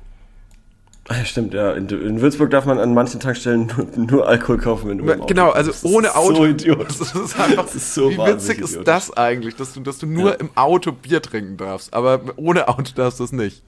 [1.10, 1.72] Ah, ja, stimmt, ja.
[1.72, 5.26] In, in Würzburg darf man an manchen Tankstellen nur, nur Alkohol kaufen, wenn du Auto
[5.26, 5.86] genau, also bist.
[5.86, 6.36] Ohne Auto.
[6.36, 6.88] So Idiot.
[7.00, 10.06] Das ist einfach, Das ist so wie witzig ist das eigentlich, dass du, dass du
[10.06, 10.36] nur Ja.
[10.36, 13.64] im Auto Bier trinken darfst, aber ohne Auto darfst du es nicht.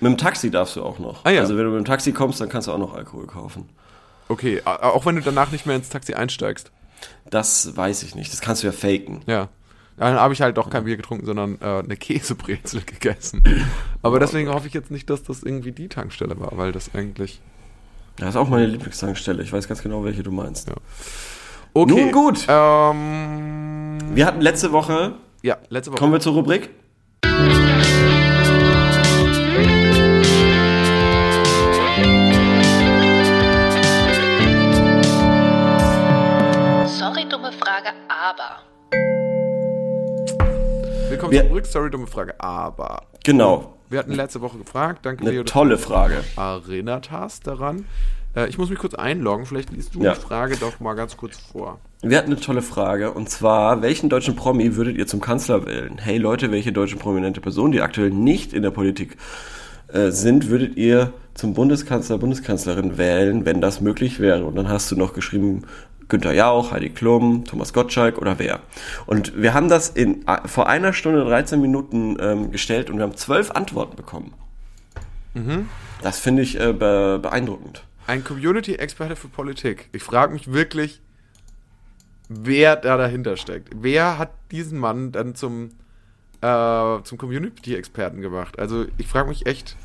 [0.00, 1.24] Mit dem Taxi darfst du auch noch.
[1.24, 1.40] Ah, ja.
[1.42, 3.68] Also wenn du mit dem Taxi kommst, dann kannst du auch noch Alkohol kaufen.
[4.28, 6.70] Okay, auch wenn du danach nicht mehr ins Taxi einsteigst.
[7.28, 8.32] Das weiß ich nicht.
[8.32, 9.22] Das kannst du ja faken.
[9.26, 9.48] Ja.
[9.98, 13.42] Dann habe ich halt doch kein Bier getrunken, sondern äh, eine Käsebrezel gegessen.
[14.02, 17.40] Aber deswegen hoffe ich jetzt nicht, dass das irgendwie die Tankstelle war, weil das eigentlich.
[18.16, 19.42] Das ist auch meine Lieblingstankstelle.
[19.42, 20.68] Ich weiß ganz genau, welche du meinst.
[20.68, 20.74] Ja.
[21.74, 21.90] Okay.
[21.94, 22.44] Nun gut.
[22.48, 25.98] Ähm, Wir hatten letzte Woche, ja, letzte Woche.
[26.00, 26.70] kommen wir zur Rubrik.
[36.86, 38.62] Sorry, dumme Frage, aber.
[41.18, 42.34] Willkommen Wir- zur Rubrik, sorry, dumme Frage.
[42.38, 43.74] Aber Genau.
[43.90, 46.22] wir hatten letzte Woche gefragt, danke Eine Leo, tolle Frage.
[46.36, 47.86] erinnert hast daran.
[48.36, 50.14] Äh, ich muss mich kurz einloggen, vielleicht liest du Ja.
[50.14, 51.80] die Frage doch mal ganz kurz vor.
[52.02, 55.98] Wir hatten eine tolle Frage und zwar, welchen deutschen Promi würdet ihr zum Kanzler wählen?
[55.98, 59.16] Hey Leute, welche deutsche prominente Person, die aktuell nicht in der Politik
[59.92, 64.44] äh, sind, würdet ihr zum Bundeskanzler, Bundeskanzlerin wählen, wenn das möglich wäre?
[64.44, 65.62] Und dann hast du noch geschrieben,
[66.08, 68.60] Günther Jauch, Heidi Klum, Thomas Gottschalk oder wer?
[69.06, 73.16] Und wir haben das in, vor einer Stunde 13 Minuten ähm, gestellt und wir haben
[73.16, 74.34] zwölf Antworten bekommen.
[76.02, 77.84] Das finde ich äh, be beeindruckend.
[78.06, 79.90] Ein Community-Experte für Politik.
[79.92, 81.00] Ich frage mich wirklich,
[82.28, 83.68] wer da dahinter steckt.
[83.76, 85.70] Wer hat diesen Mann dann zum,
[86.40, 88.58] äh, zum Community-Experten gemacht?
[88.58, 89.76] Also ich frage mich echt,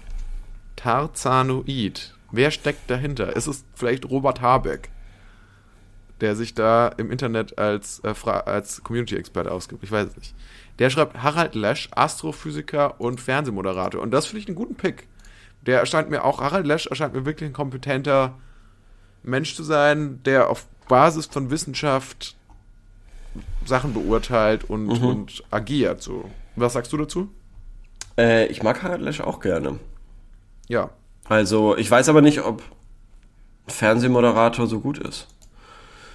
[0.76, 2.16] Tarzanoid.
[2.32, 3.36] Wer steckt dahinter?
[3.36, 4.90] Ist es vielleicht Robert Habeck,
[6.22, 9.84] der sich da im Internet als, äh, als Community-Experte ausgibt?
[9.84, 10.36] Ich weiß es nicht.
[10.80, 14.02] Der schreibt Harald Lesch, Astrophysiker und Fernsehmoderator.
[14.02, 15.08] Und das finde ich einen guten Pick.
[15.66, 18.38] Der erscheint mir auch, Harald Lesch erscheint mir wirklich ein kompetenter
[19.24, 22.36] Mensch zu sein, der auf Basis von Wissenschaft
[23.66, 26.02] Sachen beurteilt und, und agiert.
[26.02, 26.30] So.
[26.56, 27.30] Was sagst du dazu?
[28.18, 29.80] Äh, ich mag Harald Lesch auch gerne.
[30.68, 30.90] Ja.
[31.26, 32.62] Also, ich weiß aber nicht, ob
[33.68, 35.28] Fernsehmoderator so gut ist.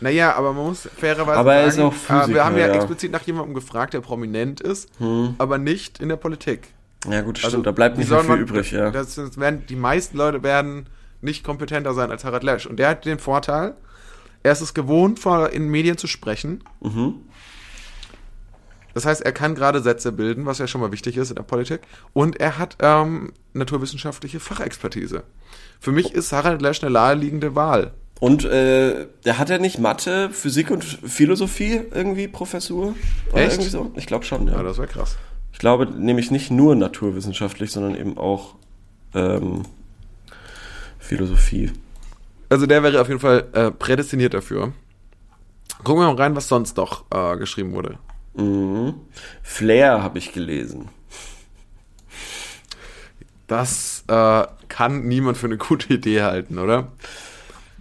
[0.01, 2.69] Naja, aber man muss fairerweise Aber er sagen, ist auch Physiker, äh, wir haben ja,
[2.69, 2.75] ja.
[2.75, 4.89] explizit nach jemandem gefragt, der prominent ist,
[5.39, 6.69] aber nicht in der Politik.
[7.09, 8.91] Ja, gut, stimmt, Also, da bleibt nicht soll viel man- übrig, ja.
[8.91, 10.87] Das, das werden, die meisten Leute werden
[11.21, 12.67] nicht kompetenter sein als Harald Lesch.
[12.67, 13.75] Und der hat den Vorteil,
[14.45, 16.63] Er ist es gewohnt, vor in Medien zu sprechen.
[18.95, 21.43] Das heißt, er kann gerade Sätze bilden, was ja schon mal wichtig ist in der
[21.43, 21.81] Politik.
[22.13, 25.23] Und er hat ähm, naturwissenschaftliche Fachexpertise.
[25.81, 27.93] Für mich ist Harald Lesch eine naheliegende Wahl.
[28.21, 32.95] Und äh, der hat ja nicht Mathe, Physik und Philosophie irgendwie Professur?
[33.33, 33.53] Oder Echt?
[33.53, 33.93] irgendwie so?
[33.95, 34.55] Ich glaube schon, ja.
[34.55, 35.17] Ja, das wäre krass.
[35.53, 38.57] Ich glaube nämlich nicht nur naturwissenschaftlich, sondern eben auch
[39.15, 39.63] ähm,
[40.99, 41.73] Philosophie.
[42.49, 44.73] Also der wäre auf jeden Fall äh, prädestiniert dafür.
[45.85, 47.99] Gucken wir mal rein, was sonst noch äh, geschrieben wurde.
[48.35, 48.95] Mhm.
[49.43, 50.89] Flair habe ich gelesen.
[53.47, 56.89] Das äh, kann niemand für eine gute Idee halten, oder?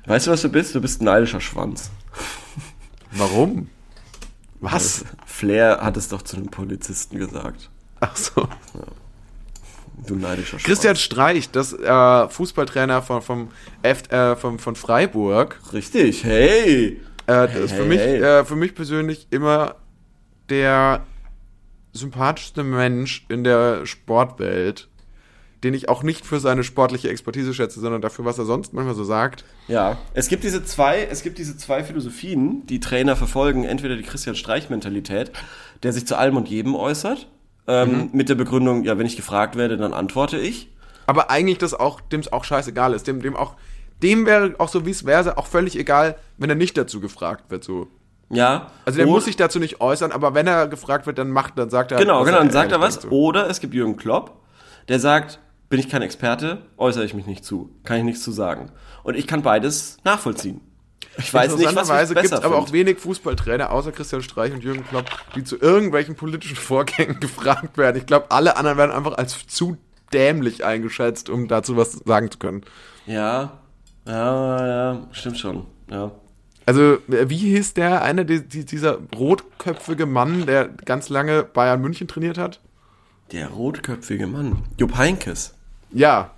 [0.07, 0.73] Weißt du, was du bist?
[0.73, 1.91] Du bist ein neidischer Schwanz.
[3.11, 3.69] Warum?
[4.61, 5.03] Was?
[5.25, 7.69] Flair hat es doch zu einem Polizisten gesagt.
[7.99, 8.47] Ach so.
[10.07, 10.63] Du neidischer Schwanz.
[10.63, 13.49] Christian Streich, das äh, Fußballtrainer von, vom
[13.81, 17.01] F, äh, von, von Freiburg, Richtig, hey!
[17.27, 18.21] äh, das ist für hey, mich, hey.
[18.21, 19.75] äh, für mich persönlich immer
[20.49, 21.05] der
[21.91, 24.87] sympathischste Mensch in der Sportwelt,
[25.67, 28.95] den ich auch nicht für seine sportliche Expertise schätze, sondern dafür, was er sonst manchmal
[28.95, 29.43] so sagt.
[29.67, 33.65] Ja, es gibt diese zwei, es gibt diese zwei Philosophien, die Trainer verfolgen.
[33.65, 35.33] Entweder die Christian Streich-Mentalität,
[35.83, 37.27] der sich zu allem und jedem äußert,
[37.67, 40.71] ähm, mit der Begründung, ja, wenn ich gefragt werde, dann antworte ich.
[41.05, 43.55] Aber eigentlich das auch, dem es auch scheißegal ist, dem, dem auch,
[44.01, 47.51] dem wäre auch so wie es wäre, auch völlig egal, wenn er nicht dazu gefragt
[47.51, 47.87] wird, so.
[48.29, 48.71] Ja.
[48.85, 51.69] Also der muss sich dazu nicht äußern, aber wenn er gefragt wird, dann macht, dann
[51.69, 51.97] sagt er.
[51.97, 53.05] Genau, was genau, dann sagt er was.
[53.11, 54.33] Oder es gibt Jürgen Klopp,
[54.87, 55.39] der sagt,
[55.69, 58.71] bin ich kein Experte, äußere ich mich nicht zu, kann ich nichts zu sagen.
[59.03, 60.61] Und ich kann beides nachvollziehen.
[61.17, 62.73] Ich weiß nicht, was besser gibt es aber auch find.
[62.73, 65.05] wenig Fußballtrainer, außer Christian Streich und Jürgen Klopp,
[65.35, 67.97] die zu irgendwelchen politischen Vorgängen gefragt werden.
[67.97, 69.77] Ich glaube, alle anderen werden einfach als zu
[70.13, 72.61] dämlich eingeschätzt, um dazu was sagen zu können.
[73.05, 73.59] Ja,
[74.05, 75.65] ja, ja, stimmt schon.
[75.89, 76.11] Ja.
[76.65, 82.07] Also, wie hieß der eine, die, die, dieser rotköpfige Mann, der ganz lange Bayern München
[82.07, 82.59] trainiert hat?
[83.31, 84.63] Der rotköpfige Mann.
[84.77, 85.56] Jupp Heinkes.
[85.91, 86.31] Ja,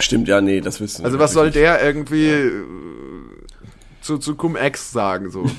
[0.00, 2.64] Stimmt, ja, nee, das wissen wir also was soll der irgendwie äh,
[4.00, 5.44] zu, zu Cum-Ex sagen, so?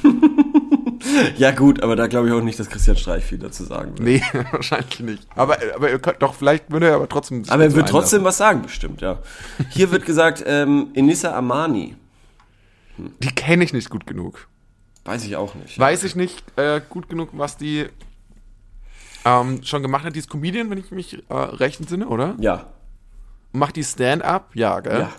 [1.38, 4.02] Ja, gut, aber da glaube ich auch nicht, dass Christian Streich viel dazu sagen wird.
[4.02, 4.22] Nee,
[4.52, 5.28] wahrscheinlich nicht.
[5.34, 7.44] Aber, aber könnt, doch, vielleicht würde er aber trotzdem.
[7.48, 9.18] Aber er wird trotzdem was sagen, bestimmt, ja.
[9.70, 11.96] Hier wird gesagt, ähm, Enissa Amani.
[12.98, 14.48] Die kenne ich nicht gut genug.
[15.06, 15.80] Weiß ich auch nicht.
[15.80, 17.88] Weiß ich nicht äh, gut genug, was die
[19.26, 20.16] ähm, schon gemacht hat.
[20.16, 22.36] Die ist Comedian, wenn ich mich äh, recht entsinne, oder?
[22.40, 22.68] Ja,
[23.52, 24.52] Macht die Stand-up?
[24.56, 25.00] Ja, gell?
[25.00, 25.12] ja.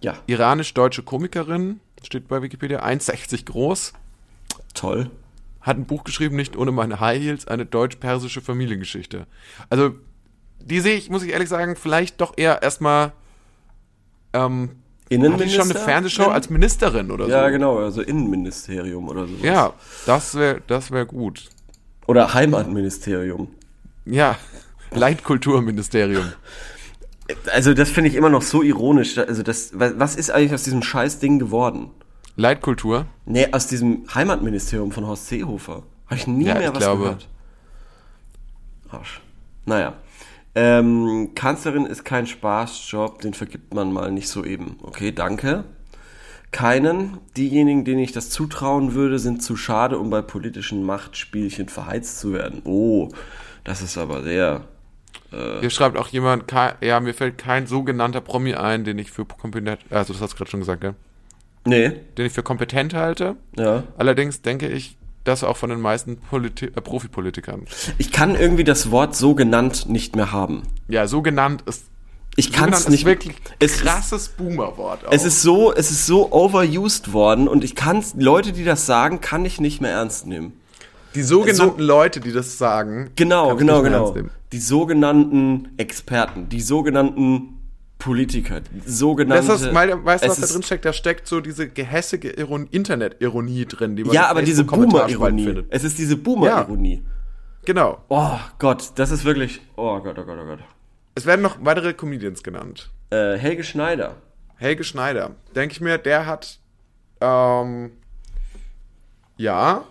[0.00, 3.92] Ja, Iranisch-deutsche Komikerin, steht bei Wikipedia, 1,60 groß.
[4.74, 5.10] toll.
[5.62, 9.26] Hat ein Buch geschrieben, nicht ohne meine High Heels, eine deutsch-persische Familiengeschichte.
[9.70, 9.94] Also,
[10.60, 13.12] die sehe ich, muss ich ehrlich sagen, vielleicht doch eher erstmal.
[14.34, 14.72] Ähm,
[15.08, 15.62] Innenminister?
[15.62, 17.52] schon eine Fernsehshow als Ministerin oder Ja, so?
[17.52, 19.34] genau, also Innenministerium oder so.
[19.42, 19.72] Ja,
[20.06, 21.48] das wäre das wär gut.
[22.06, 23.48] Oder Heimatministerium.
[24.04, 24.36] Ja,
[24.94, 26.32] Leitkulturministerium.
[27.52, 29.16] Also das finde ich immer noch so ironisch.
[29.18, 31.90] Also das, wa- was ist eigentlich aus diesem scheiß Ding geworden?
[32.36, 33.06] Leitkultur?
[33.26, 35.84] Nee, aus diesem Heimatministerium von Horst Seehofer.
[36.06, 37.02] Habe ich nie Ja, mehr ich was glaube.
[37.02, 37.28] gehört.
[38.90, 39.20] Arsch.
[39.64, 39.94] Naja.
[40.56, 44.76] Ähm, Kanzlerin ist kein Spaßjob, den vergibt man mal nicht so eben.
[44.82, 45.64] Okay, danke.
[46.52, 47.18] Keinen.
[47.36, 52.32] Diejenigen, denen ich das zutrauen würde, sind zu schade, um bei politischen Machtspielchen verheizt zu
[52.32, 52.62] werden.
[52.64, 53.08] Oh,
[53.64, 54.68] das ist aber sehr.
[55.60, 56.44] Hier schreibt auch jemand,
[56.80, 60.36] ja, mir fällt kein sogenannter Promi ein, den ich für kompetent, also das hast du
[60.36, 60.94] gerade schon gesagt, gell?
[61.66, 63.36] Nee, Den ich für kompetent halte.
[63.56, 63.82] ja.
[63.98, 67.64] Allerdings denke ich, das auch von den meisten Politi äh, Profipolitikern.
[67.98, 70.62] Ich kann irgendwie das Wort so genannt nicht mehr haben.
[70.86, 71.86] Ja, so genannt ist.
[72.36, 75.06] Ich so kann es nicht wirklich Es ist- krasses Boomer-Wort.
[75.06, 75.12] auch.
[75.12, 79.20] Es ist so, es ist so overused worden und ich kann Leute, die das sagen,
[79.22, 80.52] kann ich nicht mehr ernst nehmen.
[81.14, 83.10] Die sogenannten Leute, die das sagen.
[83.16, 84.14] Genau, genau, genau.
[84.52, 87.60] Die sogenannten Experten, die sogenannten
[87.98, 89.46] Politiker, die sogenannte.
[89.46, 90.84] Das ist, weil, weißt du, was da drin steckt?
[90.84, 95.64] Da steckt so diese gehässige Iron Internet-Ironie drin, die man Ja, aber diese Boomer-Ironie.
[95.70, 97.02] Es ist diese Boomer-Ironie.
[97.64, 98.02] Genau.
[98.08, 99.62] Oh Gott, das ist wirklich.
[99.76, 100.58] Oh Gott, oh Gott, oh Gott.
[101.14, 102.90] Es werden noch weitere Comedians genannt.
[103.10, 104.16] Äh, Helge Schneider.
[104.56, 106.58] Helge Schneider, denke ich mir, der hat,
[107.20, 107.92] ähm,
[109.36, 109.84] ja,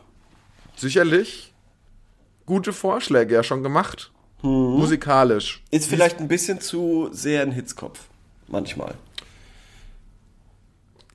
[0.76, 1.54] sicherlich
[2.46, 4.12] gute Vorschläge ja schon gemacht.
[4.42, 5.64] Musikalisch.
[5.72, 8.08] Ist vielleicht ein bisschen zu sehr ein Hitzkopf.
[8.48, 8.96] Manchmal.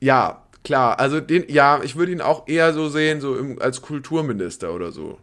[0.00, 0.98] Ja, klar.
[0.98, 4.92] Also den, ja, ich würde ihn auch eher so sehen, so im, als Kulturminister oder
[4.92, 5.18] so.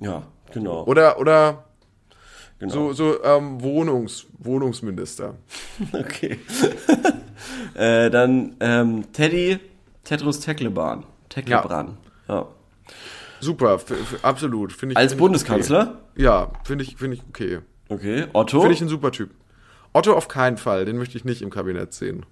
[0.00, 0.84] Ja, genau.
[0.84, 1.64] Oder, oder
[2.58, 2.72] genau.
[2.72, 5.34] so, so ähm, Wohnungs, Wohnungsminister.
[5.92, 6.38] Okay.
[7.74, 9.58] Äh, dann ähm, Teddy,
[10.04, 11.06] Tedros Teckleban.
[11.30, 11.96] Tecklebrand.
[12.28, 12.48] Ja.
[13.40, 13.80] Super,
[14.22, 14.72] absolut.
[14.72, 15.98] Finde ich, Als find Bundeskanzler?
[16.14, 16.22] Okay.
[16.22, 17.60] Ja, finde ich, finde ich okay.
[17.88, 18.26] Okay.
[18.32, 18.60] Otto?
[18.60, 19.30] Finde ich ein super Typ.
[19.92, 22.24] Otto auf keinen Fall, den möchte ich nicht im Kabinett sehen.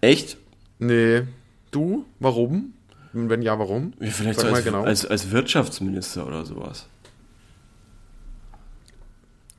[0.00, 0.38] Echt?
[0.78, 1.22] Nee.
[1.70, 2.04] Du?
[2.20, 2.72] Warum?
[3.12, 3.92] Wenn ja, warum?
[4.00, 4.82] Ja, vielleicht Sag so mal als, genau.
[4.84, 6.86] als, als Wirtschaftsminister oder sowas.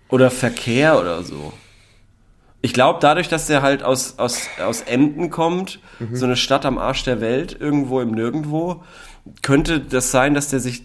[0.09, 1.53] Oder Verkehr oder so.
[2.67, 6.15] Ich glaube, dadurch, dass der halt aus, aus, aus Emden kommt, Mhm.
[6.17, 8.83] so eine Stadt am Arsch der Welt, irgendwo im Nirgendwo,
[9.41, 10.81] könnte das sein, dass der sich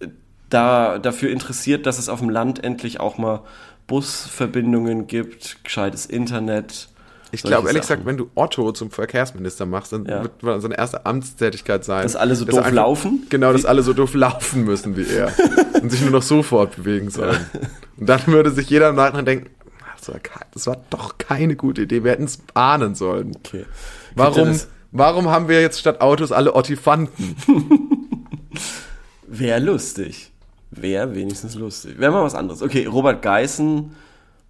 [0.00, 0.08] äh,
[0.50, 3.40] da dafür interessiert, dass es auf dem Land endlich auch mal
[3.86, 6.88] Busverbindungen gibt, gescheites Internet.
[7.30, 8.04] Ich glaube, ehrlich Sachen.
[8.04, 10.22] gesagt, wenn du Otto zum Verkehrsminister machst, dann Ja.
[10.42, 12.02] wird seine erste Amtstätigkeit sein.
[12.02, 13.26] Dass alle so dass doof einfach- laufen?
[13.30, 15.32] Genau, dass alle so doof laufen müssen wie er.
[15.82, 17.40] und sich nur noch so fortbewegen sollen.
[17.96, 19.50] Und dann würde sich jeder im Nachhinein denken,
[20.34, 23.32] "Ach, das war, doch keine gute Idee, wir hätten es ahnen sollen.
[23.36, 23.64] Okay.
[24.14, 24.58] Warum,
[24.90, 27.36] warum haben wir jetzt statt Autos alle Ottifanten?
[29.26, 30.30] Wäre lustig.
[30.70, 31.98] Wäre wenigstens lustig.
[31.98, 32.62] Wäre mal was anderes.
[32.62, 33.94] Okay, Robert Geißen.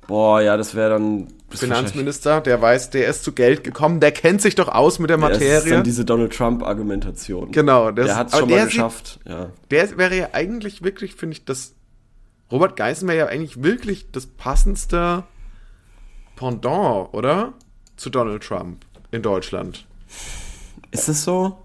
[0.08, 1.26] Boah, ja, das wäre dann.
[1.48, 4.98] das ist Finanzminister, der weiß, der ist zu Geld gekommen, der kennt sich doch aus
[4.98, 5.74] mit der wahrscheinlich- Das ist Materie.
[5.76, 7.52] dann diese Donald Trump-Argumentation.
[7.52, 9.20] Genau, das- der hat es schon mal geschafft.
[9.28, 9.50] Ja.
[9.70, 11.74] Der wäre ja eigentlich wirklich, finde ich, das.
[12.50, 15.22] Robert Geißen wäre ja eigentlich wirklich das passendste
[16.42, 17.52] Pendant, oder?
[17.96, 19.86] Zu Donald Trump in Deutschland.
[20.90, 21.58] Ist das so?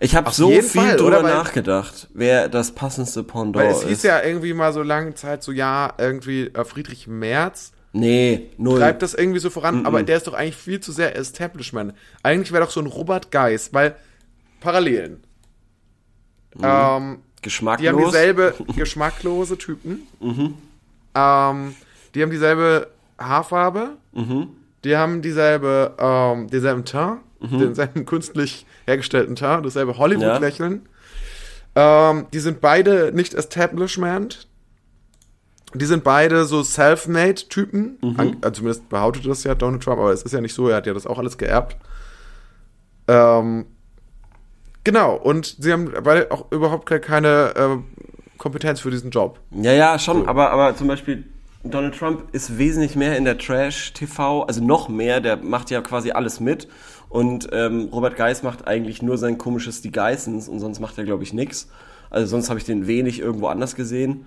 [0.00, 1.34] Ich habe so viel Fall, drüber oder?
[1.34, 3.88] Nachgedacht, wer das passendste Pendant Weil es ist.
[3.88, 8.78] hieß ja irgendwie mal so lange Zeit so, ja, irgendwie äh, Friedrich Merz nee, null.
[8.80, 11.94] treibt das irgendwie so voran, aber der ist doch eigentlich viel zu sehr Establishment.
[12.22, 13.96] Eigentlich wäre doch so ein Robert Geis, weil
[14.60, 15.22] Parallelen.
[16.62, 17.82] Ähm, Geschmacklos.
[17.82, 20.06] Die haben dieselbe geschmacklose Typen.
[21.14, 21.74] Ähm,
[22.14, 22.88] die haben dieselbe
[23.18, 23.96] Haarfarbe.
[24.84, 30.88] Die haben dieselbe, ähm, denselben Teint, denselben künstlich hergestellten Teint, dasselbe Hollywood-Lächeln.
[31.74, 34.46] Ähm, die sind beide nicht Establishment.
[35.74, 37.96] Die sind beide so Self-Made-Typen.
[38.18, 40.76] An- Also zumindest behauptet das ja Donald Trump, aber es ist ja nicht so, er
[40.76, 41.76] hat ja das auch alles geerbt.
[43.08, 43.66] Ähm,
[44.84, 47.76] genau, und sie haben beide auch überhaupt ke- keine äh,
[48.38, 49.40] Kompetenz für diesen Job.
[49.50, 51.24] Ja, ja, schon, aber, aber zum Beispiel
[51.64, 56.10] Donald Trump ist wesentlich mehr in der Trash-TV, also noch mehr, der macht ja quasi
[56.10, 56.68] alles mit.
[57.08, 61.04] Und ähm, Robert Geis macht eigentlich nur sein komisches Die Geissens und sonst macht er,
[61.04, 61.68] glaube ich, nix.
[62.10, 64.26] Also sonst habe ich den wenig irgendwo anders gesehen.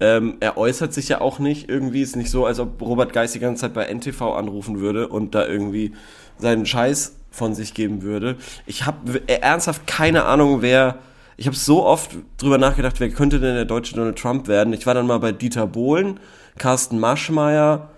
[0.00, 2.00] Ähm, er äußert sich ja auch nicht irgendwie.
[2.00, 5.34] Ist nicht so, als ob Robert Geis die ganze Zeit bei NTV anrufen würde und
[5.34, 5.92] da irgendwie
[6.38, 8.36] seinen Scheiß von sich geben würde.
[8.66, 10.98] Ich habe ernsthaft keine Ahnung, wer.
[11.40, 14.74] Ich habe so oft drüber nachgedacht, wer könnte denn der deutsche Donald Trump werden.
[14.74, 16.20] Ich war dann mal bei Dieter Bohlen,
[16.58, 17.88] Carsten Maschmeyer,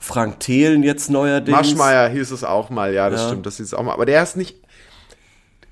[0.00, 1.56] Frank Thelen jetzt neuerdings.
[1.56, 3.28] Maschmeyer hieß es auch mal, ja, das Ja.
[3.28, 3.92] stimmt, das hieß es auch mal.
[3.92, 4.56] Aber der ist nicht.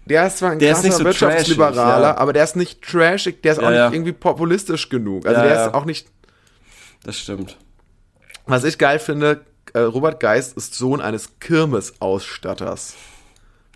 [0.04, 2.16] Der ist zwar ein Der krasser nicht so Wirtschaftsliberaler, trashig, ja.
[2.18, 3.90] aber der ist nicht trashig, der ist auch Ja, nicht ja.
[3.92, 5.26] irgendwie populistisch genug.
[5.26, 6.06] Also der ist auch nicht.
[7.02, 7.56] Das stimmt.
[8.46, 9.40] Was ich geil finde,
[9.72, 12.94] äh, Robert Geist ist Sohn eines Kirmesausstatters.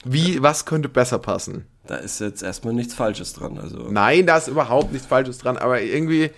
[0.04, 1.66] Wie, was könnte besser passen?
[1.86, 3.58] Da ist jetzt erstmal nichts Falsches dran.
[3.58, 6.30] Also Nein, da ist überhaupt nichts Falsches dran, aber irgendwie,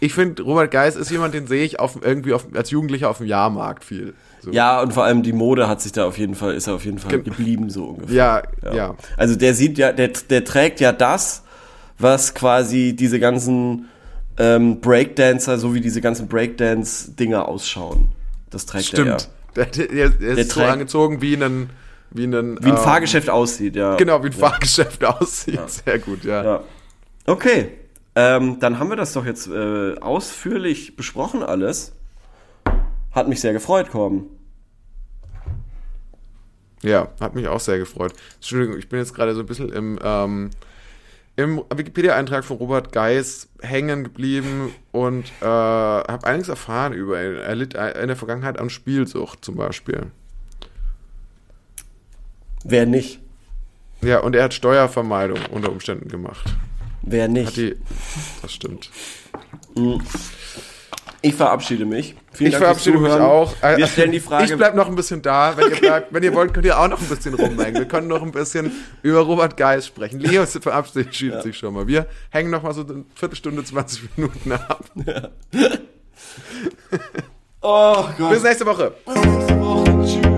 [0.00, 3.18] ich finde, Robert Geist ist jemand, den sehe ich auf, irgendwie auf, als Jugendlicher auf
[3.18, 4.14] dem Jahrmarkt viel.
[4.40, 4.50] So.
[4.52, 6.84] Ja, und vor allem die Mode hat sich da auf jeden Fall, ist er auf
[6.84, 8.42] jeden Fall Gen- geblieben, so ungefähr.
[8.64, 8.96] Ja, ja.
[9.16, 11.42] Also der sieht ja, der, der trägt ja das,
[11.98, 13.86] was quasi diese ganzen
[14.38, 18.08] ähm, Breakdancer, so wie diese ganzen Breakdance-Dinger ausschauen.
[18.50, 19.08] Das trägt Stimmt.
[19.08, 19.64] er ja.
[19.64, 21.70] Der, der, der ist Der so trägt- angezogen wie ein,
[22.14, 22.32] wie ein,
[22.62, 23.96] Wie ein ähm, Fahrgeschäft aussieht, ja.
[23.96, 25.60] Genau, wie ein Fahrgeschäft aussieht.
[25.68, 26.44] Sehr gut, ja.
[26.44, 26.64] Ja.
[27.26, 27.68] Okay,
[28.14, 31.94] ähm, dann haben wir das doch jetzt äh, ausführlich besprochen alles.
[33.10, 34.26] Hat mich sehr gefreut, Korben.
[36.82, 38.12] Ja, hat mich auch sehr gefreut.
[38.34, 40.50] Entschuldigung, ich bin jetzt gerade so ein bisschen im, ähm,
[41.36, 47.36] im Wikipedia-Eintrag von Robert Geis hängen geblieben und äh, habe einiges erfahren über ihn.
[47.36, 50.10] Er litt in der Vergangenheit an Spielsucht zum Beispiel.
[52.64, 53.20] Wer nicht?
[54.00, 56.54] Ja, und er hat Steuervermeidung unter Umständen gemacht.
[57.02, 57.56] Wer nicht?
[57.56, 57.76] die,
[58.42, 58.90] das stimmt.
[61.24, 62.16] Ich verabschiede mich.
[62.32, 63.54] Vielen Ich Dank verabschiede mich auch.
[63.62, 64.44] Äh, Wir stellen die Frage.
[64.44, 65.56] Ich bleib noch ein bisschen da.
[65.56, 67.74] Wenn, ihr, bleibt, wenn ihr wollt, könnt ihr auch noch ein bisschen rumhängen.
[67.74, 68.72] Wir können noch ein bisschen
[69.02, 70.18] über Robert Geis sprechen.
[70.18, 71.86] Leo verabschiedet sich schon mal.
[71.86, 74.84] Wir hängen noch mal so eine Viertelstunde, 20 Minuten ab.
[77.60, 78.30] oh Gott.
[78.30, 78.94] Bis nächste Woche.
[79.06, 80.31] Bis nächste Woche.